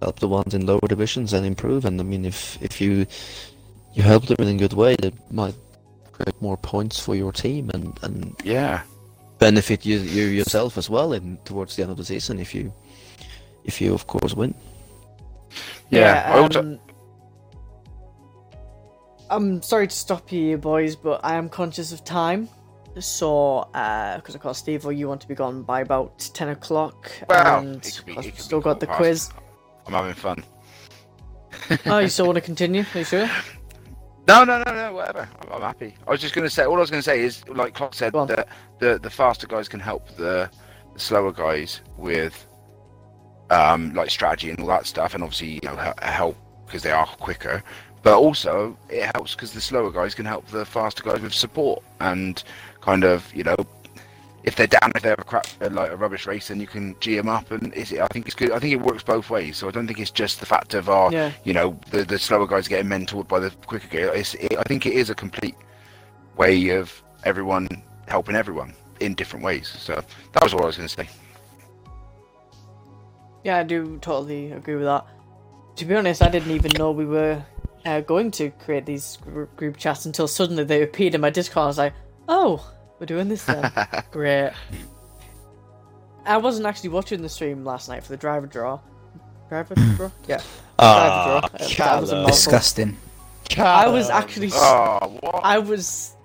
help 0.00 0.18
the 0.18 0.28
ones 0.28 0.54
in 0.54 0.64
lower 0.64 0.88
divisions 0.88 1.34
and 1.34 1.44
improve. 1.44 1.84
And 1.84 2.00
I 2.00 2.04
mean, 2.04 2.24
if 2.24 2.56
if 2.62 2.80
you 2.80 3.06
you 3.92 4.02
help 4.02 4.24
them 4.24 4.36
in 4.38 4.48
a 4.56 4.58
good 4.58 4.72
way, 4.72 4.96
that 5.02 5.12
might 5.30 5.56
create 6.10 6.40
more 6.40 6.56
points 6.56 6.98
for 6.98 7.14
your 7.14 7.32
team 7.32 7.70
and 7.74 7.98
and 8.02 8.34
Yeah. 8.42 8.80
benefit 9.38 9.84
you, 9.84 9.98
you 9.98 10.24
yourself 10.40 10.78
as 10.78 10.88
well 10.88 11.12
in 11.12 11.36
towards 11.44 11.76
the 11.76 11.82
end 11.82 11.90
of 11.90 11.98
the 11.98 12.04
season 12.04 12.40
if 12.40 12.54
you 12.54 12.72
if 13.64 13.78
you 13.82 13.92
of 13.92 14.06
course 14.06 14.32
win. 14.34 14.54
Yeah. 15.90 16.32
Also- 16.34 16.60
um, 16.60 16.78
I'm 19.30 19.62
sorry 19.62 19.88
to 19.88 19.94
stop 19.94 20.30
you, 20.30 20.58
boys, 20.58 20.96
but 20.96 21.20
I 21.24 21.34
am 21.34 21.48
conscious 21.48 21.92
of 21.92 22.04
time. 22.04 22.48
So, 23.00 23.66
because 23.72 24.34
of 24.34 24.40
course, 24.40 24.58
Steve, 24.58 24.84
you 24.92 25.08
want 25.08 25.20
to 25.22 25.28
be 25.28 25.34
gone 25.34 25.62
by 25.62 25.80
about 25.80 26.30
10 26.34 26.50
o'clock. 26.50 27.10
Well, 27.28 27.58
and 27.60 27.84
it 27.84 27.94
could 27.96 28.06
be- 28.06 28.12
of 28.12 28.16
course 28.16 28.26
it 28.26 28.34
we've 28.34 28.40
still 28.40 28.60
got 28.60 28.80
the 28.80 28.86
quiz. 28.86 29.30
I'm 29.86 29.94
having 29.94 30.14
fun. 30.14 30.44
oh, 31.86 31.98
you 31.98 32.08
still 32.08 32.26
want 32.26 32.36
to 32.36 32.42
continue? 32.42 32.84
Are 32.94 32.98
you 32.98 33.04
sure? 33.04 33.28
No, 34.26 34.44
no, 34.44 34.62
no, 34.62 34.74
no, 34.74 34.92
whatever. 34.94 35.28
I'm, 35.42 35.52
I'm 35.52 35.60
happy. 35.60 35.94
I 36.06 36.10
was 36.10 36.20
just 36.20 36.34
going 36.34 36.46
to 36.46 36.50
say, 36.50 36.64
all 36.64 36.76
I 36.76 36.80
was 36.80 36.90
going 36.90 37.02
to 37.02 37.04
say 37.04 37.20
is, 37.20 37.46
like 37.48 37.74
Clark 37.74 37.94
said, 37.94 38.12
that 38.12 38.48
the 38.78 38.98
the 38.98 39.10
faster 39.10 39.46
guys 39.46 39.68
can 39.68 39.80
help 39.80 40.08
the, 40.16 40.50
the 40.94 41.00
slower 41.00 41.32
guys 41.32 41.80
with, 41.98 42.46
um, 43.50 43.92
like 43.94 44.10
strategy 44.10 44.50
and 44.50 44.60
all 44.60 44.66
that 44.68 44.86
stuff, 44.86 45.14
and 45.14 45.22
obviously, 45.22 45.54
you 45.54 45.60
know, 45.64 45.92
help 46.02 46.36
because 46.66 46.82
they 46.82 46.90
are 46.92 47.06
quicker. 47.06 47.62
But 48.02 48.18
also, 48.18 48.76
it 48.90 49.10
helps 49.14 49.34
because 49.34 49.52
the 49.52 49.60
slower 49.60 49.90
guys 49.90 50.14
can 50.14 50.26
help 50.26 50.46
the 50.48 50.64
faster 50.64 51.02
guys 51.02 51.20
with 51.20 51.32
support 51.32 51.82
and 52.00 52.42
kind 52.82 53.02
of, 53.04 53.34
you 53.34 53.44
know, 53.44 53.56
if 54.42 54.56
they're 54.56 54.66
down, 54.66 54.92
if 54.94 55.00
they 55.02 55.08
have 55.08 55.18
a 55.18 55.24
crap, 55.24 55.46
uh, 55.62 55.70
like 55.70 55.90
a 55.90 55.96
rubbish 55.96 56.26
race, 56.26 56.48
then 56.48 56.60
you 56.60 56.66
can 56.66 56.94
g 57.00 57.16
them 57.16 57.30
up, 57.30 57.50
and 57.50 57.72
is 57.72 57.92
it 57.92 58.00
I 58.00 58.06
think 58.08 58.26
it's 58.26 58.34
good. 58.34 58.52
I 58.52 58.58
think 58.58 58.74
it 58.74 58.80
works 58.82 59.02
both 59.02 59.30
ways. 59.30 59.56
So 59.56 59.68
I 59.68 59.70
don't 59.70 59.86
think 59.86 59.98
it's 59.98 60.10
just 60.10 60.38
the 60.40 60.46
fact 60.46 60.74
of 60.74 60.90
our 60.90 61.10
Yeah. 61.10 61.32
you 61.44 61.54
know 61.54 61.78
the 61.90 62.04
the 62.04 62.18
slower 62.18 62.46
guys 62.46 62.68
getting 62.68 62.90
mentored 62.90 63.26
by 63.26 63.40
the 63.40 63.50
quicker 63.66 63.88
guys. 63.88 64.10
It's, 64.14 64.34
it, 64.34 64.58
I 64.58 64.62
think 64.64 64.84
it 64.84 64.92
is 64.92 65.08
a 65.08 65.14
complete 65.14 65.54
way 66.36 66.68
of 66.70 67.02
everyone 67.24 67.68
helping 68.06 68.36
everyone 68.36 68.74
in 69.00 69.14
different 69.14 69.44
ways. 69.44 69.68
So 69.68 70.02
that 70.32 70.42
was 70.42 70.52
all 70.52 70.62
I 70.62 70.66
was 70.66 70.76
going 70.76 70.88
to 70.88 70.94
say. 70.94 71.08
Yeah, 73.44 73.58
I 73.58 73.62
do 73.62 73.98
totally 74.00 74.50
agree 74.52 74.74
with 74.76 74.84
that. 74.84 75.06
To 75.76 75.84
be 75.84 75.94
honest, 75.94 76.22
I 76.22 76.28
didn't 76.28 76.50
even 76.52 76.72
know 76.78 76.90
we 76.92 77.04
were 77.04 77.44
uh, 77.84 78.00
going 78.00 78.30
to 78.32 78.50
create 78.50 78.86
these 78.86 79.18
gr- 79.22 79.44
group 79.56 79.76
chats 79.76 80.06
until 80.06 80.26
suddenly 80.26 80.64
they 80.64 80.82
appeared 80.82 81.14
in 81.14 81.20
my 81.20 81.30
Discord. 81.30 81.64
I 81.64 81.66
was 81.66 81.78
like, 81.78 81.94
oh, 82.28 82.66
we're 82.98 83.06
doing 83.06 83.28
this 83.28 83.44
then. 83.44 83.70
Great. 84.10 84.52
I 86.24 86.38
wasn't 86.38 86.66
actually 86.66 86.90
watching 86.90 87.20
the 87.22 87.28
stream 87.28 87.64
last 87.64 87.88
night 87.88 88.02
for 88.02 88.08
the 88.10 88.16
driver 88.16 88.46
draw. 88.46 88.80
Driver 89.48 89.74
draw? 89.96 90.10
Yeah. 90.26 90.40
Ah, 90.78 91.40
driver 91.50 91.58
draw. 91.58 91.84
Uh, 91.86 91.90
that 91.90 92.00
was 92.00 92.10
a 92.10 92.12
Callum. 92.14 92.26
Disgusting. 92.26 92.96
I 93.58 93.88
was 93.88 94.08
actually. 94.08 94.50
Oh, 94.54 95.18
what? 95.20 95.40
I 95.44 95.58
was. 95.58 96.16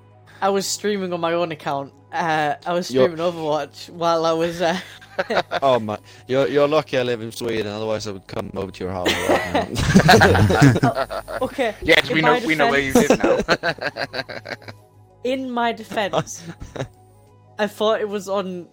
I 0.41 0.49
was 0.49 0.65
streaming 0.65 1.11
on 1.11 1.19
my 1.19 1.33
own 1.33 1.51
account. 1.51 1.91
Uh, 2.13 2.55
I 2.65 2.73
was 2.73 2.89
You're- 2.89 3.07
streaming 3.07 3.25
Overwatch 3.25 3.89
while 3.89 4.25
I 4.25 4.31
was. 4.31 4.61
Uh, 4.61 4.79
Oh 5.61 5.79
my! 5.79 5.97
You're 6.27 6.47
you're 6.47 6.67
lucky 6.67 6.97
I 6.97 7.03
live 7.03 7.21
in 7.21 7.31
Sweden. 7.31 7.67
Otherwise, 7.67 8.07
I 8.07 8.11
would 8.11 8.27
come 8.27 8.51
over 8.55 8.71
to 8.71 8.83
your 8.83 8.93
house. 8.93 9.11
Right 9.29 10.81
now. 10.83 11.21
okay. 11.41 11.75
Yes, 11.81 12.09
in 12.09 12.15
we 12.15 12.21
know 12.21 12.39
my 12.39 12.45
we 12.45 12.55
know 12.55 12.69
where 12.69 12.79
you 12.79 12.93
defense- 12.93 13.23
live 13.47 13.61
now. 13.61 14.53
in 15.23 15.51
my 15.51 15.71
defense, 15.73 16.43
I 17.57 17.67
thought 17.67 17.99
it 17.99 18.07
was 18.07 18.29
on 18.29 18.67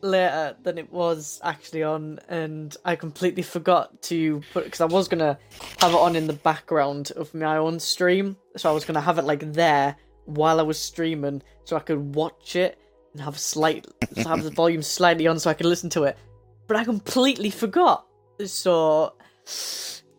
later 0.00 0.56
than 0.62 0.78
it 0.78 0.92
was 0.92 1.40
actually 1.42 1.82
on, 1.82 2.18
and 2.28 2.76
I 2.84 2.94
completely 2.96 3.42
forgot 3.42 4.00
to 4.02 4.42
put 4.52 4.64
because 4.64 4.80
I 4.80 4.86
was 4.86 5.08
gonna 5.08 5.38
have 5.80 5.92
it 5.92 5.98
on 5.98 6.14
in 6.16 6.26
the 6.26 6.34
background 6.34 7.12
of 7.16 7.32
my 7.34 7.56
own 7.56 7.80
stream, 7.80 8.36
so 8.56 8.70
I 8.70 8.72
was 8.72 8.84
gonna 8.84 9.00
have 9.00 9.18
it 9.18 9.24
like 9.24 9.52
there 9.52 9.96
while 10.26 10.60
I 10.60 10.62
was 10.62 10.78
streaming, 10.78 11.42
so 11.64 11.76
I 11.76 11.80
could 11.80 12.14
watch 12.14 12.54
it 12.56 12.78
and 13.12 13.22
have 13.22 13.38
slight 13.38 13.86
have 14.16 14.42
the 14.44 14.50
volume 14.50 14.82
slightly 14.82 15.26
on, 15.26 15.38
so 15.38 15.50
I 15.50 15.54
can 15.54 15.68
listen 15.68 15.90
to 15.90 16.04
it. 16.04 16.16
But 16.66 16.76
I 16.76 16.84
completely 16.84 17.50
forgot. 17.50 18.06
So 18.44 19.14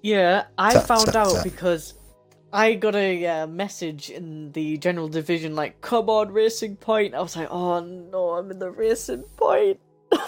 yeah, 0.01 0.45
I 0.57 0.73
Tut, 0.73 0.87
found 0.87 1.05
tut, 1.07 1.15
out 1.15 1.31
tut. 1.35 1.43
because 1.43 1.93
I 2.51 2.73
got 2.73 2.95
a 2.95 3.25
uh, 3.27 3.47
message 3.47 4.09
in 4.09 4.51
the 4.53 4.77
general 4.77 5.07
division 5.07 5.55
like, 5.55 5.79
"Come 5.81 6.09
on, 6.09 6.31
Racing 6.31 6.77
Point." 6.77 7.13
I 7.13 7.21
was 7.21 7.35
like, 7.35 7.47
"Oh 7.51 7.79
no, 7.81 8.31
I'm 8.31 8.49
in 8.51 8.59
the 8.59 8.71
Racing 8.71 9.23
Point." 9.37 9.79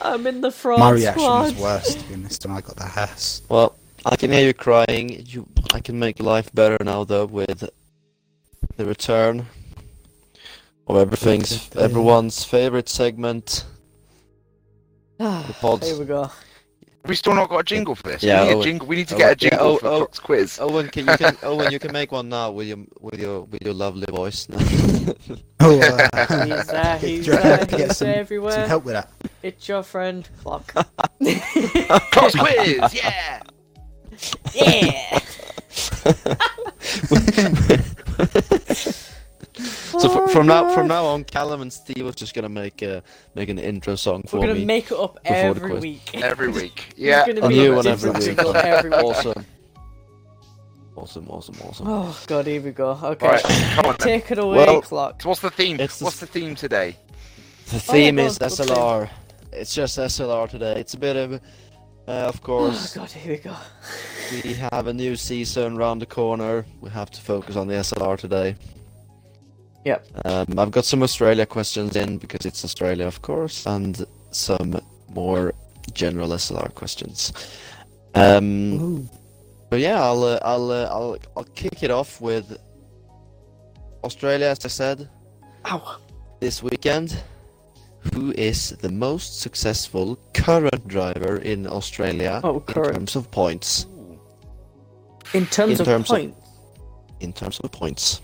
I'm 0.00 0.26
in 0.26 0.40
the 0.40 0.50
fraud 0.50 0.78
My 0.80 0.90
reaction 0.90 1.20
squad. 1.22 1.42
was 1.42 1.56
worse, 1.56 1.94
to 1.94 2.04
be 2.04 2.14
honest, 2.14 2.46
when 2.46 2.56
I 2.56 2.60
got 2.60 2.76
the 2.76 2.84
house. 2.84 3.42
well, 3.48 3.76
I 4.06 4.16
can 4.16 4.30
hear 4.32 4.46
you 4.46 4.54
crying. 4.54 5.24
You, 5.26 5.46
I 5.72 5.80
can 5.80 5.98
make 5.98 6.20
life 6.20 6.52
better 6.54 6.76
now 6.84 7.04
though 7.04 7.26
with 7.26 7.68
the 8.76 8.84
return 8.84 9.46
of 10.86 10.96
everything's 10.96 11.74
everyone's 11.76 12.44
favorite 12.44 12.88
segment. 12.88 13.64
the 15.18 15.56
pods. 15.60 15.88
Here 15.88 15.98
we 15.98 16.04
go. 16.04 16.30
we 17.06 17.14
still 17.14 17.34
not 17.34 17.48
got 17.48 17.58
a 17.58 17.64
jingle 17.64 17.94
for 17.94 18.08
this. 18.08 18.22
Yeah, 18.22 18.42
we 18.42 18.48
need 18.48 18.54
Owen- 18.54 18.60
a 18.60 18.64
jingle. 18.64 18.86
We 18.88 18.96
need 18.96 19.08
to 19.08 19.14
Owen- 19.14 19.18
get 19.18 19.42
a 19.42 19.44
yeah, 19.44 19.50
jingle 19.50 19.66
oh, 19.68 19.76
for 19.78 19.86
oh. 19.86 20.00
Fox 20.00 20.18
quiz. 20.18 20.58
Owen, 20.60 20.88
can 20.88 21.06
you 21.06 21.16
can 21.16 21.36
Owen, 21.42 21.72
you 21.72 21.78
can 21.78 21.92
make 21.92 22.12
one 22.12 22.28
now 22.28 22.50
with 22.50 22.68
your 22.68 22.78
with 23.00 23.20
your 23.20 23.42
with 23.42 23.62
your 23.62 23.74
lovely 23.74 24.06
voice. 24.10 24.48
Oh, 25.60 25.80
uh, 26.12 26.44
He's 26.44 26.66
there. 26.66 26.98
He's 26.98 27.24
do 27.24 27.32
you 27.32 27.38
there. 27.38 27.66
He's 27.70 27.96
some, 27.96 28.08
everywhere. 28.08 28.52
some 28.52 28.68
help 28.68 28.84
with 28.84 28.94
that? 28.94 29.10
It's 29.42 29.66
your 29.68 29.82
friend 29.82 30.28
Clock. 30.42 30.72
Fox 32.12 32.34
quiz, 32.34 32.94
yeah. 32.94 33.42
yeah. 34.54 35.20
so 39.54 40.08
fr- 40.08 40.18
oh 40.22 40.26
from 40.28 40.46
now 40.46 40.72
from 40.74 40.88
now 40.88 41.04
on, 41.06 41.24
Callum 41.24 41.62
and 41.62 41.72
Steve 41.72 42.06
are 42.06 42.12
just 42.12 42.34
gonna 42.34 42.48
make 42.48 42.82
a 42.82 43.02
make 43.34 43.48
an 43.48 43.58
intro 43.58 43.94
song 43.96 44.22
for 44.26 44.38
We're 44.38 44.46
gonna 44.48 44.58
me. 44.60 44.64
make 44.64 44.90
it 44.90 44.98
up 44.98 45.18
every 45.24 45.78
week. 45.78 46.10
Every 46.22 46.48
week, 46.48 46.94
We're 46.98 47.06
yeah. 47.08 47.26
gonna 47.26 47.40
A 47.46 47.48
make 47.48 47.56
new 47.58 47.72
a 47.72 47.76
one 47.76 47.86
every 47.86 48.10
week. 48.10 48.38
every 48.38 48.90
week. 48.90 48.98
Awesome. 49.02 49.44
Awesome, 50.96 51.28
awesome, 51.28 51.56
awesome. 51.62 51.86
Oh 51.88 52.22
god, 52.26 52.46
here 52.46 52.60
we 52.60 52.70
go. 52.70 52.90
Okay, 53.02 53.26
Right, 53.26 53.42
come 53.42 53.86
on 53.86 53.96
take 53.98 54.30
it 54.30 54.38
away, 54.38 54.58
Well, 54.58 54.80
Clock. 54.82 55.22
So 55.22 55.28
what's 55.30 55.40
the 55.40 55.50
theme? 55.50 55.80
It's 55.80 56.00
What's 56.00 56.20
the 56.20 56.26
theme 56.26 56.54
today? 56.54 56.96
The 57.66 57.76
Oh, 57.76 57.78
theme 57.80 58.18
yeah, 58.18 58.26
is 58.26 58.38
go 58.38 58.46
on, 58.46 58.50
go 58.50 58.64
SLR. 58.64 59.10
It's 59.52 59.74
just 59.74 59.98
SLR 59.98 60.48
today. 60.48 60.74
It's 60.78 60.94
a 60.94 60.98
bit 60.98 61.16
of, 61.16 61.40
uh, 62.08 62.10
of 62.28 62.36
Oh 62.42 62.46
course, 62.46 62.94
god, 62.94 63.10
here 63.10 63.32
we 63.32 63.38
go. 63.38 63.56
we 64.44 64.54
have 64.54 64.86
a 64.86 64.92
new 64.92 65.16
season 65.16 65.76
round 65.76 66.02
the 66.02 66.06
corner. 66.06 66.64
We 66.80 66.90
have 66.90 67.10
to 67.12 67.20
focus 67.20 67.56
on 67.56 67.66
the 67.68 67.74
SLR 67.74 68.18
today. 68.18 68.56
Yep. 69.84 70.06
Um, 70.24 70.58
I've 70.58 70.70
got 70.70 70.84
some 70.84 71.02
Australia 71.02 71.44
questions 71.46 71.94
in 71.96 72.18
because 72.18 72.46
it's 72.46 72.64
Australia, 72.64 73.06
of 73.06 73.20
course, 73.22 73.66
and 73.66 74.04
some 74.30 74.80
more 75.10 75.52
general 75.92 76.28
SLR 76.30 76.74
questions. 76.74 77.32
Um, 78.14 79.08
but 79.70 79.80
yeah, 79.80 80.02
I'll 80.02 80.24
uh, 80.24 80.38
I'll 80.42 80.70
uh, 80.70 80.84
I'll 80.90 81.16
I'll 81.36 81.44
kick 81.54 81.82
it 81.82 81.90
off 81.90 82.20
with 82.20 82.56
Australia, 84.04 84.46
as 84.46 84.64
I 84.64 84.68
said 84.68 85.08
Ow. 85.66 85.98
this 86.40 86.62
weekend. 86.62 87.16
Who 88.12 88.32
is 88.32 88.70
the 88.80 88.90
most 88.90 89.40
successful 89.40 90.18
current 90.34 90.86
driver 90.88 91.36
in 91.38 91.66
Australia 91.66 92.40
Oh, 92.44 92.56
in 92.68 92.74
terms 92.74 93.16
of 93.16 93.30
points? 93.30 93.86
In 95.32 95.46
terms 95.46 95.74
In 95.74 95.80
of 95.80 95.86
terms 95.86 96.10
of- 96.10 96.16
points. 96.16 96.40
In 97.20 97.32
terms 97.32 97.60
of 97.60 97.70
points, 97.72 98.20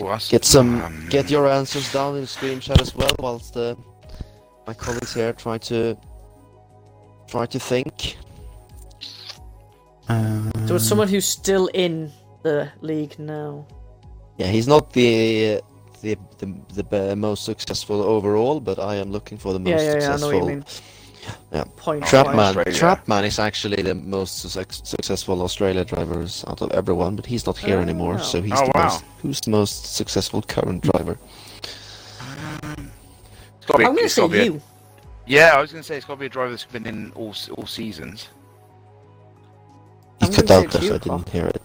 Well, 0.00 0.08
that's- 0.10 0.28
get 0.30 0.44
some 0.44 0.82
um, 0.82 1.06
get 1.10 1.30
your 1.30 1.46
answers 1.48 1.92
down 1.92 2.16
in 2.16 2.22
the 2.22 2.26
screen 2.26 2.58
chat 2.60 2.80
as 2.80 2.94
well, 2.94 3.14
whilst 3.20 3.56
uh, 3.56 3.74
my 4.66 4.74
colleagues 4.74 5.14
here 5.14 5.32
try 5.32 5.58
to 5.58 5.96
try 7.28 7.46
to 7.46 7.58
think. 7.58 8.16
Um, 10.08 10.50
So 10.66 10.74
it's 10.76 10.88
someone 10.88 11.08
who's 11.08 11.26
still 11.26 11.66
in 11.74 12.10
the 12.42 12.68
league 12.80 13.18
now. 13.18 13.66
Yeah, 14.38 14.46
he's 14.48 14.66
not 14.66 14.92
the 14.92 15.60
the 16.02 16.16
the, 16.38 16.54
the 16.74 16.84
be- 16.84 17.14
most 17.14 17.44
successful 17.44 18.02
overall, 18.02 18.60
but 18.60 18.78
I 18.78 18.96
am 18.96 19.10
looking 19.12 19.38
for 19.38 19.52
the 19.52 19.58
most 19.58 19.70
Yeah, 19.70 19.76
yeah, 19.82 19.84
yeah. 19.84 19.94
I 19.94 20.16
know 20.16 20.30
successful. 20.30 20.40
what 20.40 20.48
you 20.48 20.54
mean. 20.56 20.64
Yeah. 21.52 21.64
Point. 21.76 22.06
Trapman, 22.06 22.38
Australia. 22.38 22.72
Trapman 22.72 23.24
is 23.24 23.38
actually 23.38 23.82
the 23.82 23.94
most 23.94 24.38
suc- 24.50 24.72
successful 24.72 25.42
Australia 25.42 25.84
drivers 25.84 26.42
out 26.48 26.62
of 26.62 26.70
everyone, 26.72 27.16
but 27.16 27.26
he's 27.26 27.44
not 27.44 27.58
here 27.58 27.78
anymore, 27.80 28.14
Oh. 28.18 28.22
so 28.22 28.40
he's 28.40 28.52
Oh, 28.56 28.64
the 28.64 28.72
wow. 28.74 28.84
most, 28.84 29.04
who's 29.20 29.40
the 29.42 29.50
most 29.50 29.94
successful 29.96 30.40
current 30.40 30.82
driver. 30.90 31.18
it's 33.60 33.76
be- 33.76 33.84
I'm 33.84 33.94
gonna 33.94 34.08
say 34.08 34.22
gotta 34.22 34.40
a- 34.40 34.44
you. 34.44 34.62
yeah, 35.26 35.52
I 35.54 35.60
was 35.60 35.70
gonna 35.72 35.82
say 35.82 35.96
it's 35.96 36.06
got 36.06 36.14
to 36.14 36.20
be 36.20 36.26
a 36.26 36.28
driver 36.30 36.50
that's 36.50 36.64
been 36.64 36.86
in 36.86 37.12
all 37.12 37.34
all 37.56 37.66
seasons. 37.66 38.28
He 40.20 40.26
I'm 40.26 40.32
cut 40.32 40.46
gonna 40.46 40.48
say 40.48 40.54
out 40.54 40.72
there, 40.72 40.80
it's 40.80 40.88
so 40.88 40.92
I 40.92 40.94
you, 40.94 40.98
didn't 41.18 41.28
hear 41.28 41.46
it. 41.46 41.62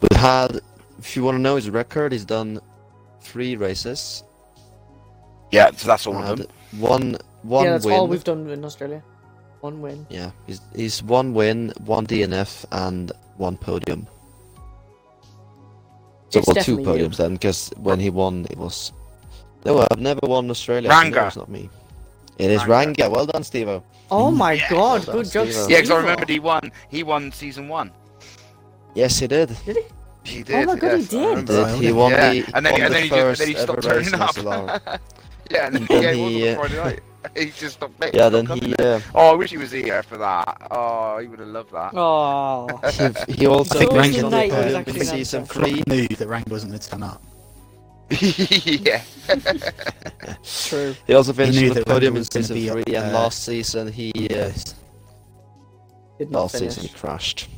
But 0.00 0.10
we've 0.10 0.20
had, 0.20 0.60
if 0.98 1.16
you 1.16 1.22
want 1.24 1.34
to 1.36 1.40
know 1.40 1.56
his 1.56 1.68
record, 1.70 2.12
he's 2.12 2.24
done 2.24 2.60
three 3.28 3.56
races, 3.56 4.24
Yeah, 5.52 5.70
so 5.76 5.86
that's 5.88 6.06
all 6.06 6.16
of 6.16 6.24
had 6.24 6.38
them. 6.38 6.48
one 6.80 7.16
one 7.42 7.64
yeah, 7.64 7.72
that's 7.72 7.84
win. 7.86 7.94
all 7.94 8.08
we've 8.08 8.24
done 8.24 8.48
in 8.50 8.64
Australia. 8.64 9.02
One 9.60 9.80
win. 9.82 10.06
Yeah, 10.08 10.30
he's, 10.46 10.60
he's 10.74 11.02
one 11.02 11.34
win, 11.34 11.72
one 11.84 12.06
DNF, 12.06 12.64
and 12.70 13.10
one 13.36 13.56
podium. 13.56 14.06
So 16.30 16.40
well, 16.46 16.54
two 16.62 16.76
definitely 16.76 16.84
you. 16.84 17.08
podiums 17.08 17.16
then, 17.16 17.32
because 17.34 17.70
when 17.76 17.98
he 18.00 18.10
won, 18.10 18.46
it 18.50 18.56
was. 18.58 18.92
No, 19.64 19.86
I've 19.90 19.98
never 19.98 20.20
won 20.22 20.50
Australia. 20.50 20.88
Ranga. 20.90 21.20
No, 21.20 21.26
it's 21.26 21.36
not 21.36 21.48
me. 21.48 21.70
It 22.38 22.50
is 22.50 22.66
Ranga. 22.66 23.02
Ranga. 23.04 23.10
Well 23.10 23.26
done, 23.26 23.42
Stevo. 23.42 23.82
Oh 24.10 24.30
mm. 24.30 24.36
my 24.36 24.52
Yeah. 24.52 24.70
god, 24.70 25.06
Well 25.06 25.16
good 25.16 25.30
job, 25.30 25.48
Steve-o. 25.48 25.68
Yeah, 25.68 25.76
because 25.80 25.90
I 25.90 25.96
Steve-o. 25.96 26.00
remembered 26.00 26.28
he 26.28 26.38
won. 26.40 26.72
He 26.88 27.02
won 27.02 27.32
season 27.32 27.68
one. 27.68 27.90
Yes, 28.94 29.18
he 29.18 29.26
did. 29.26 29.48
did. 29.64 29.76
He 29.76 29.82
did. 30.42 30.50
Oh 30.50 30.64
my 30.74 30.76
God, 30.78 30.96
he 30.96 31.02
yes, 31.02 31.06
I 31.06 31.16
did. 31.16 31.28
remember. 31.28 31.52
Did. 31.52 31.62
Right, 31.62 31.74
He 31.80 31.86
yeah. 31.86 31.92
won 31.92 32.10
Yeah, 32.12 32.30
the, 32.32 32.50
and 32.54 32.66
then- 32.66 32.72
won 32.72 32.82
and 32.82 32.94
the 32.94 32.98
then 32.98 33.02
he 33.02 33.08
just- 33.08 33.20
first 33.20 33.38
then 33.40 33.48
he 33.48 33.56
ever 33.56 33.62
stopped 33.64 33.84
race 33.84 34.06
in 34.06 34.12
turning 34.12 34.20
up. 34.20 34.34
SLR. 34.34 34.98
Yeah, 35.50 35.66
and 35.68 35.76
then, 35.76 35.86
Then 35.88 36.02
yeah, 36.02 36.12
he 36.12 36.18
he, 36.18 36.42
was 36.42 36.44
uh, 36.44 36.60
on 36.60 36.68
Friday 36.68 36.76
night. 36.84 37.00
He 37.38 37.44
just 37.52 37.74
stopped. 37.76 37.98
mate, 38.00 38.10
yeah, 38.12 38.20
stopped 38.28 38.32
then 38.34 38.46
coming 38.46 38.64
he 38.64 38.74
there. 38.76 38.96
uh, 38.96 39.00
Oh, 39.14 39.30
I 39.30 39.34
wish 39.34 39.50
he 39.50 39.56
was 39.56 39.70
here 39.72 40.02
for 40.02 40.18
that. 40.18 40.66
Oh, 40.70 41.18
he 41.22 41.26
would 41.26 41.38
have 41.38 41.48
loved 41.48 41.72
that. 41.72 41.92
Oh. 41.96 42.68
he, 43.26 43.32
he 43.32 43.46
also 43.46 43.76
I 43.76 43.78
think 43.78 43.90
finished 43.92 44.20
Ranga 44.20 44.24
on 44.26 44.30
the 44.30 44.36
Knight 44.36 44.50
was 44.50 44.56
podium 44.58 44.76
actually 44.76 44.92
in 44.92 45.00
an 45.00 45.06
season 45.06 45.40
answer. 45.40 45.54
three. 45.54 45.82
knew 45.86 46.08
that 46.08 46.28
Rang 46.28 46.44
wasn't 46.50 46.72
going 46.72 46.80
to 46.80 46.90
turn 46.90 47.02
up. 47.02 47.22
yeah. 48.20 49.02
True. 50.44 50.94
He 51.06 51.14
also 51.14 51.32
finished 51.32 51.58
knew 51.58 51.68
on 51.70 51.74
the 51.74 51.80
that 51.80 51.86
podium 51.86 52.14
Ranga 52.14 52.16
in 52.16 52.20
was 52.20 52.28
gonna 52.28 52.44
season 52.44 52.56
be 52.56 52.70
up 52.70 52.74
three, 52.84 52.94
and 52.94 53.04
there. 53.06 53.12
last 53.14 53.44
season 53.44 53.90
he 53.92 54.10
uh, 54.10 54.28
Yes. 54.34 54.74
Did 56.18 56.30
not 56.30 56.40
last 56.42 56.58
finish. 56.58 56.74
season 56.74 56.88
he 56.90 56.94
crashed. 56.98 57.48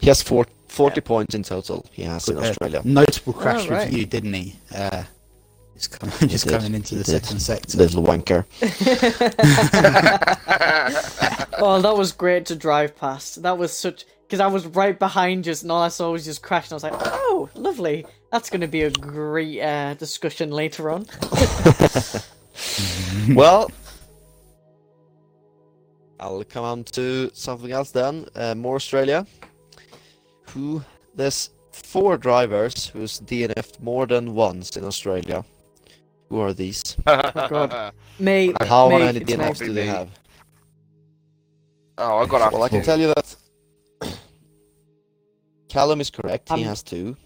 He 0.00 0.06
has 0.08 0.22
four, 0.22 0.46
40 0.76 1.00
points 1.00 1.34
in 1.34 1.42
total. 1.42 1.86
He 1.90 2.02
has 2.02 2.28
in 2.28 2.36
Uh, 2.36 2.42
Australia. 2.42 2.82
Notable 2.84 3.32
crash 3.32 3.66
Oh, 3.66 3.70
right. 3.70 3.88
review, 3.88 4.04
didn't 4.06 4.34
he? 4.34 4.54
Uh, 4.74 5.04
just 5.74 5.98
coming, 5.98 6.14
just 6.28 6.44
did, 6.44 6.52
coming 6.52 6.74
into 6.74 6.90
he 6.94 7.02
the 7.02 7.04
did. 7.04 7.24
second 7.24 7.40
sector. 7.40 7.78
Little 7.78 8.02
wanker. 8.02 8.44
Oh, 11.58 11.80
that 11.80 11.96
was 11.96 12.12
great 12.12 12.44
to 12.46 12.54
drive 12.54 12.94
past. 12.96 13.42
That 13.42 13.56
was 13.56 13.72
such 13.72 14.04
because 14.26 14.40
I 14.40 14.46
was 14.46 14.66
right 14.66 14.98
behind 14.98 15.46
you, 15.46 15.54
and 15.62 15.72
all 15.72 15.80
I 15.82 15.88
saw 15.88 16.12
was 16.12 16.24
just 16.26 16.42
crash, 16.42 16.66
and 16.66 16.72
I 16.72 16.76
was 16.76 16.82
like, 16.82 16.92
"Oh, 16.96 17.48
lovely! 17.54 18.04
That's 18.30 18.50
going 18.50 18.60
to 18.60 18.68
be 18.68 18.82
a 18.82 18.90
great 18.90 19.62
uh, 19.62 19.94
discussion 19.94 20.50
later 20.50 20.90
on." 20.90 21.06
well, 23.34 23.70
I'll 26.20 26.44
come 26.44 26.64
on 26.64 26.84
to 26.92 27.30
something 27.32 27.72
else 27.72 27.90
then. 27.90 28.26
Uh, 28.34 28.54
more 28.54 28.76
Australia. 28.76 29.26
Who 30.56 30.82
there's 31.14 31.50
four 31.72 32.16
drivers 32.16 32.86
who's 32.88 33.20
DNF'd 33.20 33.80
more 33.82 34.06
than 34.06 34.34
once 34.34 34.76
in 34.76 34.84
Australia. 34.84 35.44
Who 36.28 36.40
are 36.40 36.52
these? 36.52 36.82
God. 37.06 37.92
Me, 38.18 38.48
And 38.58 38.68
how 38.68 38.88
me, 38.88 38.98
many 38.98 39.20
DNFs 39.20 39.58
do 39.58 39.72
they 39.72 39.82
me. 39.82 39.88
have? 39.88 40.08
Oh, 41.98 42.18
I 42.18 42.26
got 42.26 42.52
Well, 42.52 42.62
I 42.64 42.68
can 42.68 42.82
tell 42.82 42.98
you 42.98 43.08
that 43.14 43.36
Callum 45.68 46.00
is 46.00 46.10
correct. 46.10 46.48
He 46.48 46.54
Um, 46.54 46.62
has 46.64 46.82
two. 46.82 47.16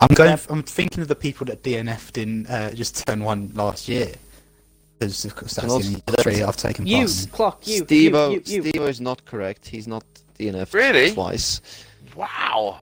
I'm 0.00 0.08
going. 0.14 0.30
Yep. 0.30 0.40
I'm 0.50 0.62
thinking 0.62 1.02
of 1.02 1.08
the 1.08 1.14
people 1.14 1.46
that 1.46 1.62
DNF'd 1.62 2.18
in 2.18 2.46
uh, 2.46 2.72
just 2.72 3.06
turn 3.06 3.24
one 3.24 3.50
last 3.54 3.88
year. 3.88 4.12
Because 4.98 5.24
of 5.24 5.34
course 5.36 5.54
that's 5.54 5.66
the 5.68 5.72
only 5.74 6.02
three 6.22 6.42
I've 6.42 6.56
taken 6.56 6.86
You, 6.86 7.06
part 7.06 7.28
clock, 7.32 7.66
you, 7.66 7.84
Stevo, 7.84 8.32
you, 8.32 8.42
you, 8.46 8.62
you. 8.62 8.72
Stevo 8.72 8.88
is 8.88 9.00
not 9.00 9.24
correct. 9.26 9.66
He's 9.66 9.86
not 9.86 10.04
DNF'd 10.38 10.72
Really? 10.74 11.12
twice. 11.12 11.60
Wow. 12.16 12.80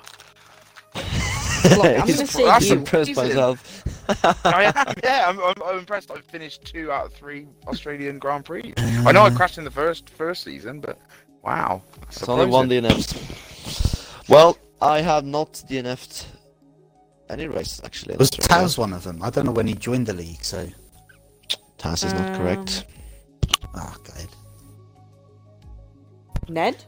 Clock, 0.94 1.84
I'm 1.86 2.06
He's 2.06 2.16
gonna 2.16 2.26
say 2.26 2.44
that's 2.44 2.68
you. 2.68 2.76
impressed 2.76 3.14
by 3.14 3.24
Amazing. 3.24 3.58
I 4.44 4.72
am. 4.76 4.94
Yeah, 5.02 5.24
I'm, 5.28 5.40
I'm, 5.40 5.54
I'm 5.64 5.78
impressed. 5.78 6.10
I 6.10 6.18
finished 6.20 6.64
two 6.64 6.92
out 6.92 7.06
of 7.06 7.12
three 7.14 7.46
Australian 7.66 8.18
Grand 8.18 8.44
Prix. 8.44 8.74
I 8.76 9.12
know 9.12 9.22
I 9.22 9.30
crashed 9.30 9.58
in 9.58 9.64
the 9.64 9.70
first 9.70 10.10
first 10.10 10.42
season, 10.44 10.80
but 10.80 10.98
wow. 11.42 11.82
It's 12.02 12.28
only 12.28 12.46
one. 12.46 12.68
DNF'd. 12.68 14.28
Well, 14.28 14.58
I 14.80 15.00
have 15.00 15.24
not 15.24 15.52
DNF'd 15.68 16.26
any 17.30 17.48
races 17.48 17.80
actually. 17.84 18.14
in 18.14 18.18
Was 18.18 18.30
Australia. 18.30 18.66
Taz 18.66 18.78
one 18.78 18.92
of 18.92 19.02
them? 19.04 19.22
I 19.22 19.30
don't 19.30 19.46
know 19.46 19.52
when 19.52 19.66
he 19.66 19.74
joined 19.74 20.06
the 20.06 20.12
league, 20.14 20.44
so. 20.44 20.68
Taz 21.78 22.04
is 22.04 22.12
not 22.14 22.28
Um, 22.30 22.36
correct. 22.36 22.84
Oh, 23.74 23.96
God. 24.04 24.28
Ned? 26.48 26.84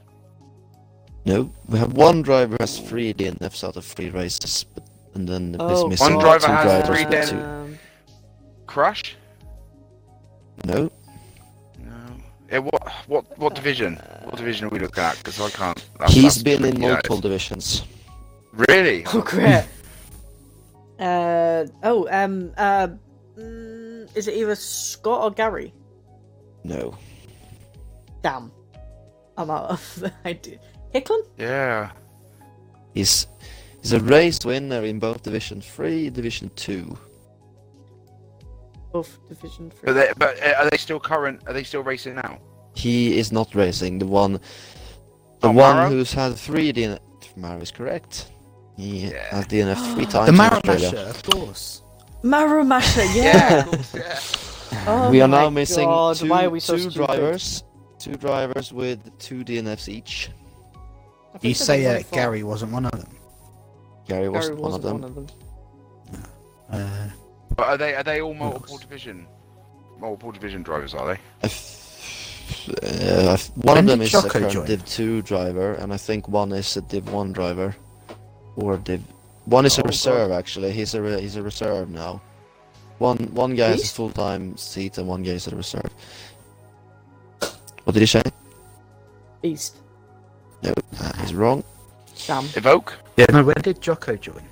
No, 1.26 1.50
we 1.68 1.78
have 1.78 1.92
one 1.94 2.22
driver 2.22 2.52
who 2.52 2.56
has 2.60 2.78
three 2.78 3.12
DNFs 3.12 3.64
out 3.64 3.76
of 3.76 3.84
three 3.84 4.10
races, 4.10 4.64
but 4.74 4.84
and 5.14 5.28
then 5.28 5.56
Oh, 5.58 5.84
is 5.84 5.88
missing 5.90 6.14
One 6.14 6.22
driver 6.22 6.46
two 6.46 6.52
has 6.52 6.64
drivers. 6.64 6.86
three 6.88 7.04
but 7.04 7.10
then- 7.10 7.28
two- 7.28 7.40
Um, 7.42 7.78
Crush? 8.66 9.16
No, 10.64 10.90
No. 11.78 11.92
Yeah, 12.50 12.58
what 12.58 12.92
what 13.08 13.38
what 13.38 13.54
division? 13.54 13.96
What 14.24 14.36
division 14.36 14.66
are 14.66 14.70
we 14.70 14.78
looking 14.78 15.02
at? 15.02 15.16
Because 15.18 15.40
I 15.40 15.50
can't. 15.50 15.84
That's, 15.98 16.12
he's 16.12 16.22
that's 16.34 16.42
been 16.42 16.64
in 16.64 16.72
tricky, 16.76 16.86
multiple 16.86 17.16
is. 17.16 17.22
divisions. 17.22 17.82
Really? 18.68 19.04
Oh, 19.12 19.20
great. 19.22 19.64
uh, 21.00 21.66
oh, 21.82 22.06
um, 22.10 22.52
uh, 22.56 22.88
mm, 23.36 24.16
is 24.16 24.28
it 24.28 24.34
either 24.34 24.54
Scott 24.54 25.22
or 25.24 25.30
Gary? 25.32 25.74
No, 26.64 26.96
Damn. 28.22 28.50
I'm 29.38 29.50
out 29.50 29.70
of 29.70 29.94
the 30.00 30.12
idea. 30.24 30.58
Hicklin? 31.00 31.22
Yeah. 31.38 31.90
he's 32.94 33.26
he's 33.82 33.92
a 33.92 34.00
race 34.00 34.44
winner 34.44 34.82
in 34.84 34.98
both 34.98 35.22
Division 35.22 35.60
Three, 35.60 36.10
Division 36.10 36.50
Two. 36.56 36.96
Both 38.92 39.18
Division 39.28 39.70
3. 39.70 39.80
But 39.84 39.92
they, 39.92 40.12
but 40.16 40.42
uh, 40.42 40.54
are 40.64 40.70
they 40.70 40.76
still 40.78 40.98
current? 41.00 41.42
Are 41.46 41.52
they 41.52 41.64
still 41.64 41.82
racing 41.82 42.14
now? 42.14 42.38
He 42.74 43.18
is 43.18 43.30
not 43.32 43.54
racing. 43.54 43.98
The 43.98 44.06
one, 44.06 44.32
the 45.40 45.48
Oh, 45.48 45.52
one 45.52 45.76
Maro? 45.76 45.90
who's 45.90 46.12
had 46.12 46.34
three 46.36 46.72
DNF. 46.72 46.98
Maro 47.36 47.60
is 47.60 47.70
correct. 47.70 48.30
He 48.76 49.08
Yeah. 49.08 49.24
has 49.30 49.46
DNF 49.46 49.94
three 49.94 50.06
times. 50.12 50.26
The 50.26 50.32
in 50.32 50.36
Mara 50.36 50.60
Masher, 50.64 50.96
of 50.98 51.22
course. 51.24 51.82
Marumasha, 52.22 53.04
Yeah. 53.14 53.22
yeah! 53.24 53.58
of 53.58 53.66
course, 53.70 53.94
yeah. 53.94 54.84
Oh 54.88 55.10
we 55.12 55.20
are 55.20 55.28
now 55.28 55.50
missing 55.50 55.84
God, 55.86 56.16
two, 56.16 56.28
why 56.28 56.44
are 56.46 56.50
we 56.50 56.60
so 56.60 56.76
two 56.78 56.90
drivers. 56.90 57.64
Two 57.98 58.14
drivers 58.14 58.72
with 58.72 59.00
two 59.18 59.44
DNFs 59.44 59.88
each. 59.88 60.30
I 61.42 61.46
You 61.48 61.54
say 61.54 61.86
only 61.86 62.00
uh. 62.00 62.06
Gary 62.12 62.42
wasn't 62.42 62.72
one 62.72 62.86
of 62.86 62.92
them. 62.92 63.10
Gary 64.08 64.22
Gary 64.22 64.28
wasn't 64.28 64.58
one 64.58 64.72
of 64.74 64.82
them. 64.82 65.00
one 65.00 65.04
of 65.04 65.14
them. 65.14 65.26
Uh, 66.70 67.08
But 67.56 67.66
are 67.68 67.76
they 67.78 67.94
are 67.94 68.02
they 68.02 68.20
all 68.20 68.34
multiple 68.34 68.66
course. 68.68 68.80
division 68.82 69.26
multiple 69.98 70.32
division 70.32 70.62
drivers? 70.62 70.94
Are 70.94 71.06
they? 71.14 71.20
Uh, 72.82 73.36
one 73.54 73.76
When 73.76 73.78
of 73.78 73.86
them 73.86 73.98
did 74.00 74.04
is 74.06 74.14
a 74.14 74.28
current 74.28 74.52
join? 74.52 74.66
Div 74.66 74.84
2 74.84 75.22
driver, 75.22 75.74
and 75.74 75.92
I 75.92 75.96
think 75.96 76.28
one 76.28 76.52
is 76.52 76.76
a 76.76 76.80
Div 76.82 77.12
1 77.12 77.32
driver. 77.32 77.74
Or 78.56 78.76
Div... 78.76 79.02
One 79.46 79.66
is 79.66 79.78
a 79.78 79.80
Oh, 79.80 79.84
God. 79.84 79.88
reserve, 79.90 80.30
actually. 80.32 80.72
He's 80.72 80.94
a, 80.94 81.02
re- 81.02 81.20
he's 81.20 81.36
a 81.36 81.42
reserve 81.42 81.90
now. 81.90 82.20
One 82.98 83.18
one 83.34 83.54
guy 83.54 83.68
has 83.68 83.82
a 83.84 83.94
full-time 83.94 84.56
seat, 84.56 84.96
and 84.98 85.06
one 85.08 85.22
guy 85.22 85.32
is 85.32 85.46
a 85.48 85.54
reserve. 85.56 85.90
What 87.84 87.92
did 87.94 88.00
he 88.00 88.06
say? 88.06 88.22
Beast. 89.42 89.76
No, 90.62 90.72
uh, 91.00 91.12
he's 91.20 91.34
wrong. 91.34 91.62
Damn. 92.26 92.44
Evoke? 92.54 92.94
yeah, 93.16 93.26
no, 93.32 93.44
when 93.44 93.56
did 93.62 93.80
Jocko 93.80 94.16
join? 94.16 94.42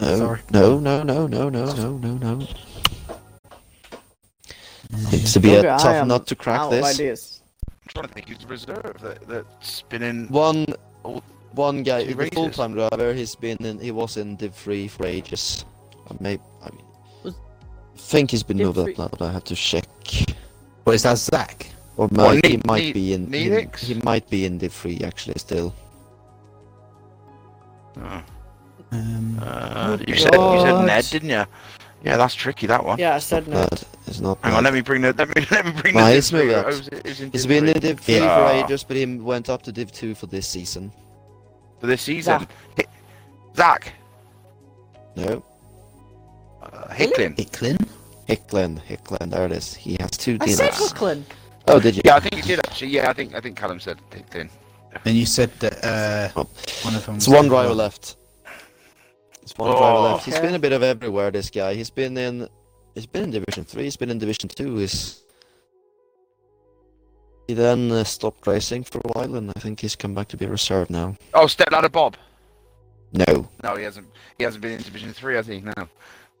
No, 0.00 0.16
Sorry. 0.16 0.40
no, 0.50 0.78
no, 0.80 1.02
no, 1.02 1.26
no, 1.26 1.48
no, 1.50 1.64
no, 1.74 1.98
no, 1.98 2.14
no. 2.14 2.46
Needs 5.12 5.32
to 5.34 5.40
be 5.40 5.56
Okay, 5.56 5.68
a 5.68 5.74
I 5.74 5.78
tough 5.78 6.06
nut 6.06 6.26
to 6.28 6.34
crack 6.34 6.60
Out 6.60 6.72
of 6.72 6.80
this. 6.82 6.94
ideas. 6.98 7.42
I'm 7.68 7.88
trying 7.88 8.08
to 8.08 8.14
think 8.14 8.28
who's 8.28 8.38
the 8.38 8.46
reserve 8.46 8.96
that, 9.02 9.28
that's 9.28 9.82
been 9.82 10.02
in. 10.02 10.26
One, 10.28 10.66
one 11.52 11.82
guy, 11.82 12.04
two 12.04 12.14
the 12.14 12.30
full-time 12.30 12.72
driver. 12.74 13.12
He's 13.14 13.34
been 13.36 13.58
in. 13.64 13.78
He 13.78 13.90
was 13.92 14.16
in 14.16 14.36
Div 14.36 14.54
Three 14.54 14.88
for 14.88 15.06
ages. 15.06 15.64
Or 16.06 16.16
maybe 16.18 16.42
I 16.64 16.70
mean, 16.70 16.84
Was- 17.22 17.34
I 17.34 17.98
think 17.98 18.30
he's 18.32 18.42
been 18.42 18.56
Div 18.56 18.66
moved 18.66 18.78
up 18.78 18.84
three- 18.86 18.94
now, 18.98 19.08
but 19.08 19.22
I 19.22 19.30
have 19.32 19.44
to 19.44 19.54
check. 19.54 19.86
What 20.84 20.94
is 20.94 21.02
that, 21.04 21.18
Zach? 21.18 21.70
Or 21.96 22.06
What, 22.06 22.12
might, 22.12 22.46
he 22.46 22.56
Ne- 22.56 22.62
might 22.66 22.82
Ne- 22.84 22.92
be 22.92 23.12
in. 23.12 23.32
He, 23.32 23.48
Neelix? 23.48 23.78
he 23.78 23.94
might 23.94 24.28
be 24.30 24.44
in 24.46 24.58
Div 24.58 24.72
Three 24.72 25.00
actually 25.04 25.38
still. 25.38 25.74
Oh. 27.98 28.22
Um, 28.92 29.38
Uh, 29.40 29.96
Oh, 30.00 30.04
you 30.06 30.16
said 30.16 30.34
you 30.34 30.60
said 30.60 30.84
Ned, 30.86 31.04
didn't 31.10 31.30
you? 31.30 31.44
Yeah, 32.02 32.16
that's 32.16 32.34
tricky. 32.34 32.66
That 32.66 32.84
one. 32.84 32.98
Yeah, 32.98 33.14
I 33.14 33.18
said 33.18 33.46
no. 33.46 33.66
Bad. 33.68 33.82
It's 34.06 34.20
not. 34.20 34.38
Hang 34.42 34.54
on, 34.54 34.64
let 34.64 34.72
me 34.72 34.80
bring 34.80 35.02
the 35.02 35.12
let 35.12 35.28
me 35.36 35.46
let 35.50 35.66
me 35.66 35.72
bring 35.72 35.94
No, 35.94 36.06
the. 36.06 36.14
he's 36.14 36.30
Div 36.30 36.38
three. 36.40 36.46
moved 36.48 36.58
up. 36.58 36.66
Oh, 36.66 36.68
is 36.70 36.88
it- 36.88 37.06
is 37.06 37.20
in 37.20 37.30
He's 37.32 37.42
Div 37.42 37.48
been 37.48 37.68
in 37.68 37.80
Div 37.80 38.00
Three 38.00 38.14
Yeah. 38.16 38.48
for 38.58 38.64
ages, 38.64 38.84
but 38.84 38.96
he 38.96 39.06
went 39.06 39.48
up 39.50 39.62
to 39.62 39.72
Div 39.72 39.92
Two 39.92 40.14
for 40.14 40.26
this 40.26 40.46
season. 40.48 40.92
for 41.80 41.86
this 41.86 42.02
season. 42.02 42.46
Zach. 42.76 42.88
Zach. 43.56 43.92
No, 45.16 45.42
Uh, 46.62 46.88
Hicklin. 46.88 47.34
Hicklin? 47.36 47.76
Hicklin, 48.28 48.80
Hicklin. 48.88 49.30
There 49.30 49.46
it 49.46 49.52
is. 49.52 49.74
He 49.74 49.96
has 50.00 50.10
two 50.12 50.36
I 50.40 50.46
said 50.48 50.72
Hicklin. 50.72 51.22
Oh, 51.70 51.80
did 51.80 51.96
you? 51.96 52.02
Yeah, 52.04 52.16
I 52.16 52.20
think 52.20 52.34
he 52.34 52.42
did 52.42 52.58
actually. 52.66 52.88
Yeah, 52.90 53.10
I 53.10 53.12
think 53.12 53.34
I 53.34 53.40
think 53.40 53.56
Callum 53.56 53.80
said 53.80 53.98
Hicklin. 54.10 54.48
And 55.04 55.14
you 55.16 55.24
said 55.26 55.50
that 55.60 55.84
uh, 55.84 56.28
Oh. 56.40 56.48
one 56.82 56.94
of 56.96 57.06
them. 57.06 57.16
It's 57.16 57.28
one 57.28 57.48
driver 57.48 57.74
left. 57.74 58.16
It's 59.42 59.56
one 59.56 59.70
driver 59.70 59.84
Oh. 59.84 60.02
left. 60.12 60.24
He's 60.24 60.34
Okay. 60.34 60.46
been 60.46 60.54
a 60.54 60.58
bit 60.58 60.72
of 60.72 60.82
everywhere. 60.82 61.30
This 61.30 61.48
guy. 61.50 61.74
He's 61.74 61.90
been 61.90 62.16
in. 62.18 62.48
He's 62.94 63.06
been 63.06 63.24
in 63.24 63.30
Division 63.30 63.64
Three. 63.64 63.84
He's 63.84 63.96
been 63.96 64.10
in 64.10 64.18
Division 64.18 64.48
Two. 64.48 64.76
He's. 64.76 65.22
He 67.46 67.54
then 67.54 67.90
uh, 67.90 68.04
stopped 68.04 68.46
racing 68.46 68.84
for 68.84 68.98
a 68.98 69.08
while, 69.12 69.34
and 69.36 69.50
I 69.56 69.60
think 69.60 69.80
he's 69.80 69.96
come 69.96 70.14
back 70.14 70.28
to 70.28 70.36
be 70.36 70.44
a 70.44 70.48
reserve 70.50 70.88
now. 70.88 71.16
Oh, 71.34 71.46
stepladder 71.48 71.88
Bob. 71.88 72.16
No, 73.12 73.48
No, 73.64 73.74
he 73.74 73.82
hasn't. 73.82 74.06
He 74.38 74.44
hasn't 74.44 74.62
been 74.62 74.72
in 74.72 74.82
Division 74.82 75.12
Three, 75.12 75.34
has 75.34 75.46
he? 75.48 75.60
No. 75.60 75.88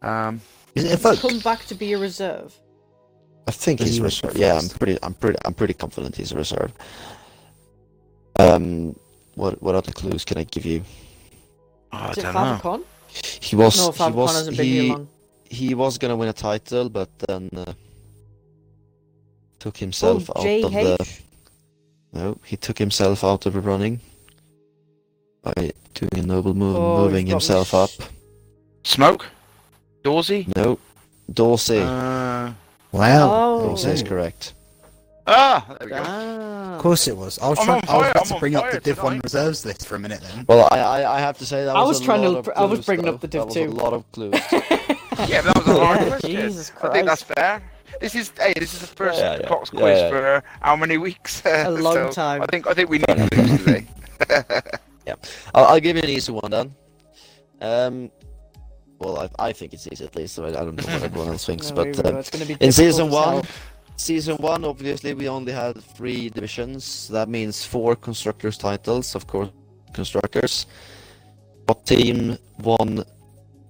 Um, 0.02 0.40
Is 0.76 0.84
it 0.84 0.92
Evoke? 0.92 1.18
Come 1.20 1.40
back 1.40 1.64
to 1.66 1.74
be 1.74 1.92
a 1.94 1.98
reserve. 1.98 2.54
I 3.46 3.52
think 3.52 3.78
But 3.78 3.86
he's 3.88 3.98
a 3.98 4.02
reserve. 4.02 4.36
Yeah, 4.36 4.58
I'm 4.58 4.68
pretty. 4.68 4.98
I'm 5.02 5.14
pretty. 5.14 5.38
I'm 5.44 5.54
pretty 5.54 5.74
confident 5.74 6.16
he's 6.16 6.32
a 6.32 6.36
reserve. 6.36 6.72
Um, 8.38 8.94
what 9.34 9.60
what 9.62 9.74
other 9.74 9.92
clues 9.92 10.24
can 10.24 10.38
I 10.38 10.44
give 10.44 10.64
you? 10.64 10.82
oh, 11.92 11.96
I 11.98 12.10
Is 12.10 12.18
it 12.18 12.22
don't 12.22 12.34
know. 12.34 12.58
Favicon? 12.62 12.82
He 13.42 13.56
was. 13.56 13.76
No, 13.78 13.90
he 13.92 13.98
Favicon 13.98 14.14
was. 14.14 14.32
hasn't 14.34 14.56
been 14.56 14.66
here 14.66 14.82
He, 14.82 14.90
long. 14.90 15.08
he 15.48 15.74
was 15.74 15.98
gonna 15.98 16.16
win 16.16 16.28
a 16.28 16.32
title, 16.32 16.88
but 16.88 17.08
then 17.18 17.50
uh, 17.56 17.72
took 19.58 19.76
himself 19.76 20.30
Oh, 20.36 20.40
out 20.40 20.64
of 20.64 20.72
the. 20.72 20.96
JH? 21.00 21.20
No, 22.12 22.38
he 22.44 22.56
took 22.56 22.78
himself 22.78 23.24
out 23.24 23.46
of 23.46 23.52
the 23.54 23.60
running 23.60 24.00
by 25.42 25.72
doing 25.94 26.10
a 26.18 26.22
noble 26.22 26.54
move, 26.54 26.76
Oh, 26.76 27.04
moving 27.04 27.26
you've 27.26 27.34
got 27.34 27.42
himself 27.42 27.74
up. 27.74 27.90
Smoke. 28.84 29.26
Dorsey. 30.02 30.46
No, 30.56 30.78
Dorsey. 31.32 31.78
Wow. 32.92 33.30
Oh. 33.32 33.66
Dorsey 33.68 33.90
is 33.90 34.02
correct. 34.02 34.54
ah, 35.26 35.64
there 35.78 35.86
we 35.86 35.90
go. 35.94 36.02
Ah. 36.04 36.74
Of 36.76 36.82
course 36.82 37.06
it 37.08 37.16
was. 37.16 37.38
I 37.38 37.48
was 37.48 37.58
I'm 37.60 37.64
trying. 37.66 37.82
I 37.88 37.96
was 37.96 38.10
about 38.10 38.22
I'm 38.22 38.34
to 38.34 38.40
bring 38.40 38.56
up 38.56 38.70
the 38.72 38.80
Div 38.80 39.02
One 39.02 39.20
reserves 39.22 39.64
list 39.64 39.86
for 39.86 39.94
a 39.96 39.98
minute 39.98 40.20
then. 40.22 40.44
Well, 40.48 40.66
I, 40.72 40.78
I, 40.78 41.16
I 41.16 41.20
have 41.20 41.38
to 41.38 41.46
say 41.46 41.64
that 41.66 41.76
I 41.76 41.80
was, 41.80 41.88
was 41.98 42.00
a 42.00 42.04
trying 42.04 42.22
to- 42.22 42.30
lot 42.30 42.48
of 42.48 42.52
I 42.56 42.64
was 42.64 42.84
bringing 42.84 43.04
though. 43.06 43.12
up 43.14 43.20
the 43.20 43.28
Div 43.28 43.40
that 43.42 43.46
was 43.46 43.54
two. 43.54 43.64
a 43.64 43.70
lot 43.70 43.92
of 43.92 44.10
clues. 44.12 44.34
Yeah, 45.28 45.42
but 45.42 45.52
that 45.54 45.66
was 45.66 45.76
a 45.76 45.84
hard 45.84 46.00
Yeah, 46.00 46.08
question. 46.08 46.30
Jesus 46.30 46.72
I 46.82 46.88
think 46.92 47.06
that's 47.06 47.22
fair. 47.22 47.62
This 48.00 48.14
is 48.14 48.32
hey, 48.38 48.54
this 48.56 48.72
is 48.72 48.80
the 48.80 48.86
first 48.86 49.18
Yeah, 49.20 49.36
yeah, 49.38 49.48
Cox 49.48 49.70
yeah, 49.72 49.78
quiz 49.80 49.98
yeah. 49.98 50.08
for 50.08 50.42
how 50.62 50.76
many 50.76 50.96
weeks? 50.96 51.42
A 51.44 51.68
long 51.86 51.92
So, 51.94 52.10
time. 52.10 52.40
I 52.42 52.46
think 52.46 52.66
I 52.66 52.72
think 52.72 52.88
we 52.88 52.98
need 52.98 53.18
this 53.30 53.58
today. 53.62 53.86
I'll, 55.54 55.64
I'll 55.66 55.80
give 55.80 55.96
you 55.96 56.02
an 56.02 56.08
easy 56.08 56.32
one 56.32 56.50
then. 56.50 56.74
Um, 57.60 58.10
well, 59.00 59.18
I, 59.38 59.48
I 59.48 59.52
think 59.52 59.72
it's 59.72 59.88
easy 59.90 60.04
at 60.04 60.14
least. 60.14 60.34
So 60.34 60.44
I, 60.44 60.48
I 60.48 60.52
don't 60.64 60.76
know 60.76 60.84
what 60.92 61.02
everyone 61.02 61.28
else 61.28 61.46
thinks, 61.50 61.70
No, 61.70 61.76
but 61.76 61.86
here 61.96 62.06
um, 62.06 62.16
it's 62.16 62.30
gonna 62.30 62.44
be 62.46 62.56
in 62.60 62.70
season 62.70 63.10
one, 63.10 63.42
hell. 63.42 63.46
season 63.96 64.36
one, 64.36 64.64
obviously, 64.64 65.14
we 65.14 65.28
only 65.28 65.52
had 65.52 65.82
three 65.82 66.28
divisions. 66.28 67.08
That 67.08 67.28
means 67.28 67.64
four 67.64 67.96
constructors 67.96 68.56
titles, 68.58 69.14
of 69.14 69.26
course, 69.26 69.48
constructors. 69.94 70.66
What 71.66 71.86
team 71.86 72.36
won 72.62 73.04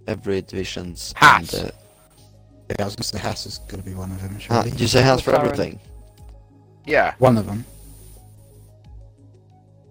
every 0.07 0.43
divisions? 0.43 1.15
Haas. 1.17 1.55
And, 1.55 1.69
uh, 1.69 1.73
Yeah, 2.71 2.77
I 2.81 2.85
was 2.85 2.97
going 2.97 3.03
to 3.03 3.09
say 3.15 3.19
Haas 3.19 3.47
is 3.47 3.59
going 3.69 3.83
to 3.83 3.89
be 3.89 3.95
one 3.95 4.11
of 4.11 4.21
them, 4.23 4.39
Ha- 4.49 4.65
you 4.77 4.87
say 4.87 5.03
Haas 5.03 5.21
for 5.21 5.35
everything? 5.35 5.79
Yeah, 6.87 7.15
One 7.19 7.37
of 7.39 7.47
them. 7.47 7.65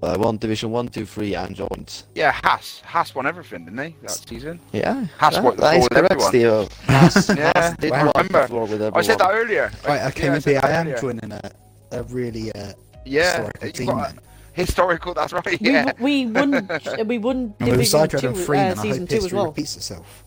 I 0.01 0.15
won 0.15 0.37
Division 0.37 0.71
1, 0.71 0.87
2, 0.87 1.05
3, 1.05 1.35
and 1.35 1.55
joint. 1.55 2.05
yeah. 2.15 2.31
Haas, 2.31 2.81
Haas 2.85 3.13
won 3.13 3.25
everything, 3.27 3.65
didn't 3.65 3.75
they? 3.75 3.95
That 4.01 4.11
season. 4.11 4.59
Yeah, 4.71 5.05
Haas 5.17 5.35
that, 5.35 5.43
won 5.43 5.55
the 5.57 5.61
that 5.61 5.75
is 5.75 5.87
floor 5.87 5.89
with 5.89 6.09
correct, 6.09 6.11
everyone. 6.11 6.67
Steve. 6.69 6.85
Haas, 6.87 7.29
Yeah, 7.37 7.51
Haas 7.55 7.77
did 7.77 7.91
I 7.91 8.03
wipe 8.05 8.13
the 8.13 8.23
remember. 8.23 8.47
floor 8.47 8.65
with 8.65 8.81
I 8.95 9.01
said 9.01 9.19
that 9.19 9.29
earlier. 9.31 9.71
Right, 9.85 10.01
okay, 10.07 10.23
yeah, 10.23 10.27
I 10.27 10.31
maybe 10.31 10.41
said 10.41 10.55
that 10.55 10.63
I 10.63 10.71
am 10.71 10.87
earlier. 10.87 10.99
joining 11.01 11.31
a, 11.33 11.51
a 11.91 12.03
really 12.03 12.51
uh, 12.53 12.71
Yeah, 13.05 13.23
historical 13.51 13.71
team 13.71 13.97
then. 13.97 14.19
historical. 14.53 15.13
That's 15.13 15.33
right. 15.33 15.45
We, 15.61 15.69
Yeah. 15.69 15.91
we 15.99 16.25
won. 16.27 16.69
We 17.05 17.17
won 17.17 17.37
And 17.59 17.69
with 17.69 17.69
division 17.71 17.85
Side 17.85 18.09
two, 18.11 18.17
Dragon 18.19 18.33
3, 18.45 18.57
uh, 18.59 18.75
season 18.75 19.07
two 19.07 19.15
as 19.17 19.23
history 19.23 19.35
well. 19.37 19.45
repeats 19.47 19.75
itself. 19.75 20.23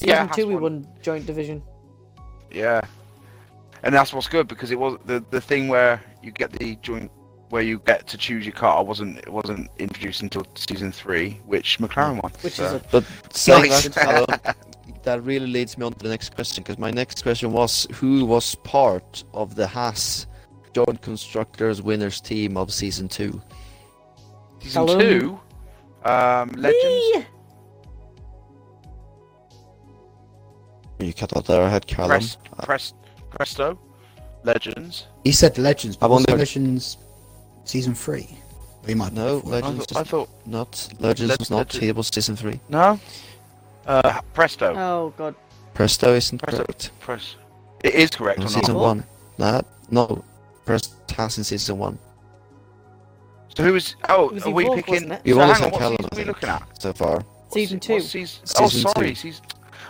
Season 0.00 0.08
Yeah, 0.08 0.22
two, 0.28 0.28
Haas 0.28 0.46
we 0.48 0.54
won. 0.54 0.62
won 0.62 0.88
joint 1.02 1.26
division. 1.26 1.62
Yeah, 2.50 2.80
and 3.82 3.94
that's 3.94 4.14
what's 4.14 4.28
good 4.28 4.48
because 4.48 4.70
it 4.70 4.78
was 4.78 4.96
the 5.04 5.22
the 5.30 5.40
thing 5.42 5.68
where 5.68 6.00
you 6.22 6.30
get 6.32 6.52
the 6.52 6.76
joint 6.76 7.10
where 7.50 7.62
you 7.62 7.78
get 7.86 8.06
to 8.08 8.18
choose 8.18 8.44
your 8.44 8.52
car 8.54 8.84
wasn't 8.84 9.18
it 9.18 9.28
wasn't 9.32 9.70
introduced 9.78 10.22
until 10.22 10.44
season 10.56 10.90
three, 10.92 11.40
which 11.46 11.78
McLaren 11.78 12.22
won. 12.22 12.32
Which 12.42 12.54
so. 12.54 12.64
is 12.64 12.72
a 12.74 12.82
But 12.90 13.04
saying 13.32 13.70
Nice. 13.70 13.88
that, 13.88 13.94
Callum, 13.94 14.54
that 15.04 15.22
really 15.22 15.46
leads 15.46 15.78
me 15.78 15.86
on 15.86 15.92
to 15.92 15.98
the 15.98 16.08
next 16.08 16.34
question, 16.34 16.62
because 16.64 16.78
my 16.78 16.90
next 16.90 17.22
question 17.22 17.52
was 17.52 17.86
who 17.94 18.24
was 18.24 18.54
part 18.56 19.22
of 19.32 19.54
the 19.54 19.66
Haas 19.66 20.26
Joint 20.74 21.00
Constructors 21.02 21.80
Winners 21.82 22.20
team 22.20 22.56
of 22.56 22.72
Season 22.72 23.08
2? 23.08 23.40
season 24.60 24.86
Callum. 24.86 25.00
two. 25.00 25.40
Um, 26.04 26.50
Legends. 26.56 27.26
Me! 31.00 31.06
You 31.06 31.12
cut 31.12 31.36
out 31.36 31.44
there, 31.46 31.62
I 31.62 31.68
had 31.68 31.86
Callum. 31.86 32.08
Press, 32.10 32.36
press, 32.62 32.94
Presto. 33.30 33.78
Legends. 34.44 35.06
He 35.24 35.32
said 35.32 35.58
Legends, 35.58 35.96
but 35.96 36.06
I 36.06 36.08
was 36.10 36.24
wonder- 36.28 36.38
Legends 36.38 36.96
season 37.66 37.94
3? 37.94 38.28
He 38.86 38.94
might 38.94 39.10
be 39.10 39.16
No, 39.16 39.40
before. 39.40 39.52
I, 39.52 39.56
Legends 39.60 39.86
thought, 39.86 40.00
I 40.00 40.04
thought 40.04 40.28
not. 40.46 40.88
Legends 41.00 41.28
Leg- 41.30 41.38
was 41.40 41.50
not. 41.50 41.74
Legend- 41.74 41.82
It 41.90 41.96
was 41.96 42.06
Season 42.08 42.36
3. 42.36 42.60
no. 42.68 42.98
Uh, 43.86 44.20
Presto. 44.34 44.74
Oh 44.76 45.12
god. 45.16 45.34
Presto 45.74 46.14
isn't 46.14 46.38
Presto. 46.42 46.64
correct. 46.64 46.90
Press. 47.00 47.36
It 47.84 47.94
is 47.94 48.10
correct 48.10 48.40
On 48.40 48.46
or 48.46 48.48
Season 48.48 48.74
not? 48.74 48.80
1. 48.82 49.04
Nah, 49.38 49.60
no. 49.90 50.24
Presto 50.64 50.94
Haas 51.14 51.38
in 51.38 51.44
Season 51.44 51.78
1. 51.78 51.98
So 53.56 53.62
who 53.64 53.72
was? 53.74 53.94
Oh, 54.08 54.30
was 54.32 54.44
are 54.44 54.50
we 54.50 54.64
Evolve, 54.64 54.76
picking? 54.84 55.16
You 55.24 55.34
so 55.34 55.40
always 55.40 55.58
hang 55.58 55.66
on, 55.66 55.70
had 55.70 55.72
what 55.72 55.78
Callum, 55.80 55.96
season 55.98 56.10
are 56.12 56.16
we 56.16 56.24
looking 56.24 56.48
at? 56.48 56.82
so 56.82 56.92
far. 56.92 57.24
Season 57.52 57.80
two. 57.80 57.92
what's 57.94 58.06
season, 58.06 58.42
oh, 58.58 58.66
Season 58.68 58.90
sorry. 58.92 59.08
two. 59.10 59.14
Season. 59.14 59.44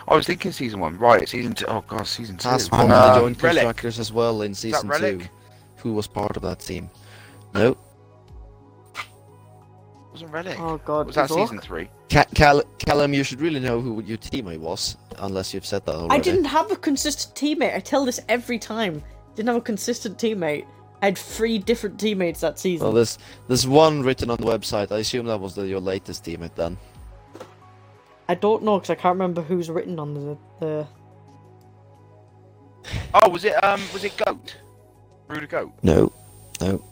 I 0.07 0.15
was 0.15 0.25
thinking 0.27 0.51
season 0.53 0.79
one. 0.79 0.97
Right, 0.97 1.27
season 1.27 1.53
two. 1.53 1.65
Oh 1.67 1.83
god, 1.87 2.07
season 2.07 2.37
two. 2.37 2.47
Haas 2.47 2.71
won 2.71 2.87
no. 2.87 2.95
the 2.95 3.11
Um, 3.13 3.19
Joint 3.21 3.43
Relic. 3.43 3.63
Constructors 3.63 3.99
as 3.99 4.13
well 4.13 4.41
in 4.43 4.53
Season 4.53 4.89
2. 4.89 5.21
Who 5.77 5.93
was 5.93 6.07
part 6.07 6.37
of 6.37 6.43
that 6.43 6.59
team? 6.59 6.89
No. 7.57 7.77
Wasn't 10.11 10.31
Relic. 10.31 10.59
Oh 10.59 10.77
god. 10.85 11.07
was 11.07 11.15
that 11.15 11.25
Evolve? 11.25 11.49
season 11.49 11.61
three? 11.61 11.89
Ca- 12.11 12.25
Cal- 12.35 12.63
Callum, 12.79 13.13
you 13.13 13.23
should 13.23 13.41
really 13.41 13.59
know 13.59 13.81
who 13.81 14.01
your 14.03 14.17
teammate 14.17 14.59
was, 14.59 14.95
unless 15.19 15.53
you've 15.53 15.65
said 15.65 15.85
that 15.85 15.95
already. 15.95 16.15
I 16.15 16.19
didn't 16.19 16.45
have 16.45 16.71
a 16.71 16.75
consistent 16.75 17.35
teammate. 17.35 17.75
I 17.75 17.79
tell 17.79 18.05
this 18.05 18.19
every 18.29 18.59
time. 18.59 19.03
Didn't 19.35 19.47
have 19.47 19.57
a 19.57 19.61
consistent 19.61 20.17
teammate. 20.17 20.65
I 21.01 21.05
had 21.07 21.17
three 21.17 21.59
different 21.59 21.99
teammates 21.99 22.39
that 22.41 22.57
season. 22.57 22.85
Well, 22.85 22.93
there's 22.93 23.19
there's 23.47 23.67
one 23.67 24.01
written 24.01 24.29
on 24.31 24.37
the 24.37 24.45
website. 24.45 24.91
I 24.91 24.99
assume 24.99 25.27
that 25.27 25.39
was 25.39 25.55
the, 25.55 25.67
your 25.67 25.79
latest 25.79 26.23
teammate 26.25 26.55
then. 26.55 26.77
I 28.29 28.35
don't 28.35 28.63
know 28.63 28.77
because 28.77 28.89
I 28.89 28.95
can't 28.95 29.13
remember 29.13 29.41
who's 29.41 29.69
written 29.69 29.99
on 29.99 30.13
the 30.13 30.37
the. 30.59 30.87
Oh, 33.13 33.29
was 33.29 33.45
it? 33.45 33.61
Um, 33.63 33.81
was 33.93 34.03
it 34.03 34.15
Goat? 34.17 34.57
Ruder 35.27 35.47
Goat. 35.47 35.73
No, 35.83 36.11
no. 36.61 36.83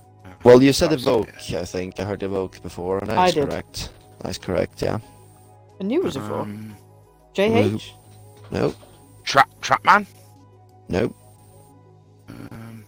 Well, 0.46 0.62
you 0.62 0.72
said 0.74 0.92
That 0.92 0.98
was- 0.98 1.08
evoke. 1.08 1.34
I 1.54 1.66
think 1.66 2.00
I 2.00 2.04
heard 2.04 2.22
evoke 2.24 2.62
before, 2.62 3.00
and 3.00 3.12
I 3.12 3.16
that's 3.16 3.34
did. 3.34 3.50
correct. 3.50 3.90
That's 4.22 4.38
correct. 4.38 4.82
Yeah. 4.82 5.00
I 5.82 5.84
knew 5.84 6.02
it 6.02 6.06
was 6.06 6.16
a 6.16 6.22
four. 6.22 6.42
Um, 6.42 6.76
JH. 7.34 7.92
No, 8.52 8.74
Trap 9.24 9.50
Trapman. 9.62 10.06
no. 10.88 11.14
Um, 12.30 12.86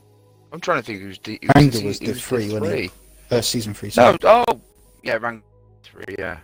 I'm 0.53 0.59
trying 0.59 0.79
to 0.81 0.85
think 0.85 1.01
who's 1.01 1.17
the. 1.19 1.39
Who's 1.41 1.49
Rangel 1.49 1.71
the- 1.81 1.85
was 1.87 1.99
the 1.99 2.05
who's 2.05 2.23
three, 2.25 2.45
wasn't 2.45 2.65
three. 2.65 2.91
Uh, 3.31 3.41
season 3.41 3.73
3. 3.73 3.91
No, 3.97 4.17
oh, 4.23 4.61
yeah, 5.03 5.17
Rang 5.17 5.41
three, 5.83 6.15
yeah. 6.17 6.37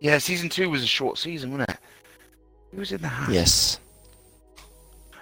Yeah, 0.00 0.16
season 0.18 0.48
two 0.48 0.70
was 0.70 0.82
a 0.82 0.86
short 0.86 1.18
season, 1.18 1.50
wasn't 1.52 1.68
it? 1.70 1.76
Who 2.70 2.78
was 2.78 2.92
in 2.92 3.02
the 3.02 3.08
house? 3.08 3.28
Yes. 3.30 3.80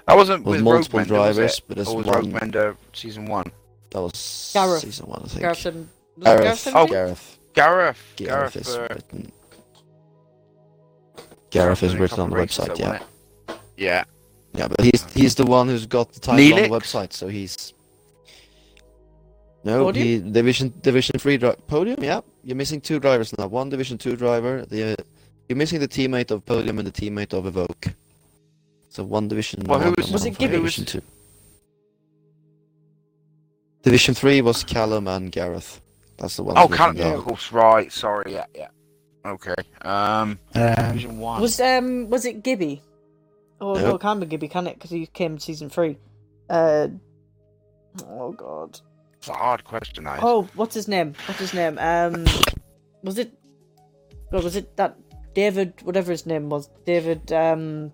That 0.07 0.17
wasn't 0.17 0.45
With 0.45 0.57
with 0.57 0.63
multiple 0.65 1.01
Rogue 1.01 1.09
Mender, 1.09 1.21
was 1.27 1.37
drivers, 1.37 1.59
it? 1.59 1.65
but 1.67 1.77
there's 1.77 1.89
or 1.89 1.97
was 1.97 2.07
one- 2.07 2.17
Rogue 2.17 2.33
Mender 2.41 2.77
season 2.93 3.27
one? 3.27 3.51
That 3.91 4.01
was 4.03 4.51
Gareth. 4.55 4.81
season 4.81 5.07
one, 5.07 5.23
I 5.25 5.29
think. 5.29 5.41
Gareth 5.41 5.67
and- 5.67 5.89
Gareth. 6.23 6.65
Gareth 6.65 6.69
Oh, 6.75 6.87
Gareth. 6.87 7.39
Gareth. 7.55 8.03
Gareth 8.17 8.53
Gareth. 8.53 8.57
is 8.57 8.77
uh, 8.77 8.87
written. 8.91 9.33
Gareth 11.51 11.83
is 11.83 11.97
written 11.97 12.21
on 12.21 12.31
the 12.31 12.37
website. 12.37 12.77
though, 12.77 12.85
Yeah. 12.85 13.55
Yeah. 13.77 14.05
Yeah, 14.55 14.67
but 14.69 14.81
he's 14.85 15.05
he's 15.15 15.35
the 15.37 15.47
one 15.47 15.69
who's 15.69 15.87
got 15.87 16.13
the 16.13 16.19
title 16.21 16.55
on 16.59 16.63
the 16.63 16.69
website, 16.69 17.13
so 17.13 17.29
he's. 17.29 17.73
No, 19.63 19.85
Podium? 19.85 20.07
he 20.25 20.31
division 20.33 20.73
division 20.83 21.19
three 21.21 21.37
dri- 21.37 21.55
podium. 21.69 22.03
Yeah, 22.03 22.21
you're 22.43 22.57
missing 22.57 22.81
two 22.81 22.99
drivers 22.99 23.37
now. 23.39 23.47
One 23.47 23.69
division 23.69 23.97
two 23.97 24.17
driver. 24.17 24.65
The 24.67 24.93
uh, 24.93 24.97
you're 25.49 25.57
missing 25.57 25.79
the 25.81 25.87
teammate 25.89 26.31
of 26.33 26.45
podium 26.47 26.79
and 26.79 26.87
the 26.89 26.93
teammate 26.93 27.33
of 27.33 27.47
evoke. 27.47 27.89
So 28.89 29.05
one 29.05 29.29
division. 29.29 29.63
Well, 29.65 29.79
who 29.79 29.87
one 29.87 29.95
was- 29.99 30.07
and 30.07 30.13
Was 30.15 30.23
one 30.23 30.33
it 30.33 30.37
for 30.37 30.49
Division 30.49 30.85
two. 30.85 31.03
Division 33.83 34.15
three 34.15 34.41
was 34.43 34.63
Callum 34.65 35.09
and 35.09 35.33
Gareth. 35.33 35.81
That's 36.19 36.37
the 36.37 36.43
one. 36.43 36.57
Oh, 36.59 36.63
written 36.63 36.77
Callum. 36.77 36.97
down. 36.97 37.11
Yeah, 37.13 37.19
of 37.19 37.25
course. 37.25 37.51
Right. 37.53 37.91
Sorry. 37.93 38.33
Yeah. 38.33 38.45
Yeah. 38.55 38.69
Okay. 39.25 39.55
Um. 39.83 40.39
Um, 40.55 40.75
Division 40.75 41.19
one. 41.19 41.41
Was 41.41 41.61
um 41.61 42.11
was 42.11 42.25
it 42.25 42.43
Gibby? 42.43 42.83
Oh 43.61 43.75
no, 43.75 43.81
No. 43.81 43.95
it 43.97 44.01
can't 44.01 44.21
be 44.21 44.27
Gibby, 44.27 44.49
can 44.49 44.67
it? 44.67 44.75
Because 44.75 44.91
he 44.91 45.07
came 45.07 45.33
in 45.33 45.39
season 45.39 45.71
three. 45.71 45.99
Uh. 46.49 46.89
Oh 48.09 48.33
god. 48.33 48.81
It's 49.19 49.29
a 49.29 49.35
hard 49.35 49.65
question. 49.65 50.05
That 50.05 50.19
is. 50.19 50.25
Oh, 50.25 50.49
what's 50.55 50.75
his 50.75 50.89
name? 50.89 51.15
What's 51.27 51.41
his 51.41 51.53
name? 51.53 51.79
Um, 51.79 52.25
was 53.03 53.19
it? 53.19 53.33
God, 54.33 54.45
was 54.45 54.57
it 54.57 54.77
that 54.79 54.97
David? 55.35 55.75
Whatever 55.83 56.11
his 56.13 56.25
name 56.25 56.49
was, 56.49 56.71
David. 56.87 57.31
Um, 57.33 57.93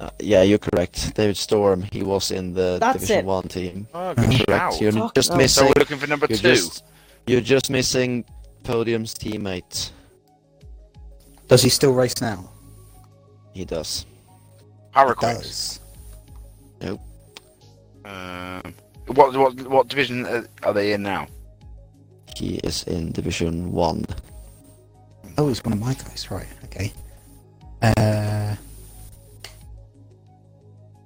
Uh, 0.00 0.08
yeah, 0.18 0.42
you're 0.42 0.58
correct. 0.58 1.14
David 1.14 1.36
Storm. 1.36 1.82
He 1.92 2.02
was 2.02 2.30
in 2.30 2.54
the 2.54 2.78
That's 2.80 2.94
Division 3.00 3.18
it. 3.18 3.24
one 3.26 3.48
team. 3.48 3.86
Oh, 3.92 4.14
good 4.14 4.32
shout. 4.32 4.46
Correct. 4.46 4.80
You're 4.80 4.92
Fuck 4.92 5.14
just 5.14 5.28
no. 5.30 5.34
So 5.34 5.38
missing. 5.38 5.66
we're 5.66 5.72
looking 5.78 5.98
for 5.98 6.06
number 6.06 6.26
You're 6.28 6.38
two. 6.38 6.48
just 6.54 6.84
you're 7.26 7.40
just 7.42 7.70
missing 7.70 8.24
podium's 8.64 9.12
teammate. 9.12 9.90
does 11.48 11.62
he 11.62 11.68
still 11.68 11.92
race 11.92 12.18
now? 12.22 12.48
He 13.52 13.66
does. 13.66 14.06
Paraquix. 14.94 15.80
Does. 16.80 16.98
Um. 18.06 18.74
What 19.08 19.36
what 19.36 19.54
what 19.68 19.88
division 19.88 20.24
uh, 20.24 20.42
are 20.62 20.72
they 20.72 20.92
in 20.94 21.02
now? 21.02 21.26
He 22.36 22.54
is 22.64 22.84
in 22.84 23.12
Division 23.12 23.70
One. 23.72 24.06
Oh, 25.36 25.48
he's 25.48 25.62
one 25.62 25.74
of 25.74 25.78
my 25.80 25.92
guys, 25.94 26.30
right? 26.30 26.46
Okay. 26.64 26.92
Uh, 27.82 28.54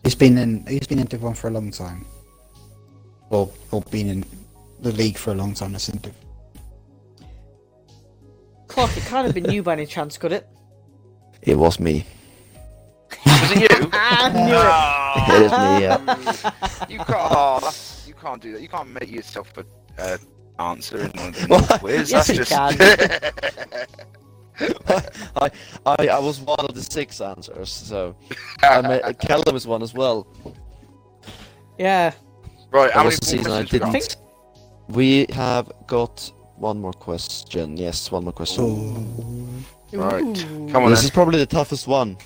he's 0.05 0.15
been 0.15 0.39
in. 0.39 0.67
He's 0.67 0.87
been 0.87 0.99
in 0.99 1.07
Div 1.07 1.23
One 1.23 1.35
for 1.35 1.49
a 1.49 1.51
long 1.51 1.71
time. 1.71 2.07
Well, 3.31 3.53
or 3.71 3.83
been 3.83 4.09
in 4.09 4.25
the 4.81 4.93
league 4.93 5.17
for 5.19 5.33
a 5.33 5.35
long 5.35 5.55
time. 5.55 5.73
That's 5.73 5.89
in 5.89 5.99
Div. 5.99 6.15
Clark, 8.69 8.97
it 8.97 9.05
can't 9.05 9.27
have 9.27 9.35
been 9.35 9.51
you 9.51 9.63
by 9.63 9.73
any 9.75 9.87
chance, 9.87 10.19
could 10.19 10.33
it? 10.33 10.49
It 11.43 11.57
was 11.57 11.79
me. 11.79 12.05
Was 13.27 13.51
it 13.53 13.71
you? 13.71 13.91
I 13.93 14.31
knew 14.33 14.55
it. 14.57 15.37
It 15.37 15.43
is 15.43 15.53
me. 15.53 15.83
Yeah. 15.83 16.51
You 16.89 16.99
can't. 16.99 17.09
Oh, 17.31 17.59
that's, 17.63 18.05
you 18.07 18.15
can't 18.15 18.43
do 18.43 18.53
that. 18.53 18.61
You 18.63 18.69
can't 18.69 18.89
make 18.89 19.11
yourself 19.11 19.53
a 19.57 19.65
uh, 19.99 20.19
answer 20.59 20.99
in 20.99 21.11
one 21.13 21.29
of 21.29 21.35
the 21.35 21.79
quiz. 21.81 22.11
Yes, 22.11 22.27
that's 22.27 22.39
you 22.39 22.45
just. 22.45 24.15
I, 25.37 25.51
I 25.85 26.09
I 26.09 26.19
was 26.19 26.41
one 26.41 26.61
of 26.61 26.75
the 26.75 26.83
six 26.83 27.21
answers, 27.21 27.71
so 27.73 28.15
I 28.63 28.81
ma- 28.83 29.13
Callum 29.15 29.57
is 29.57 29.67
one 29.67 29.83
as 29.83 29.93
well. 29.95 30.27
Yeah. 31.79 32.13
right. 32.71 32.91
How 32.93 33.01
many 33.01 33.07
was 33.07 33.19
the 33.19 33.27
season 33.27 33.53
I 33.53 33.61
we 33.63 33.67
didn't. 33.67 33.93
think 33.93 34.05
We 34.89 35.27
have 35.31 35.73
got 35.87 36.31
one 36.57 36.81
more 36.81 36.93
question. 36.93 37.77
Yes, 37.77 38.13
one 38.13 38.25
more 38.25 38.33
question. 38.33 38.65
Oh, 38.65 39.99
Right. 39.99 40.23
Ooh. 40.25 40.69
Come 40.73 40.85
on 40.85 40.91
This 40.91 41.01
then. 41.01 41.05
is 41.07 41.11
probably 41.11 41.39
the 41.39 41.47
toughest 41.47 41.87
one. 41.87 42.17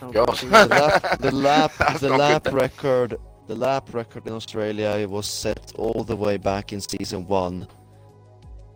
Oh, 0.00 0.08
oh 0.08 0.12
God. 0.12 0.28
The 0.36 0.66
lap, 0.68 1.18
the 1.20 1.30
lap, 1.32 1.72
the 2.00 2.08
lap 2.16 2.44
good 2.44 2.52
record, 2.54 3.18
the 3.46 3.54
lap 3.54 3.92
record 3.94 4.26
in 4.26 4.32
Australia 4.34 4.90
it 4.98 5.08
was 5.08 5.26
set 5.26 5.72
all 5.76 6.04
the 6.04 6.16
way 6.16 6.36
back 6.36 6.72
in 6.72 6.80
season 6.80 7.26
one, 7.26 7.66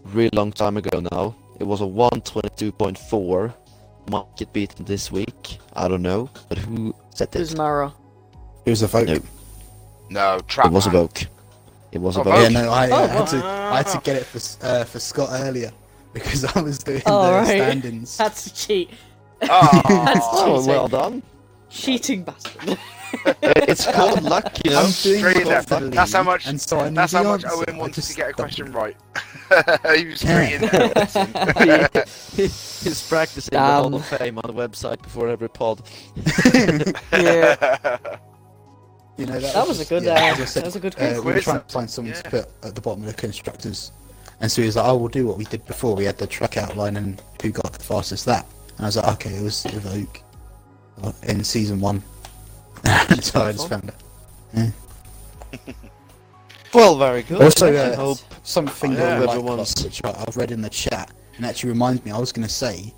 real 0.04 0.30
long 0.34 0.52
time 0.52 0.76
ago 0.76 1.00
now. 1.00 1.34
It 1.62 1.66
was 1.68 1.80
a 1.80 1.84
122.4. 1.84 3.54
Might 4.10 4.36
get 4.36 4.52
beaten 4.52 4.84
this 4.84 5.12
week. 5.12 5.58
I 5.74 5.86
don't 5.86 6.02
know, 6.02 6.28
but 6.48 6.58
who 6.58 6.92
set 7.14 7.32
Who's 7.34 7.52
it? 7.52 7.56
Mara? 7.56 7.94
It 8.66 8.70
was 8.70 8.82
a 8.82 8.88
vote. 8.88 9.06
No. 9.06 9.20
No, 10.10 10.40
trap. 10.48 10.66
It 10.66 10.72
was 10.72 10.86
a 10.88 10.90
man. 10.92 11.08
It 11.92 12.00
was 12.00 12.16
Oh, 12.16 12.22
a 12.22 12.24
Vogue. 12.24 12.34
Vogue. 12.34 12.50
Yeah, 12.52 12.62
no, 12.62 12.70
I, 12.72 12.90
Oh, 12.90 12.94
uh, 12.94 13.06
had 13.06 13.26
to, 13.28 13.36
I 13.44 13.76
had 13.76 13.86
to 13.86 14.00
get 14.02 14.16
it 14.16 14.26
for 14.26 14.66
uh, 14.66 14.82
for 14.82 14.98
Scott 14.98 15.28
earlier 15.30 15.70
because 16.12 16.44
I 16.56 16.60
was 16.62 16.78
doing 16.80 17.00
Oh, 17.06 17.26
the 17.26 17.32
right. 17.32 17.46
stand-ins. 17.46 18.16
That's 18.16 18.46
a 18.48 18.54
cheat. 18.54 18.90
Oh, 19.42 19.82
Oh, 20.34 20.66
well 20.66 20.88
done. 20.88 21.22
Cheating 21.70 22.24
bastard. 22.24 22.76
It's 23.42 23.86
called 23.86 24.22
luck, 24.22 24.58
you 24.64 24.70
know. 24.70 24.78
I'm 24.78 24.90
doing 24.90 25.18
Straight 25.18 25.44
there. 25.46 25.62
for 25.62 25.80
That's 25.80 26.12
how 26.12 26.22
much- 26.22 26.46
And 26.46 26.60
so 26.60 26.80
I 26.80 26.88
That's 26.90 27.12
how 27.12 27.22
much 27.24 27.44
answer. 27.44 27.56
Owen 27.56 27.64
I 27.76 27.78
wanted 27.78 27.94
just 27.94 28.10
to 28.10 28.16
get 28.16 28.26
a 28.30 28.32
stuck 28.32 28.36
question 28.46 28.66
it. 28.68 28.74
right. 28.74 28.96
he 29.96 30.06
was 30.06 30.20
straight 30.20 30.54
in 30.54 30.60
there. 30.62 32.04
He- 32.34 32.42
He's 32.42 33.06
practicing 33.08 33.50
the 33.52 33.58
Damn. 33.58 33.82
Hall 33.82 33.94
of 33.94 34.04
Fame 34.06 34.38
on 34.38 34.54
the 34.54 34.54
website 34.68 35.02
before 35.02 35.28
every 35.28 35.48
pod. 35.48 35.82
yeah. 37.12 37.98
You 39.18 39.26
know, 39.26 39.38
that, 39.38 39.52
That 39.52 39.68
was 39.68 39.76
a 39.76 39.80
just- 39.82 39.90
good, 39.90 40.02
yeah, 40.04 40.34
uh, 40.40 40.46
said, 40.46 40.62
that 40.62 40.66
was 40.68 40.76
a 40.76 40.80
good 40.80 40.94
uh, 40.94 40.96
quiz. 40.96 41.20
we 41.20 41.32
were 41.34 41.40
trying 41.40 41.60
to 41.60 41.68
find 41.68 41.88
someone 41.90 42.14
to 42.14 42.22
put 42.30 42.48
at 42.62 42.74
the 42.74 42.80
bottom 42.80 43.02
of 43.02 43.08
the 43.08 43.14
constructors, 43.14 43.92
and 44.40 44.50
so 44.50 44.62
he 44.62 44.66
was 44.66 44.76
like, 44.76 44.86
"Oh, 44.86 44.96
we'll 44.96 45.08
do 45.08 45.26
what 45.26 45.36
we 45.36 45.44
did 45.44 45.64
before. 45.66 45.94
We 45.94 46.04
had 46.06 46.16
the 46.16 46.26
track 46.26 46.56
outline 46.56 46.96
and 46.96 47.20
who 47.42 47.50
got 47.50 47.74
the 47.74 47.78
fastest 47.84 48.24
that." 48.24 48.46
And 48.78 48.80
I 48.80 48.84
was 48.86 48.96
like, 48.96 49.06
"Okay, 49.12 49.34
it 49.34 49.42
was 49.42 49.66
Evoke 49.66 50.22
uh, 51.02 51.12
in 51.24 51.44
season 51.44 51.78
one." 51.78 52.02
So 53.22 53.42
I 53.42 53.52
just 53.52 53.68
found 53.68 53.90
it. 54.54 54.72
Well, 56.74 56.96
very 56.96 57.22
good. 57.22 57.42
Also, 57.42 57.70
I 57.70 57.76
uh, 57.76 57.96
hope 57.96 58.18
something 58.44 58.92
Yeah, 58.92 58.98
that 58.98 59.16
I 59.16 59.18
like, 59.18 59.28
everyone's- 59.36 59.84
which 59.84 60.00
I- 60.04 60.24
I've 60.26 60.36
read 60.38 60.50
in 60.52 60.62
the 60.62 60.70
chat, 60.70 61.10
and 61.36 61.44
actually 61.44 61.68
reminds 61.68 62.02
me, 62.02 62.10
I 62.12 62.18
was 62.18 62.32
going 62.32 62.46
to 62.48 62.52
say, 62.52 62.94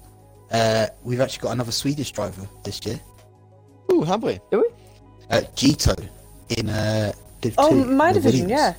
uh, 0.52 0.86
we've 1.02 1.20
actually 1.20 1.42
got 1.42 1.52
another 1.54 1.72
Swedish 1.72 2.12
driver 2.12 2.46
this 2.62 2.80
year, 2.86 3.00
Ooh, 3.90 4.02
have 4.02 4.22
we? 4.22 4.38
Do 4.52 4.60
we? 4.60 4.68
Uh, 5.28 5.42
Gito, 5.56 5.94
in 6.50 6.68
uh, 6.70 7.12
Div 7.40 7.54
Oh, 7.58 7.74
my 7.74 8.12
division, 8.12 8.46
Williams. 8.46 8.50
yeah. 8.50 8.74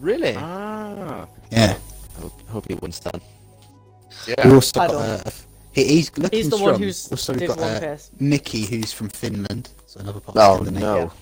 Really? 0.00 0.34
ah, 0.36 1.26
Yeah. 1.52 1.76
Hope, 2.20 2.48
hope 2.48 2.66
he 2.68 2.74
wins 2.74 2.98
then. 2.98 3.20
We 4.26 4.34
yeah. 4.36 4.52
also 4.54 4.72
got, 4.80 4.90
uh, 4.90 5.30
he, 5.70 5.84
he's 5.84 6.18
looking 6.18 6.36
He's 6.36 6.50
the 6.50 6.56
strong. 6.56 6.72
one 6.72 6.82
who's 6.82 7.08
also 7.12 7.32
we've 7.34 7.46
got 7.48 7.58
1 7.58 7.68
uh, 7.70 7.78
pace. 7.80 8.10
Mickey, 8.18 8.66
who's 8.66 8.92
from 8.92 9.08
Finland, 9.08 9.70
so 9.92 10.00
another 10.00 10.20
part 10.20 10.36
Oh 10.40 10.54
of 10.60 10.66
Scandinavia. 10.66 11.04
no. 11.04 11.12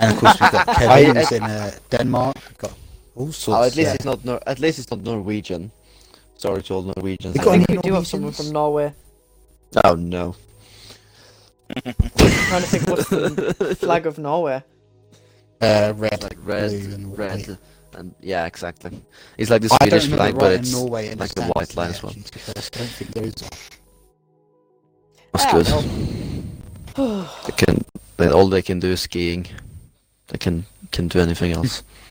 And 0.00 0.12
of 0.12 0.18
course 0.18 0.40
we've 0.40 0.52
got 0.52 0.66
Kevin, 0.78 1.16
I- 1.16 1.20
who's 1.20 1.32
in 1.32 1.42
uh, 1.42 1.70
Denmark. 1.90 2.36
We've 2.48 2.58
got 2.58 2.74
all 3.14 3.32
sorts. 3.32 3.48
Oh, 3.48 3.62
at 3.66 3.76
least 3.76 3.88
yeah. 3.88 3.94
it's 3.94 4.04
not. 4.04 4.24
Nor- 4.24 4.42
at 4.46 4.58
least 4.58 4.78
it's 4.80 4.90
not 4.90 5.00
Norwegian. 5.02 5.70
Sorry 6.36 6.62
to 6.62 6.74
all 6.74 6.82
Norwegians. 6.82 7.36
I 7.38 7.42
think 7.44 7.68
we 7.68 7.76
do 7.78 7.94
have 7.94 8.06
someone 8.06 8.32
from 8.32 8.50
Norway. 8.50 8.92
Oh 9.84 9.94
no. 9.94 10.34
I'm 11.86 11.92
trying 11.94 12.62
to 12.62 12.68
think 12.72 12.86
what's 12.88 13.08
the 13.10 13.76
flag 13.80 14.06
of 14.06 14.18
Norway. 14.18 14.62
uh, 15.60 15.92
red, 15.96 16.22
Like 16.22 16.38
red, 16.42 16.70
blue, 16.70 16.94
and 16.94 17.18
red, 17.18 17.46
white. 17.46 17.58
and 17.94 18.14
yeah, 18.20 18.46
exactly. 18.46 19.02
It's 19.36 19.50
like 19.50 19.62
the 19.62 19.68
I 19.80 19.84
Swedish 19.84 20.04
remember 20.10 20.24
flag, 20.24 20.38
but 20.38 20.52
in 20.52 20.60
it's 20.60 20.72
Norway 20.72 21.14
like 21.14 21.34
the 21.34 21.42
the 21.42 21.52
white 21.54 21.68
stands 21.68 21.76
line 21.76 21.90
as 21.90 22.02
well. 22.02 22.10
actually, 22.10 22.22
to 22.24 22.32
be 22.32 22.38
fair, 22.40 22.62
so 22.62 22.70
I 22.72 22.78
don't 22.78 22.88
think 22.96 23.10
there 23.12 23.24
is. 23.26 23.34
that's 25.32 25.44
Ah, 25.44 25.52
good. 25.52 26.27
They 26.98 27.52
can. 27.56 27.84
All 28.18 28.48
they 28.48 28.62
can 28.62 28.80
do 28.80 28.88
is 28.88 29.02
skiing. 29.02 29.46
They 30.28 30.38
can 30.38 30.66
can 30.90 31.06
do 31.08 31.20
anything 31.20 31.52
else. 31.52 31.82